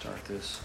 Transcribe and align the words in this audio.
start 0.00 0.24
this. 0.26 0.60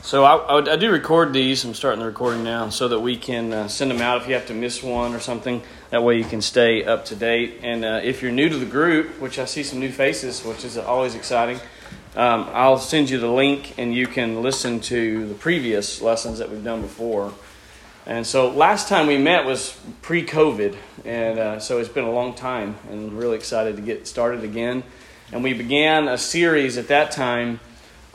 So 0.00 0.24
I, 0.24 0.36
I, 0.36 0.72
I, 0.72 0.76
do 0.76 0.90
record 0.90 1.34
these. 1.34 1.62
I'm 1.62 1.74
starting 1.74 2.00
the 2.00 2.06
recording 2.06 2.42
now 2.42 2.70
so 2.70 2.88
that 2.88 3.00
we 3.00 3.18
can 3.18 3.52
uh, 3.52 3.68
send 3.68 3.90
them 3.90 4.00
out 4.00 4.22
if 4.22 4.28
you 4.28 4.32
have 4.32 4.46
to 4.46 4.54
miss 4.54 4.82
one 4.82 5.14
or 5.14 5.20
something. 5.20 5.60
That 5.90 6.02
way 6.02 6.16
you 6.16 6.24
can 6.24 6.40
stay 6.40 6.84
up 6.84 7.04
to 7.06 7.14
date. 7.14 7.60
And 7.62 7.84
uh, 7.84 8.00
if 8.02 8.22
you're 8.22 8.32
new 8.32 8.48
to 8.48 8.56
the 8.56 8.64
group, 8.64 9.20
which 9.20 9.38
I 9.38 9.44
see 9.44 9.62
some 9.62 9.78
new 9.78 9.92
faces, 9.92 10.42
which 10.42 10.64
is 10.64 10.78
always 10.78 11.14
exciting, 11.14 11.60
um, 12.16 12.48
I'll 12.54 12.78
send 12.78 13.10
you 13.10 13.18
the 13.18 13.30
link 13.30 13.74
and 13.76 13.94
you 13.94 14.06
can 14.06 14.40
listen 14.40 14.80
to 14.80 15.26
the 15.26 15.34
previous 15.34 16.00
lessons 16.00 16.38
that 16.38 16.50
we've 16.50 16.64
done 16.64 16.80
before. 16.80 17.34
And 18.06 18.26
so 18.26 18.48
last 18.48 18.88
time 18.88 19.06
we 19.06 19.18
met 19.18 19.44
was 19.44 19.78
pre 20.00 20.24
COVID, 20.24 20.74
and 21.04 21.38
uh, 21.38 21.60
so 21.60 21.78
it's 21.78 21.90
been 21.90 22.04
a 22.04 22.10
long 22.10 22.32
time, 22.32 22.78
and 22.90 23.12
really 23.12 23.36
excited 23.36 23.76
to 23.76 23.82
get 23.82 24.08
started 24.08 24.44
again. 24.44 24.82
And 25.30 25.44
we 25.44 25.52
began 25.52 26.08
a 26.08 26.16
series 26.16 26.78
at 26.78 26.88
that 26.88 27.10
time 27.10 27.60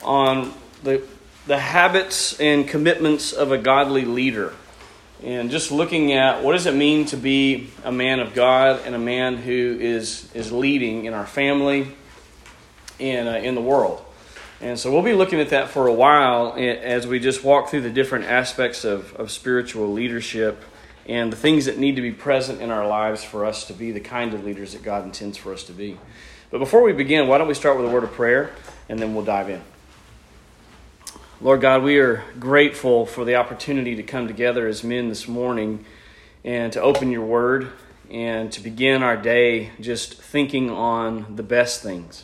on 0.01 0.51
the, 0.83 1.01
the 1.47 1.57
habits 1.57 2.39
and 2.39 2.67
commitments 2.67 3.33
of 3.33 3.51
a 3.51 3.57
godly 3.57 4.05
leader. 4.05 4.53
And 5.23 5.49
just 5.49 5.71
looking 5.71 6.11
at 6.11 6.43
what 6.43 6.51
does 6.51 6.65
it 6.65 6.75
mean 6.75 7.05
to 7.07 7.17
be 7.17 7.69
a 7.83 7.91
man 7.91 8.19
of 8.19 8.33
God 8.33 8.81
and 8.85 8.93
a 8.93 8.99
man 8.99 9.37
who 9.37 9.77
is, 9.79 10.29
is 10.33 10.51
leading 10.51 11.05
in 11.05 11.13
our 11.13 11.25
family 11.25 11.87
and 12.99 13.29
uh, 13.29 13.31
in 13.31 13.55
the 13.55 13.61
world. 13.61 14.03
And 14.59 14.77
so 14.77 14.91
we'll 14.91 15.01
be 15.01 15.13
looking 15.13 15.39
at 15.39 15.49
that 15.49 15.69
for 15.69 15.87
a 15.87 15.93
while 15.93 16.55
as 16.57 17.05
we 17.07 17.19
just 17.19 17.43
walk 17.43 17.69
through 17.69 17.81
the 17.81 17.89
different 17.89 18.25
aspects 18.25 18.85
of, 18.85 19.13
of 19.15 19.31
spiritual 19.31 19.91
leadership 19.91 20.61
and 21.05 21.31
the 21.31 21.37
things 21.37 21.65
that 21.65 21.77
need 21.77 21.97
to 21.97 22.01
be 22.01 22.11
present 22.11 22.61
in 22.61 22.71
our 22.71 22.87
lives 22.87 23.23
for 23.23 23.45
us 23.45 23.65
to 23.67 23.73
be 23.73 23.91
the 23.91 23.99
kind 23.99 24.33
of 24.33 24.45
leaders 24.45 24.73
that 24.73 24.83
God 24.83 25.03
intends 25.03 25.37
for 25.37 25.53
us 25.53 25.63
to 25.65 25.73
be. 25.73 25.97
But 26.49 26.59
before 26.59 26.81
we 26.81 26.93
begin, 26.93 27.27
why 27.27 27.39
don't 27.39 27.47
we 27.47 27.53
start 27.53 27.77
with 27.77 27.89
a 27.89 27.89
word 27.89 28.03
of 28.03 28.13
prayer 28.13 28.51
and 28.87 28.99
then 28.99 29.13
we'll 29.13 29.25
dive 29.25 29.49
in. 29.49 29.61
Lord 31.43 31.59
God, 31.59 31.83
we 31.83 31.99
are 31.99 32.23
grateful 32.39 33.05
for 33.05 33.25
the 33.25 33.35
opportunity 33.35 33.97
to 33.97 34.03
come 34.03 34.29
together 34.29 34.65
as 34.65 34.81
men 34.81 35.09
this 35.09 35.27
morning 35.27 35.83
and 36.45 36.71
to 36.71 36.81
open 36.81 37.11
your 37.11 37.25
word 37.25 37.69
and 38.09 38.49
to 38.53 38.61
begin 38.61 39.03
our 39.03 39.17
day 39.17 39.71
just 39.81 40.13
thinking 40.13 40.69
on 40.69 41.35
the 41.35 41.43
best 41.43 41.83
things 41.83 42.23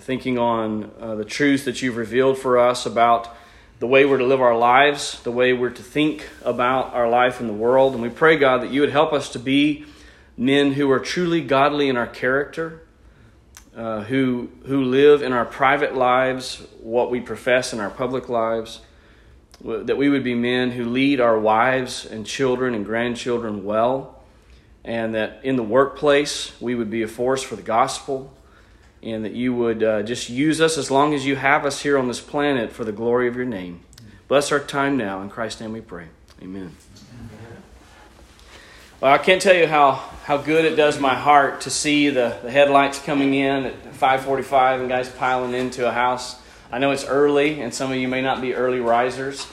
thinking 0.00 0.36
on 0.36 0.90
uh, 0.98 1.14
the 1.14 1.24
truths 1.24 1.64
that 1.64 1.80
you've 1.80 1.96
revealed 1.96 2.36
for 2.36 2.58
us 2.58 2.86
about 2.86 3.36
the 3.78 3.86
way 3.86 4.04
we're 4.04 4.18
to 4.18 4.24
live 4.24 4.40
our 4.40 4.56
lives, 4.56 5.22
the 5.22 5.30
way 5.30 5.52
we're 5.52 5.70
to 5.70 5.82
think 5.82 6.28
about 6.42 6.92
our 6.92 7.08
life 7.08 7.40
in 7.40 7.46
the 7.46 7.52
world. 7.52 7.92
And 7.92 8.02
we 8.02 8.08
pray, 8.08 8.36
God, 8.36 8.62
that 8.62 8.72
you 8.72 8.80
would 8.80 8.90
help 8.90 9.12
us 9.12 9.28
to 9.30 9.38
be 9.38 9.84
men 10.36 10.72
who 10.72 10.90
are 10.90 10.98
truly 10.98 11.40
godly 11.40 11.88
in 11.88 11.96
our 11.96 12.06
character, 12.08 12.80
uh, 13.76 14.02
who, 14.04 14.48
who 14.66 14.84
live 14.84 15.22
in 15.22 15.32
our 15.32 15.44
private 15.44 15.94
lives 15.94 16.62
what 16.80 17.10
we 17.10 17.20
profess 17.20 17.72
in 17.72 17.80
our 17.80 17.90
public 17.90 18.28
lives, 18.28 18.80
that 19.62 19.96
we 19.96 20.08
would 20.08 20.24
be 20.24 20.34
men 20.34 20.70
who 20.70 20.84
lead 20.84 21.20
our 21.20 21.38
wives 21.38 22.04
and 22.04 22.26
children 22.26 22.74
and 22.74 22.84
grandchildren 22.84 23.64
well, 23.64 24.22
and 24.84 25.14
that 25.14 25.40
in 25.42 25.56
the 25.56 25.62
workplace 25.62 26.52
we 26.60 26.74
would 26.74 26.90
be 26.90 27.02
a 27.02 27.08
force 27.08 27.42
for 27.42 27.56
the 27.56 27.62
gospel 27.62 28.32
and 29.02 29.24
that 29.24 29.32
you 29.32 29.54
would 29.54 29.82
uh, 29.82 30.02
just 30.02 30.30
use 30.30 30.60
us 30.60 30.78
as 30.78 30.90
long 30.90 31.12
as 31.12 31.26
you 31.26 31.36
have 31.36 31.66
us 31.66 31.82
here 31.82 31.98
on 31.98 32.08
this 32.08 32.20
planet 32.20 32.72
for 32.72 32.84
the 32.84 32.92
glory 32.92 33.28
of 33.28 33.36
your 33.36 33.44
name. 33.44 33.80
Bless 34.28 34.50
our 34.50 34.58
time 34.58 34.96
now. 34.96 35.20
In 35.20 35.28
Christ's 35.28 35.60
name 35.60 35.72
we 35.72 35.82
pray. 35.82 36.06
Amen. 36.42 36.74
Well, 39.00 39.12
I 39.12 39.18
can't 39.18 39.42
tell 39.42 39.54
you 39.54 39.66
how, 39.66 40.02
how 40.24 40.38
good 40.38 40.64
it 40.64 40.74
does 40.74 40.98
my 40.98 41.14
heart 41.14 41.60
to 41.60 41.70
see 41.70 42.08
the, 42.08 42.38
the 42.42 42.50
headlights 42.50 42.98
coming 42.98 43.34
in 43.34 43.66
at 43.66 43.74
545 43.94 44.80
and 44.80 44.88
guys 44.88 45.10
piling 45.10 45.52
into 45.52 45.86
a 45.86 45.92
house. 45.92 46.40
I 46.72 46.78
know 46.78 46.92
it's 46.92 47.04
early, 47.04 47.60
and 47.60 47.74
some 47.74 47.92
of 47.92 47.98
you 47.98 48.08
may 48.08 48.22
not 48.22 48.40
be 48.40 48.54
early 48.54 48.80
risers. 48.80 49.46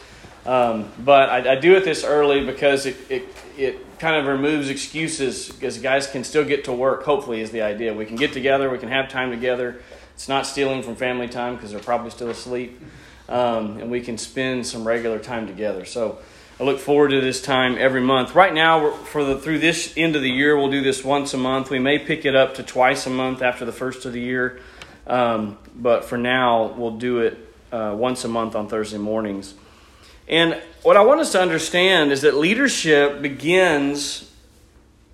Um, 0.45 0.89
but 0.97 1.30
I, 1.30 1.52
I, 1.52 1.55
do 1.59 1.75
it 1.75 1.83
this 1.83 2.05
early 2.05 2.45
because 2.45 2.86
it, 2.86 2.95
it, 3.09 3.23
it 3.58 4.00
kind 4.00 4.16
of 4.16 4.25
removes 4.25 4.69
excuses 4.69 5.50
because 5.50 5.78
guys 5.78 6.07
can 6.07 6.23
still 6.23 6.46
get 6.46 6.63
to 6.63 6.72
work, 6.72 7.03
hopefully, 7.03 7.41
is 7.41 7.51
the 7.51 7.62
idea. 7.62 7.94
We 7.94 8.06
can 8.06 8.16
get 8.16 8.31
together, 8.31 8.69
we 8.69 8.79
can 8.79 8.90
have 8.90 9.09
time 9.09 9.29
together. 9.29 9.81
It's 10.16 10.29
not 10.29 10.47
stealing 10.47 10.84
from 10.84 10.96
family 10.96 11.28
time 11.28 11.56
because 11.56 11.72
they're 11.72 11.81
probably 11.81 12.12
still 12.12 12.29
asleep. 12.29 12.81
Um, 13.28 13.78
and 13.78 13.91
we 13.91 14.00
can 14.00 14.17
spend 14.17 14.66
some 14.66 14.88
regular 14.88 15.19
time 15.19 15.47
together. 15.47 15.84
So 15.84 16.19
I 16.61 16.63
look 16.63 16.77
forward 16.77 17.07
to 17.07 17.22
this 17.22 17.41
time 17.41 17.75
every 17.79 18.01
month. 18.01 18.35
Right 18.35 18.53
now, 18.53 18.91
for 18.91 19.23
the 19.23 19.39
through 19.39 19.57
this 19.57 19.95
end 19.97 20.16
of 20.16 20.22
the 20.22 20.29
year, 20.29 20.55
we'll 20.55 20.69
do 20.69 20.83
this 20.83 21.03
once 21.03 21.33
a 21.33 21.38
month. 21.38 21.72
We 21.72 21.79
may 21.79 21.97
pick 21.97 22.23
it 22.23 22.35
up 22.35 22.53
to 22.53 22.63
twice 22.63 23.07
a 23.07 23.09
month 23.09 23.41
after 23.41 23.66
the 23.66 23.72
first 23.72 24.05
of 24.05 24.13
the 24.13 24.22
year, 24.22 24.59
um, 25.07 25.57
but 25.75 26.05
for 26.05 26.19
now, 26.19 26.67
we'll 26.77 26.99
do 26.99 27.22
it 27.22 27.39
uh, 27.72 27.95
once 27.97 28.25
a 28.25 28.27
month 28.27 28.53
on 28.53 28.67
Thursday 28.67 28.99
mornings. 28.99 29.55
And 30.27 30.61
what 30.83 30.97
I 30.97 31.01
want 31.01 31.19
us 31.19 31.31
to 31.31 31.41
understand 31.41 32.11
is 32.11 32.22
that 32.22 32.35
leadership 32.35 33.23
begins 33.23 34.31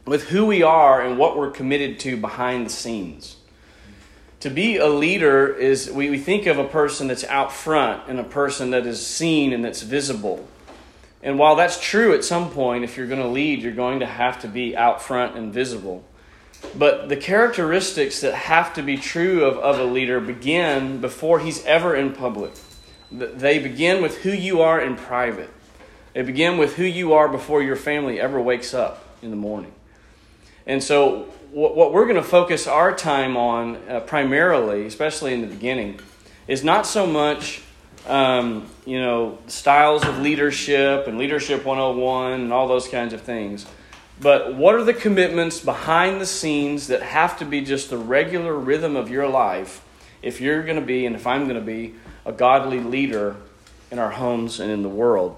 with 0.04 0.28
who 0.28 0.48
we 0.48 0.64
are 0.64 1.02
and 1.02 1.18
what 1.18 1.38
we're 1.38 1.52
committed 1.52 1.98
to 2.02 2.18
behind 2.18 2.66
the 2.66 2.72
scenes. 2.72 3.38
To 4.42 4.50
be 4.50 4.76
a 4.76 4.88
leader 4.88 5.48
is, 5.54 5.90
we, 5.90 6.10
we 6.10 6.20
think 6.20 6.46
of 6.46 6.60
a 6.60 6.68
person 6.68 7.08
that's 7.08 7.24
out 7.24 7.54
front 7.54 8.04
and 8.10 8.20
a 8.20 8.26
person 8.26 8.72
that 8.72 8.86
is 8.86 9.08
seen 9.08 9.54
and 9.54 9.64
that's 9.64 9.82
visible. 9.82 10.46
And 11.22 11.40
while 11.40 11.56
that's 11.56 11.80
true 11.80 12.14
at 12.14 12.24
some 12.24 12.52
point, 12.52 12.84
if 12.84 12.96
you're 12.96 13.08
going 13.08 13.22
to 13.22 13.28
lead, 13.28 13.62
you're 13.62 13.72
going 13.72 14.00
to 14.00 14.06
have 14.06 14.40
to 14.42 14.48
be 14.48 14.76
out 14.76 15.02
front 15.02 15.36
and 15.36 15.52
visible. 15.54 16.04
But 16.76 17.10
the 17.10 17.18
characteristics 17.18 18.22
that 18.22 18.34
have 18.34 18.74
to 18.76 18.82
be 18.82 18.98
true 18.98 19.46
of, 19.46 19.58
of 19.58 19.80
a 19.80 19.84
leader 19.84 20.20
begin 20.20 21.02
before 21.02 21.40
he's 21.40 21.66
ever 21.66 21.96
in 21.96 22.14
public. 22.14 22.54
They 23.12 23.60
begin 23.60 24.02
with 24.02 24.20
who 24.20 24.32
you 24.32 24.62
are 24.62 24.82
in 24.82 24.96
private. 24.96 25.50
They 26.14 26.24
begin 26.24 26.58
with 26.58 26.76
who 26.76 26.84
you 26.84 27.14
are 27.14 27.30
before 27.30 27.62
your 27.62 27.76
family 27.76 28.20
ever 28.20 28.42
wakes 28.42 28.74
up 28.74 29.04
in 29.22 29.30
the 29.30 29.36
morning. 29.38 29.72
And 30.66 30.84
so, 30.84 31.28
what 31.52 31.94
we're 31.94 32.04
going 32.04 32.18
to 32.18 32.24
focus 32.24 32.68
our 32.68 32.94
time 32.94 33.38
on 33.38 33.78
uh, 33.88 34.02
primarily, 34.02 34.86
especially 34.86 35.34
in 35.34 35.42
the 35.42 35.48
beginning, 35.48 36.00
is 36.48 36.64
not 36.64 36.86
so 36.86 37.08
much, 37.08 37.62
um, 38.08 38.68
you 38.86 39.00
know, 39.00 39.38
styles 39.48 40.06
of 40.06 40.20
leadership 40.20 41.08
and 41.08 41.18
leadership 41.18 41.66
101 41.66 42.34
and 42.34 42.54
all 42.54 42.68
those 42.68 42.88
kinds 42.88 43.14
of 43.14 43.22
things. 43.22 43.66
But 44.20 44.56
what 44.56 44.76
are 44.76 44.84
the 44.84 44.94
commitments 44.94 45.60
behind 45.60 46.20
the 46.20 46.26
scenes 46.26 46.88
that 46.88 47.04
have 47.04 47.38
to 47.40 47.46
be 47.46 47.62
just 47.62 47.90
the 47.90 47.98
regular 47.98 48.56
rhythm 48.56 48.96
of 48.96 49.10
your 49.10 49.28
life 49.28 49.84
if 50.24 50.42
you're 50.42 50.64
going 50.64 50.80
to 50.80 50.86
be, 50.86 51.06
and 51.06 51.16
if 51.16 51.28
I'm 51.28 51.44
going 51.44 51.60
to 51.60 51.66
be, 51.66 51.94
a 52.26 52.32
godly 52.32 52.80
leader 52.80 53.36
in 53.92 54.00
our 54.00 54.10
homes 54.10 54.60
and 54.60 54.72
in 54.72 54.82
the 54.82 54.90
world. 54.90 55.38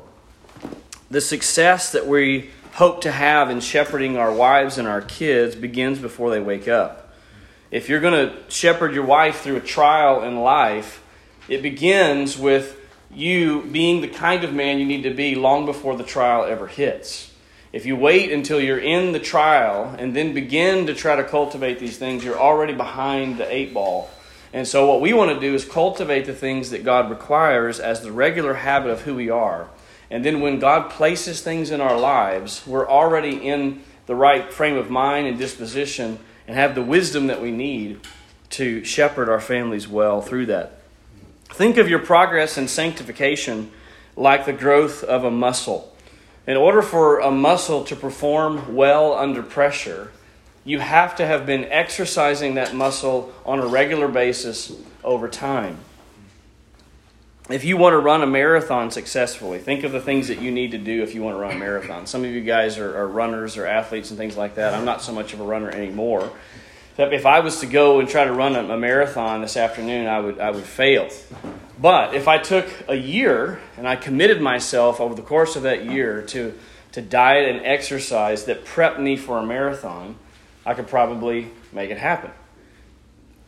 The 1.12 1.22
success 1.22 1.91
that 1.91 2.07
we 2.07 2.51
hope 2.74 3.01
to 3.01 3.12
have 3.12 3.50
in 3.50 3.59
shepherding 3.59 4.16
our 4.16 4.31
wives 4.31 4.78
and 4.78 4.88
our 4.88 5.01
kids 5.01 5.56
begins 5.56 6.00
before 6.00 6.30
they 6.30 6.40
wake 6.40 6.68
up. 6.68 7.13
If 7.72 7.90
you're 7.90 8.00
going 8.00 8.30
to 8.30 8.36
shepherd 8.50 8.94
your 8.94 9.06
wife 9.06 9.41
through 9.41 9.57
a 9.57 9.62
trial 9.62 10.24
in 10.24 10.40
life, 10.40 11.03
it 11.49 11.61
begins 11.61 12.37
with 12.37 12.77
you 13.11 13.63
being 13.63 14.01
the 14.01 14.07
kind 14.07 14.43
of 14.43 14.53
man 14.53 14.79
you 14.79 14.85
need 14.85 15.03
to 15.03 15.13
be 15.13 15.35
long 15.35 15.65
before 15.65 15.95
the 15.95 16.03
trial 16.03 16.43
ever 16.43 16.67
hits. 16.67 17.31
If 17.71 17.85
you 17.85 17.95
wait 17.95 18.31
until 18.31 18.59
you're 18.59 18.79
in 18.79 19.11
the 19.11 19.19
trial 19.19 19.95
and 19.97 20.15
then 20.15 20.33
begin 20.33 20.88
to 20.88 20.95
try 20.95 21.15
to 21.15 21.23
cultivate 21.23 21.79
these 21.79 21.97
things, 21.97 22.23
you're 22.23 22.39
already 22.39 22.73
behind 22.73 23.38
the 23.38 23.51
eight 23.53 23.73
ball 23.73 24.09
and 24.51 24.67
so, 24.67 24.88
what 24.88 25.01
we 25.01 25.13
want 25.13 25.31
to 25.31 25.39
do 25.39 25.53
is 25.53 25.63
cultivate 25.63 26.25
the 26.25 26.33
things 26.33 26.71
that 26.71 26.83
God 26.83 27.09
requires 27.09 27.79
as 27.79 28.01
the 28.01 28.11
regular 28.11 28.55
habit 28.55 28.89
of 28.89 29.01
who 29.01 29.15
we 29.15 29.29
are. 29.29 29.69
And 30.09 30.25
then, 30.25 30.41
when 30.41 30.59
God 30.59 30.89
places 30.89 31.41
things 31.41 31.69
in 31.69 31.81
our 31.81 31.99
lives, 31.99 32.65
we're 32.65 32.89
already 32.89 33.47
in 33.47 33.83
the 34.07 34.15
right 34.15 34.51
frame 34.51 34.75
of 34.75 34.89
mind 34.89 35.27
and 35.27 35.38
disposition 35.38 36.17
and 36.47 36.55
have 36.55 36.73
the 36.73 36.81
wisdom 36.81 37.27
that 37.27 37.41
we 37.41 37.51
need 37.51 37.99
to 38.51 38.83
shepherd 38.83 39.29
our 39.29 39.39
families 39.39 39.88
well 39.88 40.19
through 40.19 40.47
that. 40.47 40.78
Think 41.53 41.77
of 41.77 41.89
your 41.89 41.99
progress 41.99 42.57
in 42.57 42.68
sanctification 42.68 43.71
like 44.15 44.45
the 44.45 44.53
growth 44.53 45.03
of 45.03 45.24
a 45.24 45.31
muscle. 45.31 45.94
In 46.47 46.57
order 46.57 46.81
for 46.81 47.19
a 47.19 47.31
muscle 47.31 47.83
to 47.85 47.95
perform 47.95 48.75
well 48.75 49.13
under 49.13 49.44
pressure, 49.44 50.12
you 50.63 50.79
have 50.79 51.15
to 51.18 51.25
have 51.25 51.45
been 51.45 51.65
exercising 51.65 52.56
that 52.56 52.74
muscle 52.75 53.33
on 53.45 53.59
a 53.59 53.68
regular 53.68 54.07
basis 54.07 54.71
over 55.03 55.27
time. 55.27 55.79
If 57.50 57.63
you 57.63 57.77
want 57.77 57.94
to 57.94 57.97
run 57.97 58.21
a 58.21 58.27
marathon 58.27 58.91
successfully, 58.91 59.57
think 59.57 59.83
of 59.83 59.91
the 59.91 60.00
things 60.00 60.27
that 60.27 60.39
you 60.39 60.51
need 60.51 60.71
to 60.71 60.77
do 60.77 61.01
if 61.01 61.15
you 61.15 61.24
want 61.24 61.35
to 61.35 61.39
run 61.39 61.56
a 61.56 61.59
marathon. 61.59 62.06
Some 62.06 62.24
of 62.24 62.29
you 62.29 62.41
guys 62.41 62.77
are, 62.77 62.95
are 62.95 63.07
runners 63.07 63.57
or 63.57 63.65
athletes 63.65 64.12
and 64.12 64.19
things 64.19 64.38
like 64.38 64.56
that. 64.56 64.75
I'm 64.75 64.85
not 64.85 65.01
so 65.01 65.12
much 65.12 65.33
of 65.33 65.39
a 65.39 65.44
runner 65.44 65.71
anymore. 65.71 66.31
If 67.00 67.25
I 67.25 67.40
was 67.40 67.62
to 67.62 67.66
go 67.66 68.01
and 68.01 68.10
try 68.10 68.25
to 68.25 68.34
run 68.34 68.57
a, 68.57 68.74
a 68.74 68.78
marathon 68.78 69.42
this 69.42 69.56
afternoon, 69.56 70.07
I 70.07 70.19
would, 70.19 70.38
I 70.38 70.51
would 70.51 70.66
fail. 70.66 71.07
But 71.81 72.13
if 72.13 72.28
I 72.28 72.38
took 72.38 72.68
a 72.90 72.96
year 72.96 73.62
and 73.78 73.88
I 73.88 73.96
committed 73.96 74.42
myself 74.42 75.00
over 75.00 75.16
the 75.16 75.22
course 75.22 75.56
of 75.56 75.63
that 75.63 75.86
year 75.86 76.22
to, 76.24 76.54
to 76.92 77.01
diet 77.01 77.56
and 77.56 77.66
exercise 77.66 78.44
that 78.46 78.66
prepped 78.66 79.00
me 79.00 79.16
for 79.16 79.38
a 79.38 79.46
marathon, 79.46 80.18
I 80.66 80.74
could 80.74 80.90
probably 80.90 81.51
make 81.72 81.90
it 81.90 81.98
happen. 81.98 82.31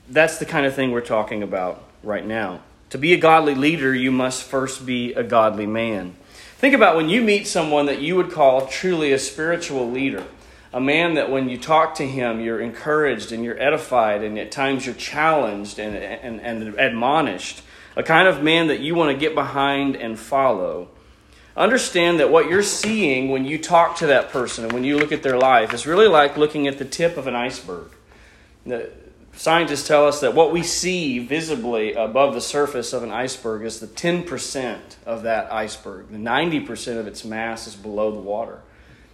That's 0.07 0.37
the 0.37 0.45
kind 0.45 0.65
of 0.65 0.73
thing 0.73 0.91
we're 0.91 1.01
talking 1.01 1.43
about 1.43 1.83
right 2.03 2.25
now. 2.25 2.61
To 2.91 2.97
be 2.97 3.11
a 3.11 3.17
godly 3.17 3.55
leader, 3.55 3.93
you 3.93 4.11
must 4.11 4.43
first 4.43 4.85
be 4.85 5.13
a 5.13 5.23
godly 5.23 5.67
man. 5.67 6.15
Think 6.57 6.73
about 6.73 6.95
when 6.95 7.09
you 7.09 7.21
meet 7.21 7.47
someone 7.47 7.85
that 7.87 7.99
you 7.99 8.15
would 8.15 8.31
call 8.31 8.67
truly 8.67 9.11
a 9.11 9.19
spiritual 9.19 9.89
leader, 9.89 10.25
a 10.73 10.79
man 10.79 11.15
that 11.15 11.29
when 11.29 11.49
you 11.49 11.57
talk 11.57 11.95
to 11.95 12.07
him, 12.07 12.39
you're 12.39 12.61
encouraged 12.61 13.31
and 13.31 13.43
you're 13.43 13.59
edified, 13.61 14.23
and 14.23 14.37
at 14.39 14.51
times 14.51 14.85
you're 14.85 14.95
challenged 14.95 15.79
and, 15.79 15.95
and, 15.95 16.39
and 16.39 16.79
admonished, 16.79 17.61
a 17.95 18.03
kind 18.03 18.27
of 18.27 18.41
man 18.41 18.67
that 18.67 18.79
you 18.79 18.95
want 18.95 19.11
to 19.11 19.17
get 19.17 19.35
behind 19.35 19.95
and 19.95 20.17
follow. 20.17 20.87
Understand 21.57 22.21
that 22.21 22.31
what 22.31 22.49
you're 22.49 22.63
seeing 22.63 23.29
when 23.29 23.43
you 23.43 23.57
talk 23.57 23.97
to 23.97 24.07
that 24.07 24.29
person 24.29 24.63
and 24.63 24.71
when 24.71 24.85
you 24.85 24.97
look 24.97 25.11
at 25.11 25.23
their 25.23 25.37
life 25.37 25.73
is 25.73 25.85
really 25.85 26.07
like 26.07 26.37
looking 26.37 26.67
at 26.67 26.77
the 26.77 26.85
tip 26.85 27.17
of 27.17 27.27
an 27.27 27.35
iceberg. 27.35 27.91
The 28.65 28.89
scientists 29.33 29.85
tell 29.85 30.07
us 30.07 30.21
that 30.21 30.33
what 30.33 30.53
we 30.53 30.63
see 30.63 31.19
visibly 31.19 31.93
above 31.93 32.33
the 32.33 32.41
surface 32.41 32.93
of 32.93 33.03
an 33.03 33.11
iceberg 33.11 33.63
is 33.63 33.81
the 33.81 33.87
10% 33.87 34.79
of 35.05 35.23
that 35.23 35.51
iceberg. 35.51 36.09
The 36.09 36.17
90% 36.17 36.97
of 36.97 37.07
its 37.07 37.25
mass 37.25 37.67
is 37.67 37.75
below 37.75 38.11
the 38.11 38.19
water. 38.19 38.61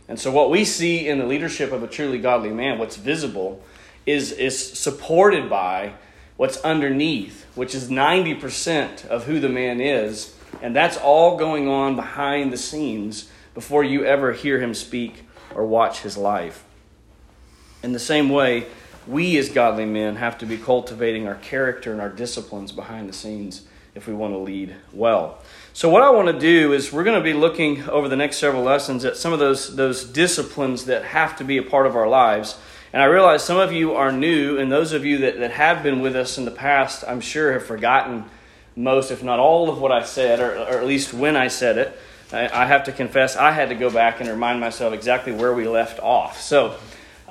And 0.08 0.20
so, 0.20 0.32
what 0.32 0.50
we 0.50 0.64
see 0.64 1.08
in 1.08 1.18
the 1.20 1.26
leadership 1.26 1.72
of 1.72 1.84
a 1.84 1.88
truly 1.88 2.20
godly 2.20 2.52
man, 2.52 2.80
what's 2.80 2.96
visible, 2.96 3.62
is, 4.06 4.32
is 4.32 4.58
supported 4.78 5.50
by 5.50 5.94
what's 6.38 6.58
underneath, 6.62 7.46
which 7.56 7.76
is 7.76 7.90
90% 7.90 9.06
of 9.08 9.26
who 9.26 9.40
the 9.40 9.50
man 9.50 9.82
is 9.82 10.34
and 10.62 10.76
that's 10.76 10.98
all 10.98 11.38
going 11.38 11.68
on 11.68 11.96
behind 11.96 12.52
the 12.52 12.58
scenes 12.58 13.30
before 13.54 13.84
you 13.84 14.06
ever 14.06 14.34
hear 14.34 14.60
him 14.60 14.74
speak 14.74 15.26
or 15.54 15.66
watch 15.66 16.02
his 16.02 16.18
life. 16.18 16.64
In 17.84 17.94
the 17.94 18.00
same 18.00 18.30
way, 18.30 18.66
we 19.08 19.38
as 19.38 19.50
godly 19.50 19.86
men 19.86 20.18
have 20.18 20.38
to 20.40 20.46
be 20.46 20.58
cultivating 20.58 21.28
our 21.28 21.36
character 21.36 21.92
and 21.92 22.02
our 22.02 22.10
disciplines 22.10 22.72
behind 22.72 23.08
the 23.08 23.14
scenes 23.14 23.68
if 23.98 24.08
we 24.08 24.14
want 24.14 24.34
to 24.34 24.38
lead 24.38 24.76
well. 24.94 25.40
So, 25.74 25.90
what 25.90 26.04
I 26.04 26.12
want 26.12 26.28
to 26.28 26.40
do 26.40 26.72
is 26.72 26.94
we're 26.94 27.04
going 27.04 27.20
to 27.20 27.24
be 27.24 27.34
looking 27.34 27.84
over 27.90 28.08
the 28.08 28.16
next 28.16 28.38
several 28.38 28.64
lessons 28.64 29.04
at 29.04 29.18
some 29.18 29.34
of 29.34 29.40
those, 29.40 29.76
those 29.76 30.04
disciplines 30.04 30.86
that 30.86 31.04
have 31.04 31.36
to 31.38 31.44
be 31.44 31.58
a 31.58 31.64
part 31.64 31.88
of 31.88 31.96
our 31.96 32.08
lives. 32.08 32.58
And 32.94 33.02
I 33.02 33.06
realize 33.06 33.44
some 33.44 33.58
of 33.58 33.74
you 33.74 33.96
are 33.96 34.12
new, 34.12 34.58
and 34.58 34.72
those 34.72 34.94
of 34.94 35.04
you 35.04 35.18
that, 35.20 35.40
that 35.40 35.52
have 35.52 35.84
been 35.84 36.02
with 36.02 36.16
us 36.16 36.38
in 36.38 36.46
the 36.46 36.52
past, 36.52 37.04
I'm 37.08 37.20
sure, 37.20 37.54
have 37.54 37.66
forgotten 37.66 38.26
most, 38.76 39.10
if 39.10 39.24
not 39.24 39.40
all, 39.40 39.70
of 39.70 39.80
what 39.80 39.92
I 39.92 40.04
said, 40.04 40.40
or, 40.40 40.56
or 40.56 40.80
at 40.80 40.86
least 40.86 41.14
when 41.14 41.36
I 41.36 41.48
said 41.48 41.78
it. 41.78 42.00
I, 42.32 42.64
I, 42.64 42.66
have 42.66 42.84
to 42.84 42.92
confess, 42.92 43.36
I 43.36 43.52
had 43.52 43.70
to 43.70 43.76
go 43.76 43.90
back 43.90 44.20
and 44.20 44.30
remind 44.30 44.60
myself 44.60 44.94
exactly 44.94 45.34
where 45.34 45.54
we 45.54 45.68
left 45.68 46.00
off. 46.00 46.40
So, 46.40 46.78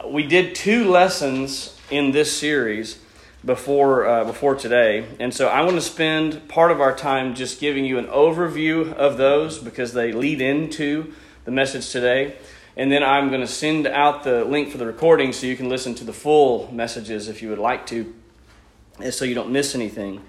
we 0.04 0.26
did 0.26 0.54
two 0.56 0.90
lessons 0.90 1.78
in 1.90 2.10
this 2.10 2.36
series 2.36 2.98
before 3.44 4.06
uh, 4.06 4.24
before 4.24 4.54
today, 4.54 5.06
and 5.20 5.32
so 5.32 5.48
I 5.48 5.62
want 5.62 5.76
to 5.76 5.80
spend 5.80 6.48
part 6.48 6.70
of 6.70 6.80
our 6.80 6.96
time 6.96 7.34
just 7.34 7.60
giving 7.60 7.84
you 7.84 7.98
an 7.98 8.06
overview 8.06 8.92
of 8.94 9.16
those 9.16 9.58
because 9.58 9.92
they 9.92 10.12
lead 10.12 10.40
into 10.40 11.12
the 11.44 11.50
message 11.50 11.90
today. 11.90 12.36
And 12.78 12.92
then 12.92 13.02
I'm 13.02 13.28
going 13.28 13.40
to 13.40 13.46
send 13.46 13.86
out 13.86 14.22
the 14.22 14.44
link 14.44 14.70
for 14.70 14.76
the 14.76 14.84
recording 14.84 15.32
so 15.32 15.46
you 15.46 15.56
can 15.56 15.70
listen 15.70 15.94
to 15.94 16.04
the 16.04 16.12
full 16.12 16.70
messages 16.72 17.26
if 17.28 17.40
you 17.40 17.48
would 17.48 17.58
like 17.58 17.86
to, 17.86 18.14
and 19.00 19.14
so 19.14 19.24
you 19.24 19.34
don't 19.34 19.50
miss 19.50 19.74
anything. 19.74 20.22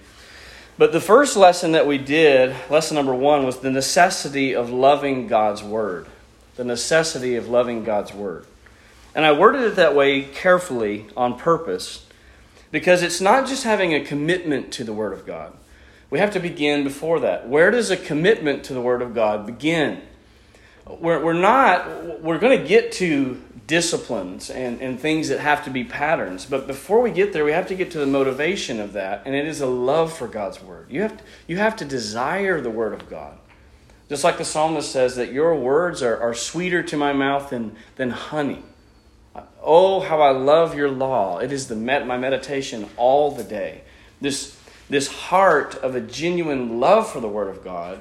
But 0.78 0.92
the 0.92 1.02
first 1.02 1.36
lesson 1.36 1.72
that 1.72 1.88
we 1.88 1.98
did, 1.98 2.56
lesson 2.70 2.96
number 2.96 3.16
one, 3.16 3.46
was 3.46 3.60
the 3.60 3.72
necessity 3.72 4.54
of 4.54 4.70
loving 4.70 5.28
God's 5.28 5.64
Word. 5.64 6.06
The 6.56 6.64
necessity 6.64 7.36
of 7.36 7.50
loving 7.50 7.84
God's 7.84 8.14
Word. 8.14 8.46
And 9.16 9.26
I 9.26 9.32
worded 9.32 9.64
it 9.64 9.76
that 9.78 9.96
way 9.96 10.22
carefully 10.22 11.08
on 11.18 11.38
purpose 11.38 12.06
because 12.72 13.02
it's 13.02 13.22
not 13.22 13.48
just 13.48 13.64
having 13.64 13.94
a 13.94 14.04
commitment 14.04 14.72
to 14.74 14.84
the 14.84 14.94
Word 14.94 15.14
of 15.14 15.26
God. 15.26 15.54
We 16.10 16.20
have 16.20 16.32
to 16.32 16.40
begin 16.40 16.84
before 16.84 17.20
that. 17.22 17.50
Where 17.50 17.72
does 17.72 17.92
a 17.92 17.98
commitment 17.98 18.64
to 18.66 18.74
the 18.74 18.82
Word 18.82 19.02
of 19.02 19.14
God 19.14 19.46
begin? 19.46 20.02
We're, 20.86 21.24
we're 21.24 21.34
not, 21.34 22.22
we're 22.22 22.40
going 22.40 22.58
to 22.60 22.66
get 22.66 22.94
to 22.94 23.42
disciplines 23.68 24.50
and, 24.50 24.82
and 24.82 24.98
things 24.98 25.28
that 25.28 25.42
have 25.42 25.66
to 25.66 25.70
be 25.70 25.84
patterns. 25.84 26.46
But 26.46 26.66
before 26.66 27.02
we 27.02 27.12
get 27.12 27.34
there, 27.34 27.44
we 27.44 27.52
have 27.52 27.68
to 27.68 27.76
get 27.76 27.92
to 27.92 28.00
the 28.00 28.06
motivation 28.06 28.80
of 28.80 28.94
that, 28.94 29.24
and 29.26 29.36
it 29.36 29.46
is 29.46 29.60
a 29.60 29.68
love 29.68 30.14
for 30.14 30.28
God's 30.28 30.62
Word. 30.62 30.88
You 30.90 31.02
have 31.02 31.18
to, 31.18 31.24
you 31.48 31.58
have 31.58 31.76
to 31.78 31.86
desire 31.86 32.62
the 32.62 32.70
Word 32.70 32.94
of 32.94 33.10
God. 33.10 33.38
Just 34.08 34.24
like 34.24 34.38
the 34.38 34.46
psalmist 34.46 34.90
says 34.90 35.18
that 35.18 35.34
your 35.34 35.54
words 35.56 36.02
are, 36.02 36.18
are 36.18 36.34
sweeter 36.34 36.82
to 36.84 36.96
my 36.96 37.12
mouth 37.12 37.50
than, 37.50 37.76
than 37.98 38.12
honey. 38.12 38.64
Oh, 39.70 40.00
how 40.00 40.22
I 40.22 40.32
love 40.32 40.76
your 40.76 40.90
law. 40.90 41.40
It 41.40 41.52
is 41.52 41.68
the 41.68 41.76
met, 41.76 42.08
my 42.08 42.18
meditation 42.18 42.90
all 42.96 43.32
the 43.32 43.44
day. 43.44 43.82
This, 44.22 44.58
this 44.90 45.10
heart 45.10 45.76
of 45.76 45.94
a 45.94 46.00
genuine 46.00 46.80
love 46.80 47.12
for 47.12 47.20
the 47.20 47.28
Word 47.28 47.50
of 47.50 47.66
God 47.66 48.00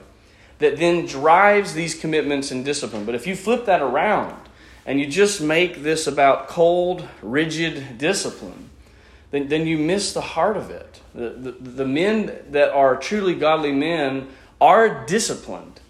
that 0.61 0.77
then 0.77 1.07
drives 1.07 1.75
these 1.75 1.97
commitments 1.97 2.53
and 2.53 2.65
discipline. 2.65 3.05
But 3.05 3.17
if 3.17 3.27
you 3.27 3.35
flip 3.35 3.67
that 3.67 3.83
around 3.83 4.41
and 4.87 5.01
you 5.01 5.07
just 5.09 5.41
make 5.41 5.83
this 5.83 6.07
about 6.07 6.47
cold, 6.47 7.07
rigid 7.21 7.99
discipline, 7.99 8.71
then, 9.33 9.49
then 9.49 9.67
you 9.67 9.77
miss 9.77 10.13
the 10.13 10.21
heart 10.21 10.57
of 10.57 10.71
it. 10.71 11.01
The, 11.17 11.31
the, 11.31 11.51
the 11.51 11.85
men 11.85 12.45
that 12.51 12.71
are 12.71 12.97
truly 12.97 13.35
godly 13.35 13.73
men 13.73 14.29
are 14.61 15.05
disciplined, 15.05 15.81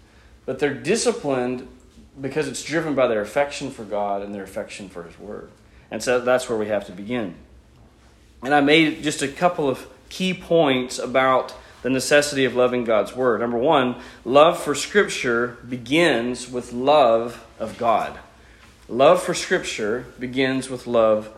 but 0.47 0.57
they're 0.57 0.73
disciplined 0.73 1.67
because 2.19 2.47
it's 2.47 2.63
driven 2.63 2.95
by 2.95 3.05
their 3.07 3.21
affection 3.21 3.69
for 3.69 3.83
God 3.83 4.23
and 4.23 4.33
their 4.33 4.43
affection 4.43 4.89
for 4.89 5.03
His 5.03 5.19
Word. 5.19 5.51
And 5.91 6.03
so 6.03 6.19
that's 6.19 6.49
where 6.49 6.57
we 6.57 6.67
have 6.67 6.85
to 6.87 6.91
begin. 6.91 7.35
And 8.43 8.53
I 8.53 8.61
made 8.61 9.03
just 9.03 9.21
a 9.21 9.27
couple 9.27 9.69
of 9.69 9.87
key 10.09 10.33
points 10.33 10.99
about 10.99 11.53
the 11.81 11.89
necessity 11.89 12.45
of 12.45 12.55
loving 12.55 12.83
God's 12.83 13.15
Word. 13.15 13.41
Number 13.41 13.57
one, 13.57 13.95
love 14.25 14.61
for 14.61 14.75
Scripture 14.75 15.57
begins 15.67 16.49
with 16.49 16.73
love 16.73 17.45
of 17.59 17.77
God. 17.77 18.17
Love 18.89 19.21
for 19.21 19.33
Scripture 19.33 20.05
begins 20.19 20.69
with 20.69 20.87
love 20.87 21.29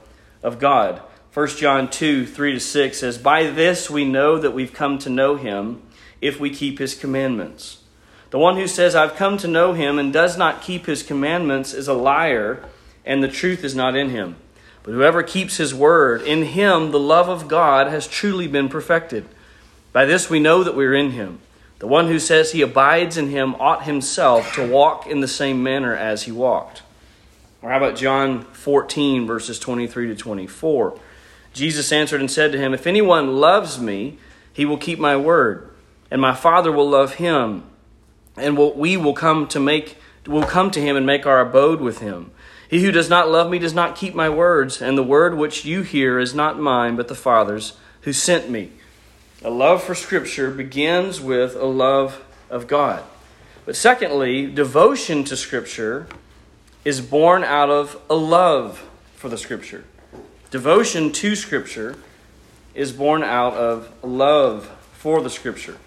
of 0.43 0.59
God. 0.59 1.01
1 1.33 1.47
John 1.49 1.89
2 1.89 2.25
3 2.25 2.53
to 2.53 2.59
6 2.59 2.97
says, 2.97 3.17
By 3.17 3.49
this 3.49 3.89
we 3.89 4.05
know 4.05 4.37
that 4.37 4.51
we've 4.51 4.73
come 4.73 4.97
to 4.99 5.09
know 5.09 5.35
Him 5.35 5.81
if 6.21 6.39
we 6.39 6.49
keep 6.49 6.79
His 6.79 6.95
commandments. 6.95 7.83
The 8.31 8.39
one 8.39 8.57
who 8.57 8.67
says, 8.67 8.95
I've 8.95 9.15
come 9.15 9.37
to 9.37 9.47
know 9.47 9.73
Him 9.73 9.97
and 9.99 10.13
does 10.13 10.37
not 10.37 10.61
keep 10.61 10.85
His 10.85 11.03
commandments 11.03 11.73
is 11.73 11.87
a 11.87 11.93
liar, 11.93 12.63
and 13.05 13.23
the 13.23 13.27
truth 13.27 13.63
is 13.63 13.75
not 13.75 13.95
in 13.95 14.09
him. 14.09 14.35
But 14.83 14.93
whoever 14.93 15.23
keeps 15.23 15.57
His 15.57 15.73
word, 15.73 16.21
in 16.21 16.43
him 16.43 16.91
the 16.91 16.99
love 16.99 17.29
of 17.29 17.47
God 17.47 17.87
has 17.87 18.07
truly 18.07 18.47
been 18.47 18.69
perfected. 18.69 19.25
By 19.91 20.05
this 20.05 20.29
we 20.29 20.39
know 20.39 20.63
that 20.63 20.75
we 20.75 20.85
are 20.85 20.93
in 20.93 21.11
him. 21.11 21.39
The 21.79 21.87
one 21.87 22.07
who 22.07 22.19
says 22.19 22.51
he 22.51 22.61
abides 22.61 23.17
in 23.17 23.29
him 23.29 23.55
ought 23.55 23.83
himself 23.83 24.53
to 24.55 24.67
walk 24.67 25.07
in 25.07 25.21
the 25.21 25.27
same 25.27 25.63
manner 25.63 25.95
as 25.95 26.23
he 26.23 26.31
walked. 26.31 26.81
Or 27.61 27.71
how 27.71 27.77
about 27.77 27.95
John 27.97 28.43
14, 28.43 29.25
verses 29.25 29.59
23 29.59 30.07
to 30.07 30.15
24? 30.15 30.99
Jesus 31.53 31.91
answered 31.91 32.19
and 32.19 32.29
said 32.29 32.51
to 32.51 32.57
him, 32.57 32.73
If 32.73 32.85
anyone 32.85 33.37
loves 33.37 33.79
me, 33.79 34.17
he 34.51 34.65
will 34.65 34.77
keep 34.77 34.99
my 34.99 35.15
word, 35.15 35.69
and 36.11 36.21
my 36.21 36.33
Father 36.33 36.71
will 36.71 36.89
love 36.89 37.15
him, 37.15 37.63
and 38.37 38.57
we 38.57 38.97
will 38.97 39.13
come 39.13 39.47
to 39.47 39.59
make 39.59 39.97
will 40.27 40.43
come 40.43 40.69
to 40.69 40.81
him 40.81 40.95
and 40.95 41.05
make 41.05 41.25
our 41.25 41.39
abode 41.39 41.81
with 41.81 41.99
him. 41.99 42.29
He 42.69 42.83
who 42.83 42.91
does 42.91 43.09
not 43.09 43.31
love 43.31 43.49
me 43.49 43.57
does 43.57 43.73
not 43.73 43.95
keep 43.95 44.13
my 44.13 44.29
words, 44.29 44.79
and 44.79 44.95
the 44.95 45.03
word 45.03 45.35
which 45.35 45.65
you 45.65 45.81
hear 45.81 46.19
is 46.19 46.35
not 46.35 46.59
mine, 46.59 46.95
but 46.95 47.07
the 47.07 47.15
Father's 47.15 47.73
who 48.01 48.13
sent 48.13 48.47
me. 48.47 48.71
A 49.43 49.49
love 49.49 49.83
for 49.83 49.95
Scripture 49.95 50.51
begins 50.51 51.19
with 51.19 51.55
a 51.55 51.65
love 51.65 52.23
of 52.47 52.67
God. 52.67 53.03
But 53.65 53.75
secondly, 53.75 54.45
devotion 54.45 55.23
to 55.25 55.35
Scripture 55.35 56.07
is 56.85 57.01
born 57.01 57.43
out 57.43 57.71
of 57.71 57.99
a 58.07 58.15
love 58.15 58.87
for 59.15 59.29
the 59.29 59.37
Scripture. 59.37 59.83
Devotion 60.51 61.11
to 61.11 61.35
Scripture 61.35 61.95
is 62.75 62.91
born 62.91 63.23
out 63.23 63.55
of 63.55 63.91
love 64.03 64.67
for 64.93 65.21
the 65.21 65.29
Scripture. 65.29 65.77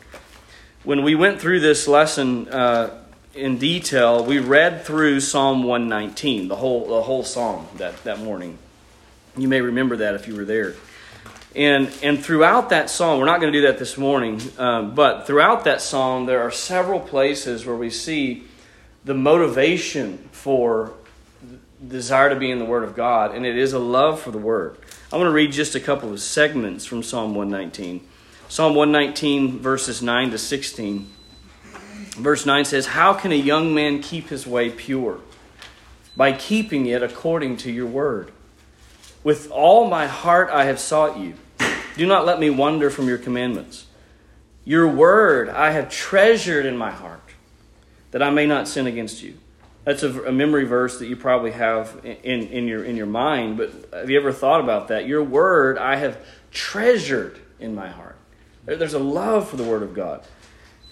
When 0.83 1.05
we 1.05 1.15
went 1.15 1.41
through 1.41 1.61
this 1.61 1.87
lesson 1.87 2.49
uh, 2.49 3.02
in 3.35 3.59
detail, 3.59 4.25
we 4.25 4.39
read 4.39 4.85
through 4.85 5.21
Psalm 5.21 5.63
119, 5.63 6.49
the 6.49 6.57
whole, 6.57 6.87
the 6.87 7.03
whole 7.03 7.25
psalm 7.25 7.67
that, 7.77 8.03
that 8.05 8.21
morning. 8.21 8.59
You 9.37 9.49
may 9.49 9.61
remember 9.61 9.97
that 9.99 10.15
if 10.15 10.29
you 10.29 10.37
were 10.37 10.45
there. 10.45 10.75
And, 11.55 11.93
and 12.03 12.23
throughout 12.23 12.71
that 12.71 12.91
psalm, 12.91 13.19
we're 13.19 13.27
not 13.27 13.41
going 13.41 13.53
to 13.53 13.59
do 13.61 13.67
that 13.67 13.79
this 13.79 13.97
morning, 13.97 14.41
um, 14.59 14.95
but 14.95 15.27
throughout 15.27 15.65
that 15.65 15.81
psalm, 15.81 16.27
there 16.27 16.43
are 16.43 16.51
several 16.51 17.01
places 17.01 17.67
where 17.67 17.77
we 17.77 17.91
see 17.91 18.45
the 19.05 19.15
motivation 19.15 20.19
for 20.33 20.95
desire 21.87 22.31
to 22.31 22.37
be 22.37 22.51
in 22.51 22.59
the 22.59 22.65
Word 22.65 22.85
of 22.85 22.95
God, 22.95 23.35
and 23.35 23.45
it 23.45 23.57
is 23.57 23.73
a 23.73 23.79
love 23.79 24.21
for 24.21 24.31
the 24.31 24.39
Word. 24.39 24.77
I 25.13 25.17
want 25.17 25.27
to 25.27 25.33
read 25.33 25.53
just 25.53 25.75
a 25.75 25.81
couple 25.81 26.13
of 26.13 26.21
segments 26.21 26.85
from 26.85 27.03
Psalm 27.03 27.35
119. 27.35 28.07
Psalm 28.49 28.75
119, 28.75 29.59
verses 29.59 30.03
9 30.03 30.31
to 30.31 30.39
16. 30.39 31.11
Verse 32.17 32.45
9 32.45 32.65
says, 32.65 32.87
How 32.87 33.15
can 33.15 33.33
a 33.33 33.37
young 33.37 33.75
man 33.75 34.03
keep 34.03 34.29
his 34.29 34.47
way 34.47 34.71
pure? 34.71 35.21
By 36.17 36.33
keeping 36.33 36.87
it 36.87 37.03
according 37.03 37.57
to 37.59 37.73
your 37.73 37.87
word. 37.87 38.33
With 39.25 39.51
all 39.51 39.89
my 39.89 40.07
heart 40.07 40.51
I 40.51 40.65
have 40.65 40.79
sought 40.79 41.19
you. 41.19 41.35
Do 41.97 42.07
not 42.07 42.27
let 42.27 42.41
me 42.41 42.51
wander 42.51 42.91
from 42.91 43.09
your 43.09 43.19
commandments. 43.19 43.87
Your 44.65 44.89
word 44.89 45.49
I 45.49 45.71
have 45.71 45.91
treasured 45.91 46.67
in 46.67 46.77
my 46.77 46.91
heart, 46.91 47.23
that 48.11 48.23
I 48.23 48.31
may 48.31 48.47
not 48.47 48.69
sin 48.69 48.87
against 48.87 49.23
you. 49.23 49.39
That's 49.85 50.03
a, 50.03 50.23
a, 50.25 50.33
memory 50.33 50.65
verse 50.65 51.01
that 51.01 51.07
you 51.07 51.17
probably 51.17 51.51
have 51.51 52.01
in, 52.05 52.43
in, 52.47 52.69
your, 52.69 52.85
in 52.85 52.97
your 52.97 53.07
mind, 53.07 53.57
but 53.57 53.73
have 53.93 54.09
you 54.09 54.19
ever 54.19 54.33
thought 54.33 54.61
about 54.61 54.89
that? 54.89 55.07
Your 55.07 55.25
word 55.25 55.77
I 55.77 55.97
have 55.97 56.25
treasured 56.53 57.41
in 57.59 57.75
my 57.75 57.89
heart. 57.89 58.17
There's 58.65 58.95
a 58.95 59.01
love 59.01 59.49
for 59.49 59.57
the 59.57 59.65
word 59.65 59.83
of 59.83 59.93
God. 59.93 60.25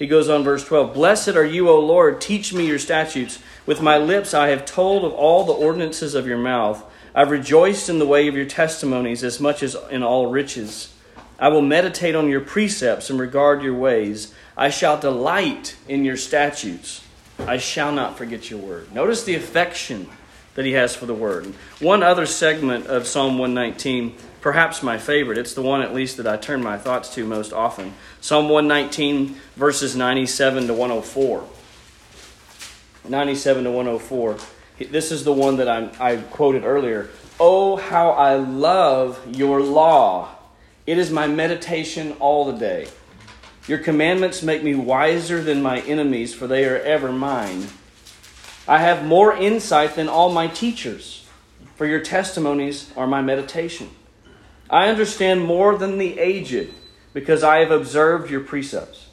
He 0.00 0.07
goes 0.07 0.30
on, 0.30 0.42
verse 0.42 0.64
12 0.64 0.95
Blessed 0.95 1.37
are 1.37 1.45
you, 1.45 1.69
O 1.69 1.78
Lord, 1.78 2.23
teach 2.23 2.54
me 2.54 2.66
your 2.66 2.78
statutes. 2.78 3.38
With 3.66 3.83
my 3.83 3.99
lips 3.99 4.33
I 4.33 4.49
have 4.49 4.64
told 4.64 5.04
of 5.04 5.12
all 5.12 5.45
the 5.45 5.52
ordinances 5.52 6.14
of 6.14 6.26
your 6.26 6.38
mouth. 6.38 6.83
I've 7.14 7.30
rejoiced 7.30 7.90
in 7.90 7.99
the 7.99 8.07
way 8.07 8.26
of 8.26 8.35
your 8.35 8.47
testimonies 8.47 9.23
as 9.23 9.40
much 9.40 9.62
as 9.62 9.76
in 9.90 10.02
all 10.02 10.28
riches. 10.28 10.95
I 11.38 11.49
will 11.49 11.61
meditate 11.61 12.14
on 12.14 12.30
your 12.30 12.40
precepts 12.40 13.11
and 13.11 13.21
regard 13.21 13.62
your 13.62 13.75
ways. 13.75 14.33
I 14.57 14.71
shall 14.71 14.99
delight 14.99 15.76
in 15.87 16.07
your 16.07 16.16
statutes. 16.16 17.04
I 17.38 17.59
shall 17.59 17.92
not 17.92 18.16
forget 18.16 18.50
your 18.50 18.61
word. 18.61 18.95
Notice 18.95 19.25
the 19.25 19.35
affection 19.35 20.09
that 20.54 20.64
he 20.64 20.73
has 20.73 20.97
for 20.97 21.04
the 21.04 21.14
word. 21.14 21.47
One 21.78 22.02
other 22.02 22.26
segment 22.26 22.87
of 22.87 23.07
Psalm 23.07 23.38
119, 23.38 24.14
perhaps 24.40 24.83
my 24.83 24.97
favorite, 24.97 25.38
it's 25.38 25.54
the 25.54 25.62
one 25.62 25.83
at 25.83 25.95
least 25.95 26.16
that 26.16 26.26
I 26.26 26.37
turn 26.37 26.62
my 26.62 26.78
thoughts 26.78 27.14
to 27.14 27.25
most 27.26 27.52
often. 27.52 27.95
Psalm 28.21 28.49
119, 28.49 29.35
verses 29.57 29.97
97 29.97 30.67
to 30.67 30.75
104. 30.75 31.45
97 33.09 33.65
to 33.65 33.71
104. 33.71 34.37
This 34.91 35.11
is 35.11 35.25
the 35.25 35.33
one 35.33 35.57
that 35.57 35.69
I, 35.69 35.91
I 35.99 36.17
quoted 36.17 36.65
earlier. 36.65 37.09
Oh, 37.39 37.77
how 37.77 38.11
I 38.11 38.37
love 38.37 39.19
your 39.37 39.61
law! 39.61 40.29
It 40.87 40.99
is 40.99 41.11
my 41.11 41.27
meditation 41.27 42.12
all 42.21 42.50
the 42.50 42.59
day. 42.59 42.89
Your 43.67 43.79
commandments 43.79 44.43
make 44.43 44.62
me 44.62 44.75
wiser 44.75 45.43
than 45.43 45.62
my 45.62 45.81
enemies, 45.81 46.35
for 46.35 46.47
they 46.47 46.65
are 46.65 46.79
ever 46.79 47.12
mine. 47.12 47.69
I 48.67 48.79
have 48.79 49.05
more 49.05 49.35
insight 49.35 49.95
than 49.95 50.09
all 50.09 50.33
my 50.33 50.47
teachers, 50.47 51.27
for 51.77 51.87
your 51.87 52.00
testimonies 52.00 52.91
are 52.97 53.07
my 53.07 53.23
meditation. 53.23 53.91
I 54.69 54.89
understand 54.89 55.45
more 55.45 55.77
than 55.79 55.99
the 55.99 56.19
aged, 56.19 56.73
because 57.12 57.43
I 57.43 57.59
have 57.59 57.71
observed 57.71 58.31
your 58.31 58.40
precepts. 58.40 59.09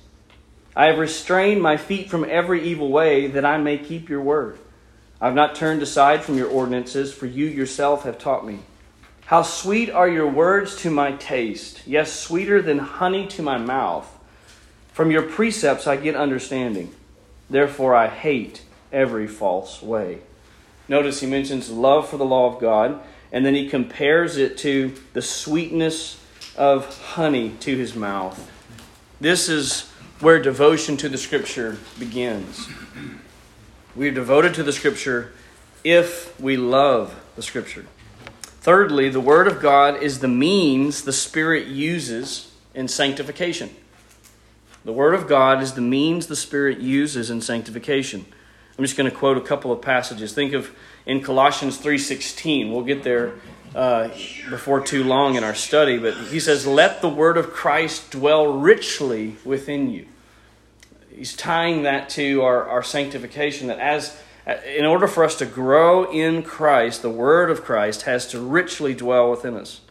I 0.76 0.86
have 0.88 1.00
restrained 1.00 1.62
my 1.62 1.78
feet 1.78 2.10
from 2.10 2.26
every 2.30 2.64
evil 2.64 2.90
way, 2.90 3.28
that 3.28 3.46
I 3.46 3.58
may 3.58 3.78
keep 3.78 4.10
your 4.10 4.22
word. 4.22 4.60
I 5.20 5.26
have 5.26 5.36
not 5.36 5.56
turned 5.56 5.82
aside 5.82 6.24
from 6.24 6.38
your 6.38 6.50
ordinances, 6.50 7.12
for 7.12 7.26
you 7.26 7.46
yourself 7.46 8.04
have 8.04 8.20
taught 8.20 8.46
me. 8.46 8.60
How 9.26 9.42
sweet 9.42 9.90
are 9.90 10.08
your 10.08 10.28
words 10.28 10.76
to 10.78 10.92
my 10.92 11.14
taste, 11.14 11.82
yes, 11.86 12.14
sweeter 12.14 12.62
than 12.62 12.78
honey 12.78 13.28
to 13.28 13.42
my 13.42 13.58
mouth. 13.58 14.08
From 14.94 15.12
your 15.12 15.24
precepts 15.24 15.88
I 15.88 15.98
get 15.98 16.16
understanding. 16.16 16.94
Therefore 17.50 17.96
I 17.96 18.08
hate 18.08 18.62
every 18.92 19.28
false 19.28 19.82
way. 19.82 20.20
Notice 20.88 21.20
he 21.20 21.28
mentions 21.28 21.70
love 21.70 22.08
for 22.08 22.18
the 22.18 22.26
law 22.26 22.54
of 22.54 22.62
God, 22.62 23.02
and 23.32 23.46
then 23.46 23.56
he 23.56 23.68
compares 23.68 24.38
it 24.38 24.58
to 24.60 24.94
the 25.14 25.22
sweetness 25.22 26.24
of 26.58 27.02
honey 27.14 27.52
to 27.62 27.78
his 27.78 27.96
mouth. 27.96 28.52
This 29.22 29.48
is 29.48 29.90
where 30.20 30.42
devotion 30.42 30.98
to 30.98 31.10
the 31.10 31.18
Scripture 31.18 31.78
begins. 32.00 32.68
We 33.96 34.10
are 34.10 34.12
devoted 34.12 34.54
to 34.56 34.64
the 34.64 34.74
Scripture 34.74 35.34
if 35.84 36.40
we 36.40 36.58
love 36.58 37.16
the 37.36 37.42
Scripture. 37.42 37.86
Thirdly, 38.44 39.10
the 39.10 39.22
Word 39.22 39.48
of 39.48 39.62
God 39.62 40.02
is 40.02 40.20
the 40.20 40.28
means 40.28 41.04
the 41.04 41.14
Spirit 41.14 41.68
uses 41.68 42.52
in 42.74 42.88
sanctification. 42.88 43.76
The 44.84 44.94
Word 44.94 45.14
of 45.14 45.28
God 45.28 45.62
is 45.62 45.74
the 45.74 45.82
means 45.82 46.28
the 46.28 46.36
Spirit 46.36 46.80
uses 46.80 47.30
in 47.30 47.42
sanctification. 47.42 48.26
I'm 48.78 48.84
just 48.84 48.98
going 48.98 49.10
to 49.10 49.16
quote 49.16 49.38
a 49.38 49.42
couple 49.42 49.72
of 49.72 49.82
passages. 49.82 50.34
Think 50.34 50.54
of 50.54 50.76
in 51.06 51.22
Colossians 51.22 51.78
3:16. 51.78 52.72
We'll 52.72 52.84
get 52.84 53.04
there 53.04 53.34
uh, 53.76 54.10
before 54.50 54.82
too 54.82 55.04
long 55.04 55.36
in 55.36 55.44
our 55.44 55.56
study, 55.56 55.98
but 55.98 56.16
he 56.16 56.40
says, 56.40 56.66
"Let 56.66 57.02
the 57.02 57.10
word 57.10 57.38
of 57.38 57.52
Christ 57.52 58.12
dwell 58.12 58.48
richly 58.48 59.36
within 59.46 59.90
you." 59.90 60.08
He's 61.14 61.36
tying 61.36 61.84
that 61.84 62.10
to 62.10 62.44
our, 62.44 62.70
our 62.70 62.84
sanctification. 62.84 63.68
That 63.68 63.80
as 63.80 64.18
in 64.76 64.86
order 64.86 65.08
for 65.08 65.24
us 65.24 65.36
to 65.38 65.46
grow 65.46 66.10
in 66.10 66.42
Christ, 66.42 67.02
the 67.02 67.10
Word 67.10 67.50
of 67.50 67.64
Christ 67.64 68.04
has 68.04 68.28
to 68.28 68.40
richly 68.40 68.94
dwell 68.94 69.30
within 69.30 69.56
us. 69.56 69.82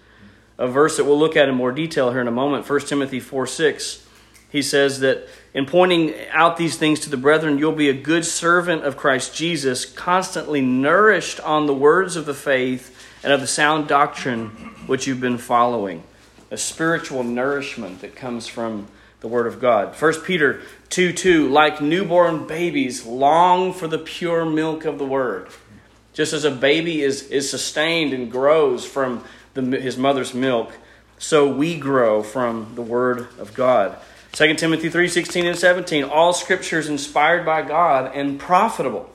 A 0.56 0.66
verse 0.66 0.96
that 0.96 1.04
we'll 1.04 1.18
look 1.18 1.36
at 1.36 1.48
in 1.48 1.54
more 1.54 1.72
detail 1.72 2.10
here 2.10 2.22
in 2.22 2.28
a 2.28 2.32
moment, 2.32 2.68
1 2.68 2.80
Timothy 2.80 3.20
4 3.20 3.46
6, 3.46 4.06
he 4.48 4.62
says 4.62 5.00
that 5.00 5.28
in 5.52 5.66
pointing 5.66 6.14
out 6.30 6.56
these 6.56 6.78
things 6.78 7.00
to 7.00 7.10
the 7.10 7.18
brethren, 7.18 7.58
you'll 7.58 7.72
be 7.72 7.90
a 7.90 7.94
good 7.94 8.24
servant 8.24 8.84
of 8.84 8.96
Christ 8.96 9.36
Jesus, 9.36 9.84
constantly 9.84 10.62
nourished 10.62 11.38
on 11.40 11.66
the 11.66 11.74
words 11.74 12.16
of 12.16 12.24
the 12.24 12.32
faith 12.32 12.95
and 13.22 13.32
of 13.32 13.40
the 13.40 13.46
sound 13.46 13.88
doctrine 13.88 14.48
which 14.86 15.06
you've 15.06 15.20
been 15.20 15.38
following. 15.38 16.02
A 16.50 16.56
spiritual 16.56 17.24
nourishment 17.24 18.00
that 18.00 18.14
comes 18.14 18.46
from 18.46 18.86
the 19.20 19.28
Word 19.28 19.46
of 19.46 19.60
God. 19.60 20.00
1 20.00 20.20
Peter 20.22 20.62
2 20.90 21.12
2, 21.12 21.48
like 21.48 21.80
newborn 21.80 22.46
babies, 22.46 23.04
long 23.04 23.72
for 23.72 23.88
the 23.88 23.98
pure 23.98 24.44
milk 24.44 24.84
of 24.84 24.98
the 24.98 25.06
Word. 25.06 25.48
Just 26.12 26.32
as 26.32 26.44
a 26.44 26.50
baby 26.50 27.02
is, 27.02 27.28
is 27.30 27.50
sustained 27.50 28.12
and 28.12 28.30
grows 28.30 28.84
from 28.84 29.24
the, 29.54 29.62
his 29.80 29.96
mother's 29.96 30.32
milk, 30.32 30.72
so 31.18 31.50
we 31.50 31.78
grow 31.78 32.22
from 32.22 32.72
the 32.74 32.82
Word 32.82 33.26
of 33.38 33.54
God. 33.54 33.98
2 34.32 34.54
Timothy 34.54 34.90
3 34.90 35.08
16 35.08 35.46
and 35.46 35.58
17, 35.58 36.04
all 36.04 36.32
scripture 36.32 36.78
is 36.78 36.88
inspired 36.88 37.44
by 37.44 37.62
God 37.62 38.14
and 38.14 38.38
profitable. 38.38 39.10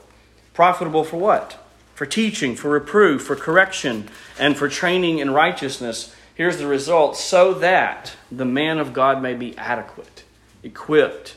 Profitable 0.52 1.04
for 1.04 1.16
what? 1.16 1.61
For 1.94 2.06
teaching, 2.06 2.56
for 2.56 2.70
reproof, 2.70 3.22
for 3.22 3.36
correction, 3.36 4.08
and 4.38 4.56
for 4.56 4.68
training 4.68 5.18
in 5.18 5.30
righteousness 5.32 6.14
Here's 6.34 6.56
the 6.56 6.66
result 6.66 7.16
so 7.16 7.54
that 7.54 8.16
the 8.30 8.44
man 8.44 8.78
of 8.78 8.92
God 8.92 9.22
may 9.22 9.34
be 9.34 9.56
adequate, 9.58 10.24
equipped 10.62 11.36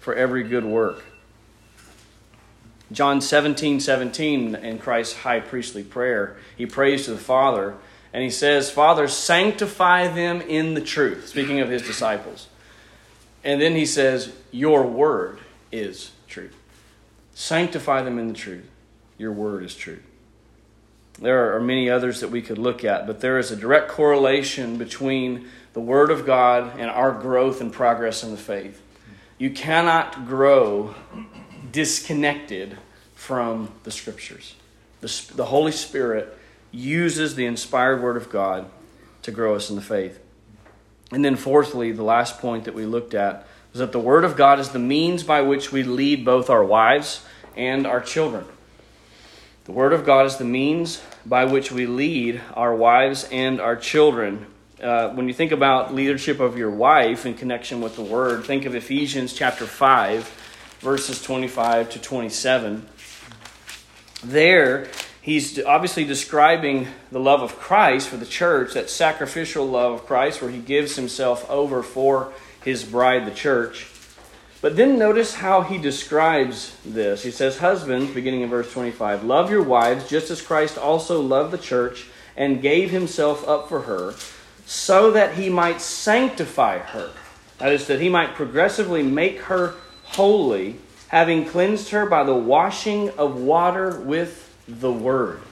for 0.00 0.14
every 0.14 0.42
good 0.42 0.64
work. 0.64 1.04
John 2.90 3.20
17, 3.20 3.80
17, 3.80 4.54
in 4.56 4.78
Christ's 4.78 5.18
high 5.18 5.40
priestly 5.40 5.84
prayer, 5.84 6.36
he 6.56 6.66
prays 6.66 7.04
to 7.04 7.12
the 7.12 7.18
Father 7.18 7.76
and 8.12 8.22
he 8.22 8.30
says, 8.30 8.70
Father, 8.70 9.08
sanctify 9.08 10.08
them 10.08 10.40
in 10.40 10.74
the 10.74 10.80
truth, 10.80 11.28
speaking 11.28 11.60
of 11.60 11.68
his 11.68 11.82
disciples. 11.82 12.48
And 13.42 13.60
then 13.60 13.74
he 13.74 13.86
says, 13.86 14.32
Your 14.52 14.84
word 14.84 15.40
is 15.72 16.12
truth. 16.28 16.54
Sanctify 17.34 18.02
them 18.02 18.18
in 18.18 18.28
the 18.28 18.34
truth. 18.34 18.68
Your 19.18 19.32
word 19.32 19.64
is 19.64 19.74
true. 19.74 20.00
There 21.18 21.54
are 21.54 21.60
many 21.60 21.88
others 21.88 22.20
that 22.20 22.30
we 22.30 22.42
could 22.42 22.58
look 22.58 22.84
at, 22.84 23.06
but 23.06 23.20
there 23.20 23.38
is 23.38 23.50
a 23.50 23.56
direct 23.56 23.88
correlation 23.88 24.78
between 24.78 25.48
the 25.72 25.80
Word 25.80 26.10
of 26.10 26.26
God 26.26 26.78
and 26.78 26.90
our 26.90 27.12
growth 27.12 27.60
and 27.60 27.72
progress 27.72 28.24
in 28.24 28.32
the 28.32 28.36
faith. 28.36 28.82
You 29.38 29.50
cannot 29.50 30.26
grow 30.26 30.94
disconnected 31.70 32.78
from 33.14 33.70
the 33.84 33.90
Scriptures. 33.90 34.56
The, 35.00 35.32
the 35.34 35.44
Holy 35.46 35.72
Spirit 35.72 36.36
uses 36.72 37.36
the 37.36 37.46
inspired 37.46 38.02
Word 38.02 38.16
of 38.16 38.28
God 38.30 38.68
to 39.22 39.30
grow 39.30 39.54
us 39.54 39.70
in 39.70 39.76
the 39.76 39.82
faith. 39.82 40.18
And 41.12 41.24
then, 41.24 41.36
fourthly, 41.36 41.92
the 41.92 42.02
last 42.02 42.40
point 42.40 42.64
that 42.64 42.74
we 42.74 42.86
looked 42.86 43.14
at 43.14 43.46
was 43.72 43.78
that 43.78 43.92
the 43.92 44.00
Word 44.00 44.24
of 44.24 44.36
God 44.36 44.58
is 44.58 44.70
the 44.70 44.78
means 44.80 45.22
by 45.22 45.42
which 45.42 45.70
we 45.70 45.84
lead 45.84 46.24
both 46.24 46.50
our 46.50 46.64
wives 46.64 47.24
and 47.56 47.86
our 47.86 48.00
children. 48.00 48.44
The 49.64 49.72
Word 49.72 49.94
of 49.94 50.04
God 50.04 50.26
is 50.26 50.36
the 50.36 50.44
means 50.44 51.02
by 51.24 51.46
which 51.46 51.72
we 51.72 51.86
lead 51.86 52.42
our 52.52 52.76
wives 52.76 53.26
and 53.32 53.62
our 53.62 53.76
children. 53.76 54.44
Uh, 54.82 55.08
when 55.14 55.26
you 55.26 55.32
think 55.32 55.52
about 55.52 55.94
leadership 55.94 56.38
of 56.38 56.58
your 56.58 56.70
wife 56.70 57.24
in 57.24 57.32
connection 57.32 57.80
with 57.80 57.96
the 57.96 58.02
Word, 58.02 58.44
think 58.44 58.66
of 58.66 58.74
Ephesians 58.74 59.32
chapter 59.32 59.64
5, 59.64 60.78
verses 60.80 61.22
25 61.22 61.88
to 61.92 61.98
27. 61.98 62.86
There, 64.22 64.88
he's 65.22 65.58
obviously 65.64 66.04
describing 66.04 66.86
the 67.10 67.20
love 67.20 67.40
of 67.40 67.58
Christ 67.58 68.10
for 68.10 68.18
the 68.18 68.26
church, 68.26 68.74
that 68.74 68.90
sacrificial 68.90 69.64
love 69.64 69.94
of 69.94 70.06
Christ, 70.06 70.42
where 70.42 70.50
he 70.50 70.60
gives 70.60 70.96
himself 70.96 71.48
over 71.48 71.82
for 71.82 72.34
his 72.62 72.84
bride, 72.84 73.24
the 73.24 73.34
church. 73.34 73.93
But 74.64 74.76
then 74.76 74.98
notice 74.98 75.34
how 75.34 75.60
he 75.60 75.76
describes 75.76 76.74
this. 76.86 77.22
He 77.22 77.30
says, 77.30 77.58
Husbands, 77.58 78.14
beginning 78.14 78.40
in 78.40 78.48
verse 78.48 78.72
25, 78.72 79.22
love 79.22 79.50
your 79.50 79.62
wives 79.62 80.08
just 80.08 80.30
as 80.30 80.40
Christ 80.40 80.78
also 80.78 81.20
loved 81.20 81.50
the 81.50 81.58
church 81.58 82.06
and 82.34 82.62
gave 82.62 82.90
himself 82.90 83.46
up 83.46 83.68
for 83.68 83.82
her, 83.82 84.14
so 84.64 85.10
that 85.10 85.34
he 85.34 85.50
might 85.50 85.82
sanctify 85.82 86.78
her. 86.78 87.10
That 87.58 87.72
is, 87.72 87.86
that 87.88 88.00
he 88.00 88.08
might 88.08 88.36
progressively 88.36 89.02
make 89.02 89.40
her 89.40 89.74
holy, 90.04 90.76
having 91.08 91.44
cleansed 91.44 91.90
her 91.90 92.06
by 92.06 92.24
the 92.24 92.34
washing 92.34 93.10
of 93.18 93.38
water 93.38 94.00
with 94.00 94.56
the 94.66 94.90
word. 94.90 95.42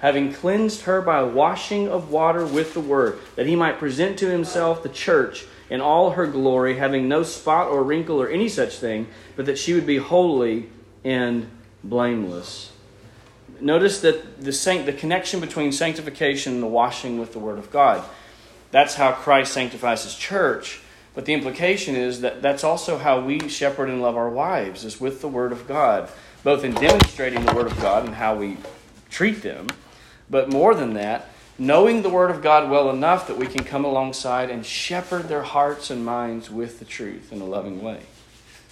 Having 0.00 0.34
cleansed 0.34 0.82
her 0.82 1.00
by 1.00 1.22
washing 1.22 1.88
of 1.88 2.10
water 2.10 2.44
with 2.44 2.74
the 2.74 2.80
word, 2.80 3.18
that 3.36 3.46
he 3.46 3.56
might 3.56 3.78
present 3.78 4.18
to 4.18 4.30
himself 4.30 4.82
the 4.82 4.90
church 4.90 5.46
in 5.70 5.80
all 5.80 6.10
her 6.10 6.26
glory, 6.26 6.76
having 6.76 7.08
no 7.08 7.22
spot 7.22 7.68
or 7.68 7.82
wrinkle 7.82 8.20
or 8.20 8.28
any 8.28 8.48
such 8.48 8.76
thing, 8.76 9.06
but 9.36 9.46
that 9.46 9.58
she 9.58 9.72
would 9.72 9.86
be 9.86 9.96
holy 9.96 10.68
and 11.04 11.48
blameless. 11.82 12.72
Notice 13.60 14.00
that 14.00 14.42
the, 14.42 14.52
saint, 14.52 14.86
the 14.86 14.92
connection 14.92 15.40
between 15.40 15.72
sanctification 15.72 16.54
and 16.54 16.62
the 16.62 16.66
washing 16.66 17.18
with 17.18 17.32
the 17.32 17.38
Word 17.38 17.58
of 17.58 17.70
God. 17.70 18.04
That's 18.70 18.94
how 18.94 19.12
Christ 19.12 19.52
sanctifies 19.52 20.04
His 20.04 20.14
church. 20.14 20.80
But 21.14 21.24
the 21.24 21.34
implication 21.34 21.96
is 21.96 22.20
that 22.20 22.40
that's 22.40 22.64
also 22.64 22.96
how 22.96 23.20
we 23.20 23.48
shepherd 23.48 23.88
and 23.88 24.00
love 24.00 24.16
our 24.16 24.30
wives, 24.30 24.84
is 24.84 25.00
with 25.00 25.20
the 25.20 25.28
Word 25.28 25.52
of 25.52 25.66
God, 25.66 26.08
both 26.42 26.64
in 26.64 26.72
demonstrating 26.74 27.44
the 27.44 27.54
Word 27.54 27.66
of 27.66 27.80
God 27.80 28.06
and 28.06 28.14
how 28.14 28.36
we 28.36 28.56
treat 29.10 29.42
them, 29.42 29.66
but 30.30 30.48
more 30.48 30.74
than 30.74 30.94
that, 30.94 31.29
knowing 31.60 32.00
the 32.00 32.08
Word 32.08 32.30
of 32.30 32.40
God 32.40 32.70
well 32.70 32.88
enough 32.88 33.26
that 33.26 33.36
we 33.36 33.46
can 33.46 33.62
come 33.62 33.84
alongside 33.84 34.48
and 34.48 34.64
shepherd 34.64 35.28
their 35.28 35.42
hearts 35.42 35.90
and 35.90 36.02
minds 36.02 36.50
with 36.50 36.78
the 36.78 36.86
truth 36.86 37.30
in 37.30 37.42
a 37.42 37.44
loving 37.44 37.82
way. 37.82 38.00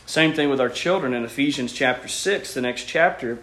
Same 0.06 0.32
thing 0.32 0.48
with 0.48 0.58
our 0.58 0.70
children 0.70 1.12
in 1.12 1.22
Ephesians 1.22 1.74
chapter 1.74 2.08
6, 2.08 2.54
the 2.54 2.62
next 2.62 2.84
chapter. 2.84 3.40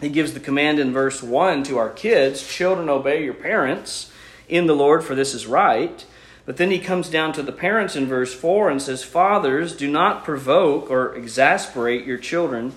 He 0.00 0.08
gives 0.08 0.34
the 0.34 0.40
command 0.40 0.78
in 0.78 0.92
verse 0.92 1.20
1 1.20 1.64
to 1.64 1.78
our 1.78 1.90
kids 1.90 2.46
Children, 2.46 2.88
obey 2.88 3.24
your 3.24 3.34
parents 3.34 4.12
in 4.48 4.68
the 4.68 4.76
Lord, 4.76 5.02
for 5.02 5.16
this 5.16 5.34
is 5.34 5.48
right. 5.48 6.06
But 6.46 6.56
then 6.56 6.70
he 6.70 6.78
comes 6.78 7.10
down 7.10 7.32
to 7.32 7.42
the 7.42 7.50
parents 7.50 7.96
in 7.96 8.06
verse 8.06 8.32
4 8.32 8.70
and 8.70 8.80
says, 8.80 9.02
Fathers, 9.02 9.74
do 9.74 9.90
not 9.90 10.22
provoke 10.22 10.88
or 10.92 11.16
exasperate 11.16 12.06
your 12.06 12.18
children 12.18 12.72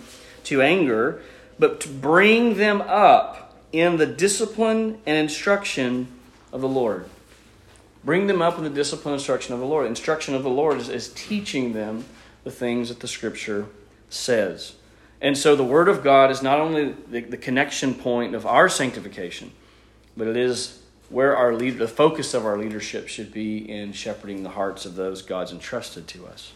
to 0.45 0.63
anger, 0.63 1.21
but 1.59 1.79
to 1.81 1.89
bring 1.89 2.55
them 2.55 2.81
up 2.81 3.42
in 3.73 3.97
the 3.97 4.05
discipline 4.05 4.99
and 5.05 5.17
instruction 5.17 6.07
of 6.53 6.61
the 6.61 6.67
Lord. 6.67 7.09
Bring 8.05 8.27
them 8.27 8.41
up 8.41 8.57
in 8.57 8.63
the 8.63 8.69
discipline 8.69 9.13
and 9.13 9.19
instruction 9.19 9.53
of 9.53 9.59
the 9.59 9.65
Lord. 9.65 9.87
Instruction 9.87 10.35
of 10.35 10.43
the 10.43 10.49
Lord 10.49 10.77
is, 10.77 10.87
is 10.87 11.11
teaching 11.13 11.73
them 11.73 12.05
the 12.43 12.51
things 12.51 12.89
that 12.89 12.99
the 12.99 13.07
Scripture 13.07 13.65
says. 14.09 14.75
And 15.19 15.37
so 15.37 15.55
the 15.55 15.63
Word 15.63 15.87
of 15.87 16.03
God 16.03 16.29
is 16.29 16.43
not 16.43 16.59
only 16.59 16.95
the, 17.09 17.21
the 17.21 17.37
connection 17.37 17.95
point 17.95 18.35
of 18.35 18.45
our 18.45 18.69
sanctification, 18.69 19.51
but 20.15 20.27
it 20.27 20.37
is 20.37 20.79
where 21.09 21.35
our 21.35 21.53
lead, 21.53 21.77
the 21.77 21.87
focus 21.87 22.33
of 22.33 22.45
our 22.45 22.57
leadership 22.57 23.07
should 23.07 23.31
be 23.31 23.69
in 23.69 23.93
shepherding 23.93 24.43
the 24.43 24.49
hearts 24.49 24.85
of 24.85 24.95
those 24.95 25.21
God's 25.21 25.51
entrusted 25.51 26.07
to 26.09 26.27
us. 26.27 26.51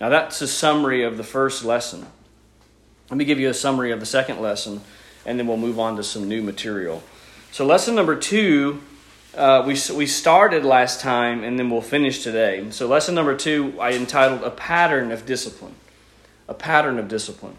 Now, 0.00 0.08
that's 0.08 0.40
a 0.40 0.48
summary 0.48 1.02
of 1.02 1.16
the 1.16 1.24
first 1.24 1.64
lesson. 1.64 2.06
Let 3.10 3.16
me 3.16 3.24
give 3.24 3.40
you 3.40 3.50
a 3.50 3.54
summary 3.54 3.90
of 3.90 4.00
the 4.00 4.06
second 4.06 4.40
lesson 4.40 4.80
and 5.26 5.38
then 5.38 5.46
we'll 5.46 5.56
move 5.56 5.78
on 5.78 5.96
to 5.96 6.02
some 6.02 6.28
new 6.28 6.42
material. 6.42 7.02
So, 7.52 7.66
lesson 7.66 7.94
number 7.94 8.16
two, 8.16 8.80
uh, 9.34 9.62
we, 9.66 9.76
we 9.94 10.06
started 10.06 10.64
last 10.64 11.00
time 11.00 11.44
and 11.44 11.58
then 11.58 11.70
we'll 11.70 11.82
finish 11.82 12.22
today. 12.22 12.70
So, 12.70 12.86
lesson 12.86 13.14
number 13.14 13.36
two, 13.36 13.74
I 13.80 13.92
entitled 13.92 14.42
A 14.42 14.50
Pattern 14.50 15.12
of 15.12 15.26
Discipline. 15.26 15.74
A 16.48 16.54
Pattern 16.54 16.98
of 16.98 17.08
Discipline. 17.08 17.56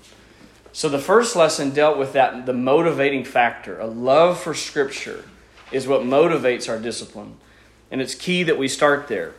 So, 0.74 0.90
the 0.90 1.00
first 1.00 1.36
lesson 1.36 1.72
dealt 1.72 1.98
with 1.98 2.14
that, 2.14 2.46
the 2.46 2.54
motivating 2.54 3.26
factor. 3.26 3.80
A 3.80 3.88
love 3.88 4.40
for 4.40 4.54
Scripture 4.54 5.26
is 5.72 5.88
what 5.88 6.02
motivates 6.02 6.70
our 6.70 6.80
discipline. 6.80 7.38
And 7.90 8.02
it's 8.02 8.16
key 8.16 8.44
that 8.44 8.58
we 8.58 8.68
start 8.68 9.08
there. 9.08 9.34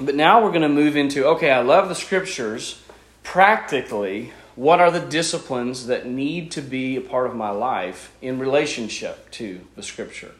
But 0.00 0.14
now 0.14 0.42
we're 0.42 0.50
going 0.50 0.62
to 0.62 0.68
move 0.68 0.96
into 0.96 1.26
okay, 1.26 1.50
I 1.50 1.60
love 1.60 1.88
the 1.88 1.94
Scriptures. 1.94 2.80
Practically, 3.22 4.32
what 4.58 4.80
are 4.80 4.90
the 4.90 4.98
disciplines 4.98 5.86
that 5.86 6.04
need 6.04 6.50
to 6.50 6.60
be 6.60 6.96
a 6.96 7.00
part 7.00 7.28
of 7.28 7.36
my 7.36 7.50
life 7.50 8.12
in 8.20 8.40
relationship 8.40 9.30
to 9.30 9.60
the 9.76 9.84
scripture? 9.84 10.32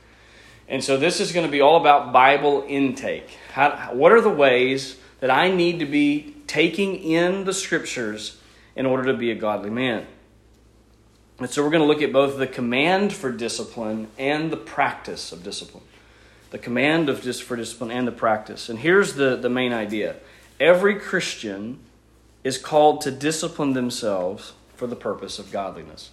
And 0.69 0.83
so 0.83 0.97
this 0.97 1.21
is 1.21 1.31
going 1.31 1.47
to 1.47 1.53
be 1.53 1.61
all 1.61 1.77
about 1.77 2.13
bible 2.13 2.65
intake. 2.67 3.31
How, 3.53 3.91
what 3.93 4.11
are 4.11 4.21
the 4.21 4.29
ways 4.29 4.97
that 5.21 5.31
i 5.31 5.53
need 5.53 5.79
to 5.79 5.87
be 5.87 6.35
taking 6.49 6.97
in 6.97 7.45
the 7.45 7.55
scriptures 7.55 8.41
in 8.75 8.87
order 8.87 9.05
to 9.05 9.15
be 9.15 9.31
a 9.31 9.37
godly 9.37 9.71
man? 9.71 10.05
And 11.39 11.49
so 11.49 11.63
we're 11.63 11.71
going 11.71 11.83
to 11.83 11.87
look 11.87 12.03
at 12.03 12.13
both 12.13 12.39
the 12.39 12.49
command 12.49 13.13
for 13.13 13.31
discipline 13.31 14.09
and 14.19 14.51
the 14.51 14.57
practice 14.57 15.31
of 15.31 15.45
discipline. 15.45 15.85
The 16.51 16.59
command 16.59 17.09
of 17.09 17.23
just 17.23 17.45
for 17.45 17.55
discipline 17.55 17.93
and 17.93 18.09
the 18.09 18.13
practice. 18.13 18.69
And 18.69 18.81
here's 18.81 19.15
the, 19.15 19.37
the 19.37 19.49
main 19.49 19.73
idea. 19.73 20.17
Every 20.59 20.97
christian 20.97 21.79
is 22.49 22.57
called 22.57 23.03
to 23.03 23.11
discipline 23.11 23.75
themselves 23.75 24.55
for 24.75 24.87
the 24.87 24.97
purpose 24.97 25.39
of 25.39 25.53
godliness. 25.53 26.09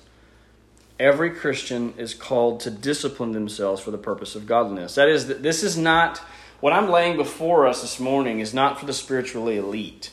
Every 0.99 1.31
Christian 1.31 1.93
is 1.97 2.13
called 2.13 2.59
to 2.59 2.69
discipline 2.69 3.31
themselves 3.31 3.81
for 3.81 3.91
the 3.91 3.97
purpose 3.97 4.35
of 4.35 4.45
godliness. 4.45 4.95
That 4.95 5.07
is, 5.07 5.27
this 5.27 5.63
is 5.63 5.77
not, 5.77 6.17
what 6.59 6.73
I'm 6.73 6.89
laying 6.89 7.15
before 7.15 7.65
us 7.65 7.79
this 7.79 8.01
morning 8.01 8.41
is 8.41 8.53
not 8.53 8.77
for 8.77 8.85
the 8.85 8.91
spiritually 8.91 9.55
elite. 9.55 10.11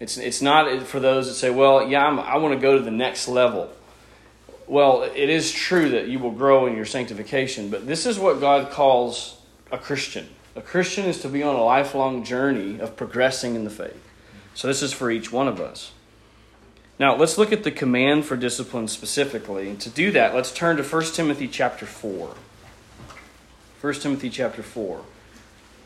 It's, 0.00 0.16
it's 0.16 0.40
not 0.40 0.84
for 0.84 1.00
those 1.00 1.28
that 1.28 1.34
say, 1.34 1.50
well, 1.50 1.86
yeah, 1.86 2.06
I'm, 2.06 2.18
I 2.18 2.38
want 2.38 2.54
to 2.54 2.60
go 2.60 2.78
to 2.78 2.82
the 2.82 2.90
next 2.90 3.28
level. 3.28 3.70
Well, 4.66 5.02
it 5.02 5.28
is 5.28 5.52
true 5.52 5.90
that 5.90 6.08
you 6.08 6.18
will 6.18 6.30
grow 6.30 6.64
in 6.64 6.76
your 6.76 6.86
sanctification, 6.86 7.68
but 7.68 7.86
this 7.86 8.06
is 8.06 8.18
what 8.18 8.40
God 8.40 8.70
calls 8.70 9.36
a 9.70 9.76
Christian. 9.76 10.30
A 10.56 10.62
Christian 10.62 11.04
is 11.04 11.20
to 11.20 11.28
be 11.28 11.42
on 11.42 11.56
a 11.56 11.62
lifelong 11.62 12.24
journey 12.24 12.80
of 12.80 12.96
progressing 12.96 13.54
in 13.54 13.64
the 13.64 13.70
faith. 13.70 14.02
So 14.54 14.68
this 14.68 14.82
is 14.82 14.92
for 14.92 15.10
each 15.10 15.32
one 15.32 15.48
of 15.48 15.60
us. 15.60 15.92
Now, 16.98 17.16
let's 17.16 17.38
look 17.38 17.52
at 17.52 17.64
the 17.64 17.70
command 17.70 18.26
for 18.26 18.36
discipline 18.36 18.86
specifically. 18.86 19.70
And 19.70 19.80
to 19.80 19.90
do 19.90 20.10
that, 20.12 20.34
let's 20.34 20.52
turn 20.52 20.76
to 20.76 20.82
1 20.82 21.02
Timothy 21.14 21.48
chapter 21.48 21.86
4. 21.86 22.34
1 23.80 23.94
Timothy 23.94 24.30
chapter 24.30 24.62
4. 24.62 25.02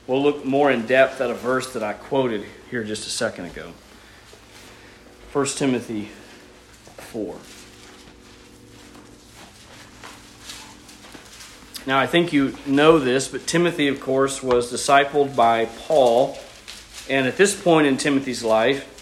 We'll 0.07 0.23
look 0.23 0.45
more 0.45 0.71
in 0.71 0.87
depth 0.87 1.21
at 1.21 1.31
a 1.31 1.35
verse 1.35 1.73
that 1.73 1.83
I 1.83 1.95
quoted 1.95 2.45
here 2.71 2.85
just 2.85 3.07
a 3.07 3.11
second 3.11 3.47
ago. 3.47 3.73
1 5.33 5.47
Timothy 5.47 6.11
4. 6.97 7.37
Now, 11.87 12.01
I 12.01 12.07
think 12.07 12.33
you 12.33 12.57
know 12.67 12.99
this, 12.99 13.29
but 13.29 13.47
Timothy, 13.47 13.87
of 13.87 14.01
course, 14.01 14.43
was 14.43 14.73
discipled 14.73 15.37
by 15.37 15.67
Paul 15.67 16.37
and 17.09 17.27
at 17.27 17.37
this 17.37 17.61
point 17.61 17.87
in 17.87 17.97
Timothy's 17.97 18.43
life, 18.43 18.93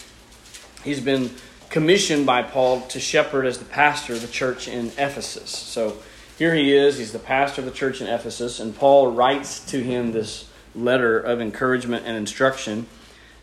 he's 0.84 1.00
been 1.00 1.30
commissioned 1.70 2.26
by 2.26 2.42
Paul 2.42 2.82
to 2.82 3.00
shepherd 3.00 3.46
as 3.46 3.58
the 3.58 3.64
pastor 3.64 4.12
of 4.12 4.20
the 4.20 4.28
church 4.28 4.68
in 4.68 4.88
Ephesus. 4.98 5.50
So 5.50 5.96
here 6.38 6.54
he 6.54 6.76
is, 6.76 6.98
he's 6.98 7.12
the 7.12 7.18
pastor 7.18 7.62
of 7.62 7.66
the 7.66 7.72
church 7.72 8.00
in 8.00 8.06
Ephesus, 8.06 8.60
and 8.60 8.76
Paul 8.76 9.12
writes 9.12 9.60
to 9.70 9.82
him 9.82 10.12
this 10.12 10.48
letter 10.74 11.18
of 11.18 11.40
encouragement 11.40 12.04
and 12.06 12.16
instruction. 12.16 12.86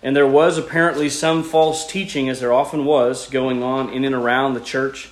And 0.04 0.16
there 0.16 0.28
was 0.28 0.58
apparently 0.58 1.10
some 1.10 1.44
false 1.44 1.86
teaching, 1.86 2.30
as 2.30 2.40
there 2.40 2.54
often 2.54 2.86
was, 2.86 3.28
going 3.28 3.64
on 3.64 3.90
in 3.90 4.04
and 4.04 4.16
around 4.16 4.54
the 4.54 4.62
church. 4.62 5.10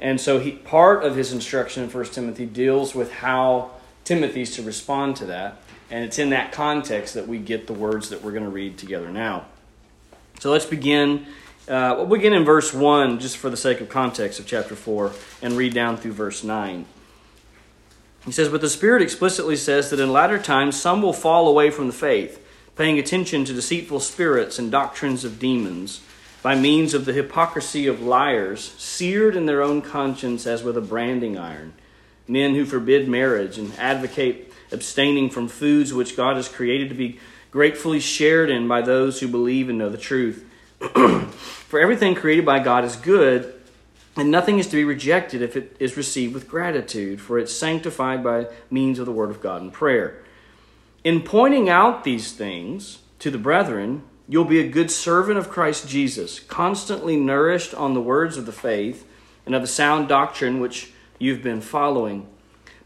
And 0.00 0.20
so 0.20 0.38
he, 0.38 0.52
part 0.52 1.04
of 1.04 1.16
his 1.16 1.32
instruction 1.32 1.84
in 1.84 1.90
1 1.90 2.04
Timothy 2.06 2.46
deals 2.46 2.94
with 2.94 3.12
how 3.12 3.70
Timothy's 4.04 4.54
to 4.56 4.62
respond 4.62 5.16
to 5.16 5.26
that. 5.26 5.62
And 5.90 6.04
it's 6.04 6.18
in 6.18 6.30
that 6.30 6.52
context 6.52 7.14
that 7.14 7.28
we 7.28 7.38
get 7.38 7.66
the 7.66 7.72
words 7.72 8.08
that 8.08 8.22
we're 8.22 8.32
going 8.32 8.44
to 8.44 8.50
read 8.50 8.78
together 8.78 9.10
now. 9.10 9.46
So 10.40 10.50
let's 10.50 10.66
begin. 10.66 11.26
Uh, 11.68 11.94
we'll 11.96 12.06
begin 12.06 12.32
in 12.32 12.44
verse 12.44 12.74
1, 12.74 13.20
just 13.20 13.36
for 13.36 13.48
the 13.48 13.56
sake 13.56 13.80
of 13.80 13.88
context 13.88 14.38
of 14.38 14.46
chapter 14.46 14.74
4, 14.74 15.12
and 15.42 15.54
read 15.54 15.72
down 15.72 15.96
through 15.96 16.12
verse 16.12 16.44
9. 16.44 16.84
He 18.24 18.32
says, 18.32 18.48
But 18.48 18.60
the 18.60 18.68
Spirit 18.68 19.02
explicitly 19.02 19.56
says 19.56 19.90
that 19.90 20.00
in 20.00 20.12
latter 20.12 20.38
times 20.38 20.80
some 20.80 21.02
will 21.02 21.12
fall 21.12 21.48
away 21.48 21.70
from 21.70 21.86
the 21.86 21.92
faith, 21.92 22.40
paying 22.76 22.98
attention 22.98 23.44
to 23.44 23.52
deceitful 23.52 24.00
spirits 24.00 24.58
and 24.58 24.70
doctrines 24.70 25.24
of 25.24 25.38
demons, 25.38 26.00
by 26.42 26.54
means 26.54 26.92
of 26.92 27.04
the 27.04 27.12
hypocrisy 27.12 27.86
of 27.86 28.02
liars, 28.02 28.72
seared 28.72 29.36
in 29.36 29.46
their 29.46 29.62
own 29.62 29.80
conscience 29.80 30.46
as 30.46 30.62
with 30.62 30.76
a 30.76 30.82
branding 30.82 31.38
iron, 31.38 31.72
men 32.28 32.54
who 32.54 32.64
forbid 32.64 33.08
marriage 33.08 33.56
and 33.56 33.72
advocate 33.78 34.52
abstaining 34.72 35.30
from 35.30 35.48
foods 35.48 35.92
which 35.92 36.16
God 36.16 36.36
has 36.36 36.48
created 36.48 36.88
to 36.88 36.94
be 36.94 37.18
gratefully 37.50 38.00
shared 38.00 38.50
in 38.50 38.66
by 38.66 38.82
those 38.82 39.20
who 39.20 39.28
believe 39.28 39.68
and 39.68 39.78
know 39.78 39.88
the 39.88 39.96
truth. 39.98 40.44
For 40.80 41.78
everything 41.78 42.14
created 42.14 42.44
by 42.44 42.58
God 42.58 42.84
is 42.84 42.96
good, 42.96 43.54
and 44.16 44.30
nothing 44.30 44.58
is 44.58 44.66
to 44.68 44.76
be 44.76 44.84
rejected 44.84 45.42
if 45.42 45.56
it 45.56 45.76
is 45.78 45.96
received 45.96 46.34
with 46.34 46.48
gratitude, 46.48 47.20
for 47.20 47.38
it's 47.38 47.52
sanctified 47.52 48.22
by 48.22 48.46
means 48.70 48.98
of 48.98 49.06
the 49.06 49.12
Word 49.12 49.30
of 49.30 49.40
God 49.40 49.60
and 49.60 49.72
prayer. 49.72 50.22
In 51.02 51.20
pointing 51.20 51.68
out 51.68 52.04
these 52.04 52.32
things 52.32 52.98
to 53.18 53.30
the 53.30 53.38
brethren, 53.38 54.02
you'll 54.28 54.44
be 54.44 54.60
a 54.60 54.68
good 54.68 54.90
servant 54.90 55.38
of 55.38 55.50
Christ 55.50 55.88
Jesus, 55.88 56.38
constantly 56.40 57.16
nourished 57.16 57.74
on 57.74 57.94
the 57.94 58.00
words 58.00 58.36
of 58.36 58.46
the 58.46 58.52
faith 58.52 59.06
and 59.46 59.54
of 59.54 59.62
the 59.62 59.68
sound 59.68 60.08
doctrine 60.08 60.60
which 60.60 60.92
you've 61.18 61.42
been 61.42 61.60
following 61.60 62.26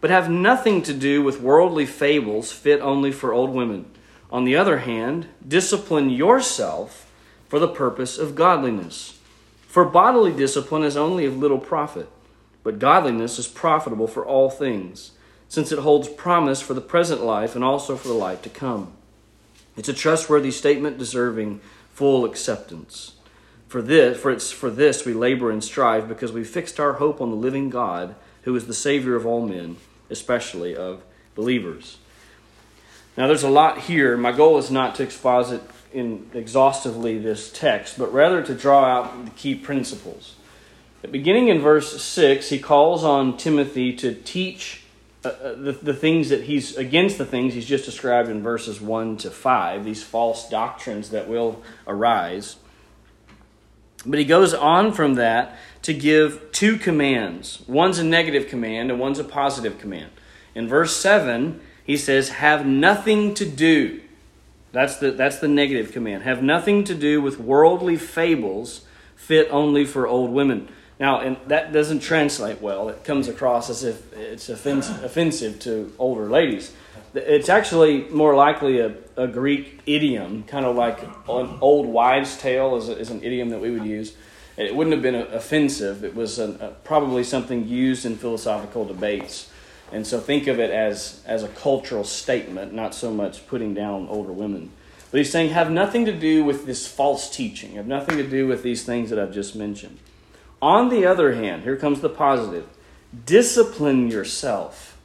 but 0.00 0.10
have 0.10 0.30
nothing 0.30 0.82
to 0.82 0.94
do 0.94 1.22
with 1.22 1.40
worldly 1.40 1.86
fables 1.86 2.52
fit 2.52 2.80
only 2.80 3.10
for 3.10 3.32
old 3.32 3.50
women. 3.50 3.86
On 4.30 4.44
the 4.44 4.56
other 4.56 4.78
hand, 4.78 5.26
discipline 5.46 6.10
yourself 6.10 7.10
for 7.48 7.58
the 7.58 7.68
purpose 7.68 8.18
of 8.18 8.34
godliness. 8.34 9.18
For 9.66 9.84
bodily 9.84 10.32
discipline 10.32 10.82
is 10.82 10.96
only 10.96 11.24
of 11.24 11.36
little 11.36 11.58
profit, 11.58 12.08
but 12.62 12.78
godliness 12.78 13.38
is 13.38 13.48
profitable 13.48 14.06
for 14.06 14.24
all 14.24 14.50
things, 14.50 15.12
since 15.48 15.72
it 15.72 15.78
holds 15.78 16.08
promise 16.08 16.60
for 16.60 16.74
the 16.74 16.80
present 16.80 17.22
life 17.22 17.54
and 17.54 17.64
also 17.64 17.96
for 17.96 18.08
the 18.08 18.14
life 18.14 18.42
to 18.42 18.50
come. 18.50 18.92
It's 19.76 19.88
a 19.88 19.94
trustworthy 19.94 20.50
statement 20.50 20.98
deserving 20.98 21.60
full 21.92 22.24
acceptance. 22.24 23.12
For 23.68 23.82
this, 23.82 24.18
for, 24.18 24.30
it's, 24.30 24.50
for 24.50 24.70
this 24.70 25.04
we 25.04 25.12
labor 25.12 25.50
and 25.50 25.62
strive 25.62 26.08
because 26.08 26.32
we 26.32 26.44
fixed 26.44 26.80
our 26.80 26.94
hope 26.94 27.20
on 27.20 27.30
the 27.30 27.36
living 27.36 27.70
God, 27.70 28.14
who 28.48 28.56
is 28.56 28.66
the 28.66 28.72
Savior 28.72 29.14
of 29.14 29.26
all 29.26 29.46
men, 29.46 29.76
especially 30.08 30.74
of 30.74 31.02
believers. 31.34 31.98
Now, 33.14 33.26
there's 33.26 33.42
a 33.42 33.50
lot 33.50 33.80
here. 33.80 34.16
My 34.16 34.32
goal 34.32 34.56
is 34.56 34.70
not 34.70 34.94
to 34.94 35.02
exposit 35.02 35.60
in 35.92 36.30
exhaustively 36.32 37.18
this 37.18 37.52
text, 37.52 37.98
but 37.98 38.10
rather 38.10 38.42
to 38.42 38.54
draw 38.54 38.86
out 38.86 39.26
the 39.26 39.30
key 39.32 39.54
principles. 39.54 40.36
Beginning 41.10 41.48
in 41.48 41.60
verse 41.60 42.00
6, 42.02 42.48
he 42.48 42.58
calls 42.58 43.04
on 43.04 43.36
Timothy 43.36 43.92
to 43.96 44.14
teach 44.14 44.82
uh, 45.26 45.28
uh, 45.28 45.54
the, 45.54 45.72
the 45.72 45.94
things 45.94 46.30
that 46.30 46.44
he's 46.44 46.74
against 46.78 47.18
the 47.18 47.26
things 47.26 47.52
he's 47.52 47.66
just 47.66 47.84
described 47.84 48.30
in 48.30 48.42
verses 48.42 48.80
1 48.80 49.18
to 49.18 49.30
5, 49.30 49.84
these 49.84 50.02
false 50.02 50.48
doctrines 50.48 51.10
that 51.10 51.28
will 51.28 51.62
arise. 51.86 52.56
But 54.06 54.18
he 54.18 54.24
goes 54.24 54.54
on 54.54 54.92
from 54.92 55.16
that 55.16 55.58
to 55.82 55.94
give 55.94 56.50
two 56.52 56.76
commands. 56.76 57.62
One's 57.66 57.98
a 57.98 58.04
negative 58.04 58.48
command 58.48 58.90
and 58.90 59.00
one's 59.00 59.18
a 59.18 59.24
positive 59.24 59.78
command. 59.78 60.10
In 60.54 60.68
verse 60.68 60.96
7, 60.96 61.60
he 61.84 61.96
says, 61.96 62.30
Have 62.30 62.66
nothing 62.66 63.34
to 63.34 63.46
do. 63.46 64.00
That's 64.72 64.96
the, 64.96 65.12
that's 65.12 65.38
the 65.38 65.48
negative 65.48 65.92
command. 65.92 66.24
Have 66.24 66.42
nothing 66.42 66.84
to 66.84 66.94
do 66.94 67.20
with 67.20 67.40
worldly 67.40 67.96
fables 67.96 68.82
fit 69.16 69.48
only 69.50 69.84
for 69.84 70.06
old 70.06 70.30
women. 70.30 70.68
Now, 71.00 71.20
and 71.20 71.36
that 71.46 71.72
doesn't 71.72 72.00
translate 72.00 72.60
well. 72.60 72.88
It 72.88 73.04
comes 73.04 73.28
across 73.28 73.70
as 73.70 73.84
if 73.84 74.12
it's 74.12 74.48
offensive, 74.48 75.60
to 75.60 75.92
older 75.98 76.28
ladies. 76.28 76.72
It's 77.14 77.48
actually 77.48 78.02
more 78.08 78.34
likely 78.34 78.80
a, 78.80 78.94
a 79.16 79.26
Greek 79.26 79.80
idiom, 79.86 80.42
kind 80.44 80.66
of 80.66 80.76
like 80.76 81.02
an 81.02 81.58
old 81.60 81.86
wives' 81.86 82.36
tale 82.36 82.76
is, 82.76 82.88
a, 82.88 82.98
is 82.98 83.10
an 83.10 83.22
idiom 83.22 83.50
that 83.50 83.60
we 83.60 83.70
would 83.70 83.84
use. 83.84 84.14
It 84.58 84.74
wouldn't 84.74 84.92
have 84.92 85.02
been 85.02 85.14
offensive. 85.14 86.02
It 86.02 86.16
was 86.16 86.40
a, 86.40 86.50
uh, 86.60 86.70
probably 86.82 87.22
something 87.22 87.68
used 87.68 88.04
in 88.04 88.16
philosophical 88.16 88.84
debates. 88.84 89.50
And 89.92 90.04
so 90.04 90.18
think 90.18 90.48
of 90.48 90.58
it 90.58 90.70
as, 90.70 91.22
as 91.26 91.44
a 91.44 91.48
cultural 91.48 92.02
statement, 92.02 92.74
not 92.74 92.92
so 92.92 93.12
much 93.12 93.46
putting 93.46 93.72
down 93.72 94.08
older 94.08 94.32
women. 94.32 94.72
But 95.12 95.18
he's 95.18 95.30
saying, 95.30 95.50
have 95.50 95.70
nothing 95.70 96.04
to 96.06 96.12
do 96.12 96.42
with 96.42 96.66
this 96.66 96.88
false 96.88 97.34
teaching, 97.34 97.76
have 97.76 97.86
nothing 97.86 98.16
to 98.16 98.28
do 98.28 98.48
with 98.48 98.64
these 98.64 98.84
things 98.84 99.10
that 99.10 99.18
I've 99.18 99.32
just 99.32 99.54
mentioned. 99.54 99.98
On 100.60 100.88
the 100.88 101.06
other 101.06 101.34
hand, 101.34 101.62
here 101.62 101.76
comes 101.76 102.00
the 102.00 102.10
positive 102.10 102.66
discipline 103.24 104.10
yourself. 104.10 104.98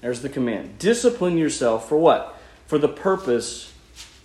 There's 0.00 0.22
the 0.22 0.28
command. 0.28 0.78
Discipline 0.78 1.36
yourself 1.36 1.88
for 1.88 1.98
what? 1.98 2.38
For 2.66 2.78
the 2.78 2.88
purpose 2.88 3.72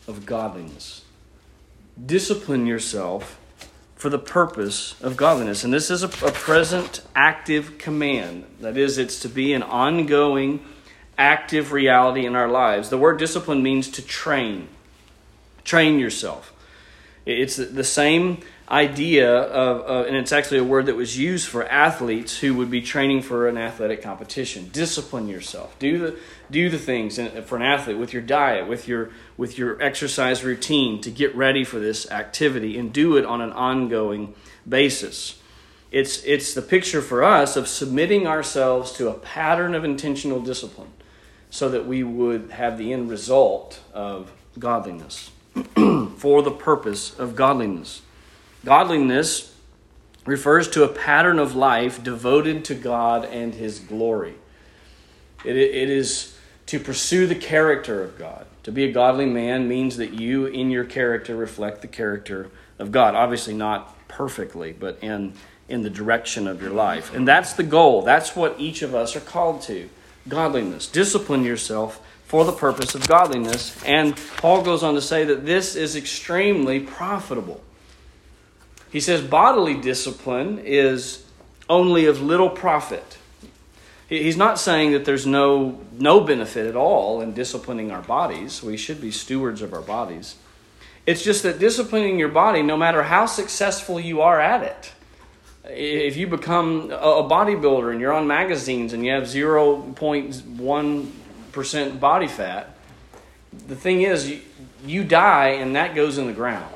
of 0.08 0.26
godliness. 0.26 1.04
Discipline 2.06 2.66
yourself 2.66 3.39
for 4.00 4.10
the 4.10 4.18
purpose 4.18 4.96
of 5.02 5.18
godliness. 5.18 5.66
And 5.66 5.74
this 5.74 5.92
is 5.92 6.04
a, 6.04 6.08
a 6.08 6.32
present 6.32 7.02
active 7.14 7.78
command. 7.78 8.46
That 8.62 8.78
is, 8.78 8.98
it's 8.98 9.20
to 9.20 9.28
be 9.28 9.52
an 9.52 9.62
ongoing, 9.62 10.66
active 11.18 11.74
reality 11.74 12.26
in 12.26 12.34
our 12.34 12.48
lives. 12.48 12.90
The 12.90 12.98
word 12.98 13.20
discipline 13.20 13.62
means 13.62 13.90
to 13.90 14.02
train. 14.02 14.70
Train 15.66 16.00
yourself. 16.00 16.54
It's 17.26 17.58
the 17.58 17.84
same 17.84 18.40
idea 18.70 19.32
of, 19.32 20.08
and 20.08 20.16
it's 20.16 20.32
actually 20.32 20.60
a 20.60 20.64
word 20.64 20.86
that 20.86 20.96
was 20.96 21.18
used 21.18 21.48
for 21.48 21.66
athletes 21.66 22.38
who 22.38 22.54
would 22.56 22.70
be 22.70 22.82
training 22.82 23.22
for 23.22 23.48
an 23.48 23.58
athletic 23.58 24.02
competition. 24.02 24.70
Discipline 24.72 25.28
yourself. 25.28 25.78
Do 25.80 25.98
the 25.98 26.20
do 26.52 26.70
the 26.70 26.78
things 26.78 27.20
for 27.46 27.56
an 27.56 27.62
athlete 27.62 27.98
with 27.98 28.14
your 28.14 28.22
diet, 28.22 28.68
with 28.68 28.88
your 28.88 29.10
with 29.38 29.58
your 29.58 29.82
exercise 29.82 30.44
routine 30.44 31.02
to 31.02 31.10
get 31.10 31.36
ready 31.36 31.64
for 31.64 31.80
this 31.80 32.10
activity, 32.12 32.78
and 32.78 32.94
do 32.94 33.18
it 33.18 33.26
on 33.26 33.42
an 33.42 33.52
ongoing 33.52 34.36
basis. 34.68 35.42
It's 35.92 36.24
it's 36.24 36.54
the 36.54 36.62
picture 36.62 37.02
for 37.02 37.24
us 37.24 37.56
of 37.56 37.68
submitting 37.68 38.28
ourselves 38.28 38.92
to 38.94 39.10
a 39.10 39.14
pattern 39.14 39.74
of 39.74 39.84
intentional 39.84 40.42
discipline, 40.42 40.94
so 41.50 41.70
that 41.70 41.88
we 41.88 42.04
would 42.04 42.52
have 42.52 42.78
the 42.78 42.94
end 42.94 43.10
result 43.10 43.80
of 43.94 44.32
godliness 44.60 45.32
for 46.18 46.44
the 46.44 46.52
purpose 46.52 47.18
of 47.18 47.36
godliness. 47.36 48.04
Godliness 48.66 49.56
refers 50.26 50.70
to 50.70 50.84
a 50.84 50.88
pattern 50.88 51.40
of 51.40 51.56
life 51.56 52.04
devoted 52.04 52.66
to 52.66 52.76
God 52.76 53.26
and 53.26 53.54
His 53.54 53.80
glory. 53.80 54.36
It, 55.46 55.56
it 55.56 55.90
is 55.90 56.38
to 56.68 56.80
pursue 56.80 57.26
the 57.26 57.36
character 57.36 58.04
of 58.04 58.18
God. 58.18 58.46
To 58.64 58.72
be 58.72 58.84
a 58.84 58.92
godly 58.92 59.26
man 59.26 59.68
means 59.68 59.98
that 59.98 60.14
you, 60.14 60.46
in 60.46 60.70
your 60.70 60.84
character, 60.84 61.36
reflect 61.36 61.82
the 61.82 61.88
character 61.88 62.52
of 62.78 62.92
God. 62.92 63.16
Obviously, 63.16 63.54
not 63.54 64.08
perfectly, 64.08 64.74
but 64.74 65.00
in, 65.02 65.34
in 65.68 65.82
the 65.82 65.90
direction 65.90 66.48
of 66.48 66.62
your 66.62 66.72
life. 66.72 67.14
And 67.14 67.28
that's 67.28 67.54
the 67.54 67.64
goal. 67.64 68.02
That's 68.02 68.36
what 68.36 68.60
each 68.60 68.82
of 68.82 68.94
us 68.94 69.16
are 69.16 69.22
called 69.22 69.62
to 69.64 69.90
godliness. 70.28 70.88
Discipline 70.88 71.44
yourself 71.44 72.06
for 72.26 72.46
the 72.46 72.52
purpose 72.52 72.94
of 72.94 73.08
godliness. 73.08 73.82
And 73.84 74.16
Paul 74.38 74.62
goes 74.62 74.84
on 74.84 74.94
to 74.94 75.02
say 75.02 75.24
that 75.26 75.46
this 75.46 75.76
is 75.76 75.96
extremely 75.96 76.82
profitable. 76.82 77.64
He 78.92 79.00
says 79.00 79.22
bodily 79.22 79.76
discipline 79.76 80.60
is 80.60 81.24
only 81.70 82.06
of 82.06 82.22
little 82.22 82.50
profit. 82.50 83.18
He's 84.08 84.38
not 84.38 84.60
saying 84.60 84.94
that 84.94 85.06
there's 85.06 85.28
no, 85.28 85.80
no 85.92 86.22
benefit 86.22 86.66
at 86.66 86.76
all 86.76 87.22
in 87.22 87.34
disciplining 87.34 87.92
our 87.92 88.02
bodies. 88.02 88.64
We 88.64 88.76
should 88.76 89.00
be 89.00 89.12
stewards 89.12 89.62
of 89.62 89.72
our 89.72 89.82
bodies. 89.82 90.36
It's 91.06 91.24
just 91.24 91.44
that 91.44 91.60
disciplining 91.60 92.18
your 92.18 92.30
body, 92.30 92.64
no 92.64 92.76
matter 92.76 93.04
how 93.04 93.28
successful 93.28 94.00
you 94.00 94.22
are 94.22 94.40
at 94.40 94.64
it, 94.64 94.94
if 95.66 96.18
you 96.18 96.26
become 96.26 96.90
a 96.92 97.22
bodybuilder 97.30 97.92
and 97.92 98.02
you're 98.02 98.14
on 98.14 98.26
magazines 98.26 98.94
and 98.94 99.06
you 99.06 99.12
have 99.12 99.26
0.1% 99.26 102.00
body 102.00 102.28
fat, 102.28 102.76
the 103.68 103.76
thing 103.76 104.02
is, 104.02 104.28
you, 104.30 104.42
you 104.86 105.04
die 105.04 105.50
and 105.50 105.76
that 105.76 105.94
goes 105.94 106.18
in 106.18 106.26
the 106.26 106.34
ground. 106.34 106.74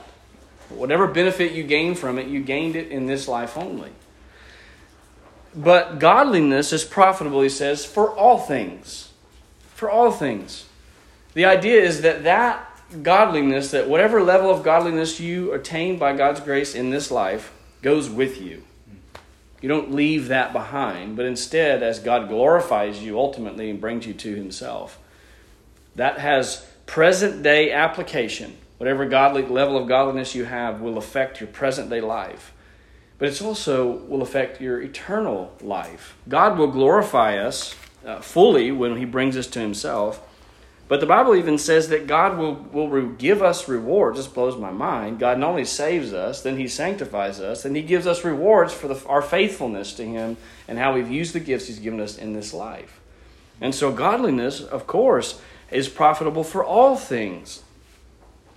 Whatever 0.70 1.08
benefit 1.08 1.52
you 1.52 1.64
gain 1.64 1.96
from 1.96 2.18
it, 2.18 2.28
you 2.28 2.42
gained 2.42 2.76
it 2.76 2.90
in 2.90 3.06
this 3.06 3.28
life 3.28 3.58
only. 3.58 3.92
But 5.56 6.00
godliness 6.00 6.74
is 6.74 6.84
profitable, 6.84 7.42
he 7.42 7.50
says, 7.50 7.86
for 7.86 8.10
all 8.10 8.40
things. 8.40 9.12
For 9.76 9.90
all 9.90 10.12
things. 10.12 10.66
The 11.34 11.46
idea 11.46 11.82
is 11.82 12.02
that 12.02 12.24
that 12.24 12.70
godliness, 13.02 13.72
that 13.72 13.88
whatever 13.88 14.22
level 14.22 14.50
of 14.50 14.64
godliness 14.64 15.20
you 15.20 15.52
attain 15.54 15.98
by 15.98 16.14
God's 16.16 16.40
grace 16.40 16.76
in 16.76 16.90
this 16.90 17.12
life, 17.12 17.52
goes 17.82 18.10
with 18.10 18.42
you. 18.42 18.64
You 19.62 19.70
don't 19.70 19.94
leave 19.94 20.28
that 20.28 20.54
behind, 20.54 21.16
but 21.16 21.26
instead, 21.26 21.84
as 21.84 22.00
God 22.00 22.28
glorifies 22.28 23.02
you 23.02 23.18
ultimately 23.18 23.70
and 23.70 23.80
brings 23.80 24.06
you 24.06 24.14
to 24.14 24.36
Himself, 24.36 25.00
that 25.96 26.20
has 26.20 26.68
present 26.86 27.44
day 27.44 27.72
application 27.72 28.58
Whatever 28.78 29.06
godly 29.06 29.44
level 29.44 29.78
of 29.78 29.88
godliness 29.88 30.36
you 30.36 30.46
have 30.46 30.82
will 30.82 30.98
affect 30.98 31.40
your 31.40 31.48
present 31.48 31.90
day 31.90 32.02
life. 32.02 32.54
But 33.18 33.30
it 33.30 33.42
also 33.42 33.92
will 33.92 34.22
affect 34.22 34.60
your 34.60 34.82
eternal 34.82 35.56
life. 35.62 36.18
God 36.28 36.58
will 36.58 36.68
glorify 36.68 37.38
us 37.38 37.76
uh, 38.06 38.20
fully 38.20 38.72
when 38.72 38.98
He 38.98 39.06
brings 39.06 39.38
us 39.38 39.48
to 39.48 39.60
Himself. 39.60 40.22
But 40.90 41.00
the 41.00 41.06
Bible 41.06 41.36
even 41.36 41.58
says 41.58 41.88
that 41.90 42.08
God 42.08 42.38
will, 42.38 42.56
will 42.56 43.08
give 43.14 43.42
us 43.42 43.70
rewards. 43.70 44.18
This 44.18 44.28
blows 44.28 44.58
my 44.58 44.72
mind. 44.72 45.20
God 45.20 45.40
not 45.40 45.52
only 45.52 45.66
saves 45.66 46.14
us, 46.14 46.42
then 46.42 46.58
He 46.58 46.68
sanctifies 46.68 47.40
us, 47.40 47.66
and 47.66 47.76
He 47.76 47.82
gives 47.82 48.06
us 48.06 48.26
rewards 48.26 48.74
for 48.74 48.88
the, 48.88 49.08
our 49.08 49.22
faithfulness 49.22 49.94
to 49.94 50.06
Him 50.06 50.38
and 50.68 50.78
how 50.78 50.94
we've 50.94 51.10
used 51.10 51.34
the 51.34 51.40
gifts 51.40 51.68
He's 51.68 51.80
given 51.80 52.02
us 52.02 52.18
in 52.18 52.34
this 52.34 52.54
life. 52.54 53.00
And 53.62 53.74
so, 53.74 53.92
godliness, 53.92 54.62
of 54.62 54.86
course, 54.86 55.42
is 55.72 55.88
profitable 55.88 56.44
for 56.44 56.64
all 56.64 56.96
things 56.96 57.63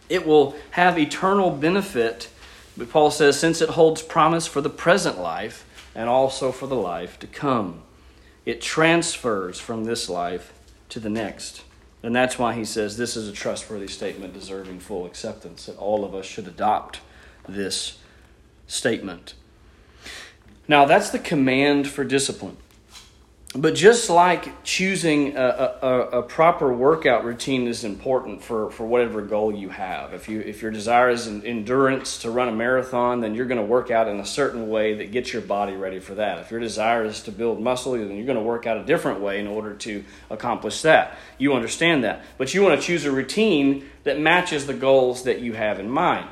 it 0.08 0.26
will 0.26 0.54
have 0.72 0.98
eternal 0.98 1.50
benefit. 1.50 2.28
But 2.76 2.90
Paul 2.90 3.10
says, 3.10 3.38
since 3.38 3.60
it 3.60 3.70
holds 3.70 4.02
promise 4.02 4.46
for 4.46 4.60
the 4.60 4.70
present 4.70 5.18
life 5.18 5.66
and 5.94 6.08
also 6.08 6.52
for 6.52 6.66
the 6.66 6.76
life 6.76 7.18
to 7.20 7.26
come, 7.26 7.82
it 8.44 8.60
transfers 8.60 9.58
from 9.58 9.84
this 9.84 10.08
life 10.08 10.52
to 10.90 11.00
the 11.00 11.08
next. 11.08 11.62
And 12.02 12.14
that's 12.14 12.38
why 12.38 12.54
he 12.54 12.64
says 12.64 12.96
this 12.96 13.16
is 13.16 13.28
a 13.28 13.32
trustworthy 13.32 13.88
statement 13.88 14.34
deserving 14.34 14.80
full 14.80 15.06
acceptance, 15.06 15.66
that 15.66 15.76
all 15.76 16.04
of 16.04 16.14
us 16.14 16.26
should 16.26 16.46
adopt 16.46 17.00
this 17.48 17.98
statement. 18.66 19.34
Now, 20.68 20.84
that's 20.84 21.10
the 21.10 21.18
command 21.18 21.88
for 21.88 22.04
discipline. 22.04 22.56
But 23.56 23.74
just 23.74 24.10
like 24.10 24.64
choosing 24.64 25.36
a, 25.36 25.40
a, 25.82 25.88
a, 26.18 26.22
proper 26.22 26.72
workout 26.72 27.24
routine 27.24 27.66
is 27.66 27.84
important 27.84 28.42
for, 28.42 28.70
for 28.70 28.84
whatever 28.86 29.22
goal 29.22 29.54
you 29.54 29.70
have. 29.70 30.12
If 30.12 30.28
you 30.28 30.40
if 30.40 30.60
your 30.60 30.70
desire 30.70 31.08
is 31.08 31.26
endurance 31.26 32.18
to 32.18 32.30
run 32.30 32.48
a 32.48 32.52
marathon, 32.52 33.20
then 33.20 33.34
you're 33.34 33.46
going 33.46 33.60
to 33.60 33.66
work 33.66 33.90
out 33.90 34.08
in 34.08 34.20
a 34.20 34.26
certain 34.26 34.68
way 34.68 34.94
that 34.94 35.10
gets 35.10 35.32
your 35.32 35.42
body 35.42 35.74
ready 35.74 36.00
for 36.00 36.14
that. 36.16 36.38
If 36.40 36.50
your 36.50 36.60
desire 36.60 37.04
is 37.04 37.22
to 37.22 37.32
build 37.32 37.60
muscle, 37.60 37.92
then 37.92 38.14
you're 38.16 38.26
going 38.26 38.38
to 38.38 38.42
work 38.42 38.66
out 38.66 38.76
a 38.76 38.84
different 38.84 39.20
way 39.20 39.40
in 39.40 39.46
order 39.46 39.74
to 39.74 40.04
accomplish 40.28 40.82
that. 40.82 41.16
You 41.38 41.54
understand 41.54 42.04
that, 42.04 42.24
but 42.36 42.52
you 42.52 42.62
want 42.62 42.78
to 42.78 42.86
choose 42.86 43.04
a 43.04 43.12
routine 43.12 43.88
that 44.04 44.20
matches 44.20 44.66
the 44.66 44.74
goals 44.74 45.22
that 45.22 45.40
you 45.40 45.54
have 45.54 45.80
in 45.80 45.88
mind. 45.88 46.28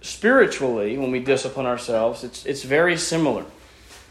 Spiritually, 0.00 0.96
when 0.98 1.10
we 1.10 1.20
discipline 1.20 1.66
ourselves, 1.66 2.24
it's 2.24 2.44
it's 2.46 2.62
very 2.62 2.96
similar 2.96 3.44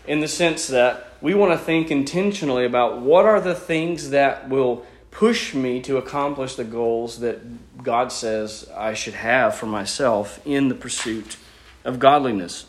in 0.08 0.22
the 0.22 0.28
sense 0.28 0.68
that 0.68 1.14
we 1.22 1.34
want 1.34 1.52
to 1.52 1.58
think 1.58 1.92
intentionally 1.92 2.66
about 2.66 3.02
what 3.02 3.26
are 3.26 3.42
the 3.42 3.56
things 3.56 4.12
that 4.12 4.50
will 4.50 4.86
push 5.12 5.54
me 5.54 5.82
to 5.82 5.98
accomplish 5.98 6.56
the 6.56 6.64
goals 6.64 7.20
that 7.20 7.84
God 7.84 8.12
says 8.12 8.70
I 8.76 8.94
should 8.94 9.16
have 9.16 9.56
for 9.56 9.66
myself 9.66 10.40
in 10.46 10.70
the 10.70 10.76
pursuit 10.76 11.38
of 11.84 12.00
godliness. 12.00 12.68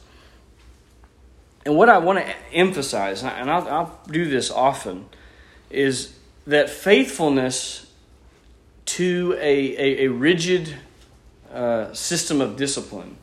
And 1.64 1.76
what 1.76 1.88
I 1.88 1.98
want 1.98 2.18
to 2.18 2.34
emphasize, 2.52 3.22
and 3.22 3.50
I'll, 3.50 3.68
I'll 3.68 4.00
do 4.10 4.28
this 4.28 4.50
often, 4.50 5.06
is 5.70 6.14
that 6.46 6.70
faithfulness 6.70 7.92
to 8.86 9.36
a, 9.38 9.76
a, 9.76 10.04
a 10.04 10.08
rigid 10.08 10.74
uh, 11.52 11.92
system 11.92 12.40
of 12.40 12.56
discipline 12.56 13.18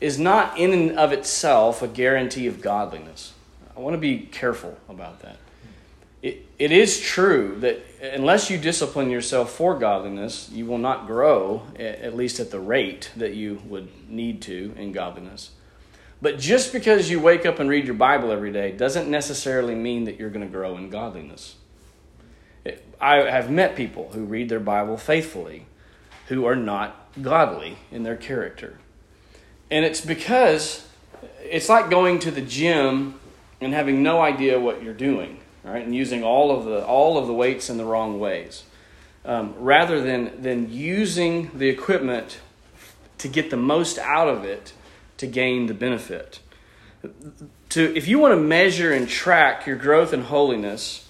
is 0.00 0.18
not 0.18 0.58
in 0.58 0.72
and 0.72 0.98
of 0.98 1.12
itself 1.12 1.82
a 1.82 1.88
guarantee 1.88 2.46
of 2.46 2.60
godliness. 2.60 3.34
I 3.76 3.80
want 3.80 3.94
to 3.94 3.98
be 3.98 4.18
careful 4.18 4.76
about 4.88 5.20
that. 5.20 5.36
It, 6.22 6.46
it 6.58 6.70
is 6.70 7.00
true 7.00 7.56
that 7.60 7.80
unless 8.02 8.50
you 8.50 8.58
discipline 8.58 9.10
yourself 9.10 9.52
for 9.52 9.78
godliness, 9.78 10.50
you 10.52 10.66
will 10.66 10.78
not 10.78 11.06
grow, 11.06 11.62
at 11.78 12.14
least 12.14 12.40
at 12.40 12.50
the 12.50 12.60
rate 12.60 13.10
that 13.16 13.34
you 13.34 13.62
would 13.66 13.88
need 14.08 14.42
to 14.42 14.74
in 14.76 14.92
godliness. 14.92 15.50
But 16.22 16.38
just 16.38 16.72
because 16.72 17.10
you 17.10 17.20
wake 17.20 17.46
up 17.46 17.58
and 17.58 17.70
read 17.70 17.86
your 17.86 17.94
Bible 17.94 18.30
every 18.30 18.52
day 18.52 18.72
doesn't 18.72 19.10
necessarily 19.10 19.74
mean 19.74 20.04
that 20.04 20.18
you're 20.18 20.28
going 20.28 20.46
to 20.46 20.52
grow 20.52 20.76
in 20.76 20.90
godliness. 20.90 21.56
I 23.00 23.16
have 23.16 23.50
met 23.50 23.76
people 23.76 24.10
who 24.12 24.24
read 24.24 24.50
their 24.50 24.60
Bible 24.60 24.98
faithfully 24.98 25.64
who 26.26 26.44
are 26.44 26.56
not 26.56 27.08
godly 27.22 27.78
in 27.90 28.02
their 28.02 28.16
character. 28.16 28.78
And 29.70 29.84
it's 29.84 30.00
because 30.00 30.86
it's 31.42 31.68
like 31.68 31.90
going 31.90 32.18
to 32.20 32.30
the 32.30 32.40
gym 32.40 33.20
and 33.60 33.72
having 33.72 34.02
no 34.02 34.20
idea 34.20 34.58
what 34.58 34.82
you're 34.82 34.94
doing, 34.94 35.38
right? 35.62 35.84
And 35.84 35.94
using 35.94 36.24
all 36.24 36.50
of 36.50 36.64
the 36.64 36.84
all 36.84 37.18
of 37.18 37.26
the 37.26 37.34
weights 37.34 37.70
in 37.70 37.76
the 37.76 37.84
wrong 37.84 38.18
ways, 38.18 38.64
um, 39.24 39.54
rather 39.58 40.00
than 40.00 40.42
than 40.42 40.72
using 40.72 41.50
the 41.54 41.68
equipment 41.68 42.40
to 43.18 43.28
get 43.28 43.50
the 43.50 43.56
most 43.56 43.98
out 43.98 44.28
of 44.28 44.44
it 44.44 44.72
to 45.18 45.26
gain 45.26 45.66
the 45.66 45.74
benefit. 45.74 46.40
To 47.70 47.96
if 47.96 48.08
you 48.08 48.18
want 48.18 48.32
to 48.32 48.40
measure 48.40 48.92
and 48.92 49.08
track 49.08 49.66
your 49.66 49.76
growth 49.76 50.12
in 50.12 50.22
holiness, 50.22 51.06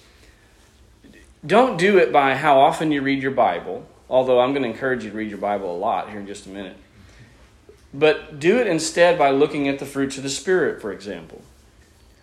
don't 1.45 1.77
do 1.77 1.97
it 1.97 2.11
by 2.11 2.35
how 2.35 2.59
often 2.59 2.91
you 2.91 3.01
read 3.01 3.23
your 3.23 3.31
Bible. 3.31 3.87
Although 4.09 4.41
I'm 4.41 4.51
going 4.51 4.63
to 4.63 4.69
encourage 4.69 5.05
you 5.05 5.09
to 5.09 5.15
read 5.15 5.29
your 5.29 5.39
Bible 5.39 5.73
a 5.73 5.77
lot 5.77 6.09
here 6.09 6.19
in 6.19 6.27
just 6.27 6.45
a 6.45 6.49
minute. 6.49 6.75
But 7.93 8.39
do 8.39 8.57
it 8.57 8.67
instead 8.67 9.17
by 9.17 9.31
looking 9.31 9.67
at 9.67 9.79
the 9.79 9.85
fruits 9.85 10.17
of 10.17 10.23
the 10.23 10.29
Spirit, 10.29 10.81
for 10.81 10.91
example. 10.91 11.41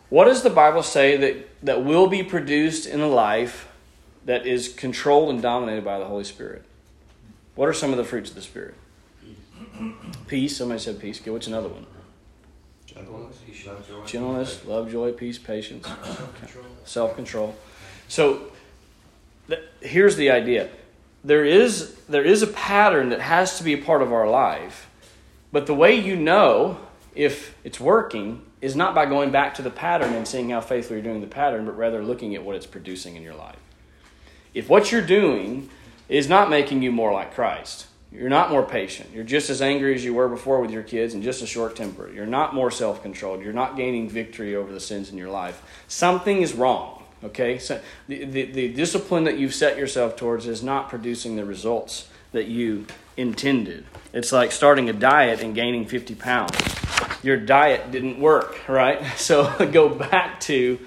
What 0.09 0.25
does 0.25 0.43
the 0.43 0.51
Bible 0.51 0.83
say 0.83 1.17
that, 1.19 1.49
that 1.63 1.85
will 1.85 2.07
be 2.07 2.23
produced 2.23 2.87
in 2.87 3.01
a 3.01 3.09
life 3.09 3.69
that 4.25 4.47
is 4.47 4.69
controlled 4.69 5.31
and 5.31 5.43
dominated 5.43 5.85
by 5.85 5.99
the 5.99 6.07
Holy 6.07 6.25
Spirit? 6.25 6.65
What 7.55 7.69
are 7.69 7.75
some 7.75 7.91
of 7.91 7.99
the 7.99 8.05
fruits 8.05 8.31
of 8.31 8.37
the 8.37 8.43
Spirit? 8.43 8.75
Peace. 10.27 10.57
Somebody 10.57 10.81
said 10.81 11.01
peace. 11.01 11.21
Okay, 11.21 11.31
what's 11.31 11.47
another 11.47 11.69
one? 11.69 11.87
Gentleness, 12.87 13.39
Gentleness 14.07 14.65
love, 14.65 14.91
joy, 14.91 15.13
peace, 15.13 15.39
patience, 15.39 15.89
self 16.85 17.15
control. 17.15 17.57
So 18.11 18.53
th- 19.49 19.61
here's 19.83 20.17
the 20.17 20.31
idea 20.31 20.71
there 21.23 21.45
is, 21.45 21.95
there 22.09 22.25
is 22.25 22.41
a 22.41 22.47
pattern 22.47 23.11
that 23.11 23.21
has 23.21 23.59
to 23.59 23.65
be 23.65 23.75
a 23.75 23.77
part 23.77 24.01
of 24.01 24.15
our 24.15 24.27
life, 24.27 24.88
but 25.53 25.67
the 25.67 25.75
way 25.75 25.95
you 25.95 26.17
know 26.17 26.79
if 27.15 27.55
it's 27.65 27.81
working 27.81 28.43
is 28.61 28.77
not 28.77 28.95
by 28.95 29.07
going 29.07 29.31
back 29.31 29.55
to 29.55 29.63
the 29.63 29.71
pattern 29.71 30.15
and 30.15 30.27
seeing 30.27 30.51
how 30.51 30.61
faithfully 30.61 30.99
you're 30.99 31.05
doing 31.05 31.21
the 31.21 31.27
pattern, 31.27 31.65
but 31.65 31.77
rather 31.77 32.03
looking 32.03 32.35
at 32.35 32.45
what 32.45 32.57
it's 32.57 32.67
producing 32.67 33.17
in 33.17 33.23
your 33.23 33.35
life. 33.35 33.57
If 34.55 34.69
what 34.69 34.91
you're 34.91 35.03
doing 35.03 35.71
is 36.09 36.29
not 36.29 36.51
making 36.51 36.83
you 36.83 36.91
more 36.91 37.13
like 37.13 37.35
Christ, 37.35 37.87
you're 38.11 38.31
not 38.31 38.51
more 38.51 38.63
patient, 38.63 39.11
you're 39.13 39.25
just 39.25 39.51
as 39.51 39.61
angry 39.61 39.95
as 39.95 40.05
you 40.05 40.15
were 40.15 40.29
before 40.29 40.61
with 40.61 40.71
your 40.71 40.83
kids 40.83 41.15
and 41.15 41.23
just 41.23 41.43
as 41.43 41.49
short 41.49 41.77
tempered, 41.77 42.15
you're 42.15 42.27
not 42.27 42.55
more 42.55 42.71
self 42.71 43.03
controlled, 43.03 43.43
you're 43.43 43.53
not 43.53 43.77
gaining 43.77 44.09
victory 44.09 44.57
over 44.57 44.73
the 44.73 44.81
sins 44.81 45.11
in 45.11 45.19
your 45.19 45.29
life, 45.29 45.63
something 45.89 46.41
is 46.41 46.55
wrong. 46.55 47.05
Okay? 47.23 47.59
So 47.59 47.81
the, 48.07 48.25
the, 48.25 48.45
the 48.45 48.69
discipline 48.73 49.25
that 49.25 49.39
you've 49.39 49.55
set 49.55 49.77
yourself 49.77 50.17
towards 50.17 50.47
is 50.47 50.63
not 50.63 50.89
producing 50.89 51.37
the 51.37 51.45
results 51.45 52.09
that 52.33 52.47
you 52.47 52.87
intended. 53.19 53.85
It's 54.13 54.33
like 54.33 54.53
starting 54.53 54.89
a 54.89 54.95
diet 54.95 55.43
and 55.43 55.55
gaining 55.55 55.87
50 55.87 56.15
pounds 56.15 56.57
your 57.23 57.37
diet 57.37 57.91
didn't 57.91 58.21
work, 58.21 58.69
right? 58.69 59.03
So 59.17 59.67
go 59.73 59.89
back 59.89 60.41
to 60.43 60.79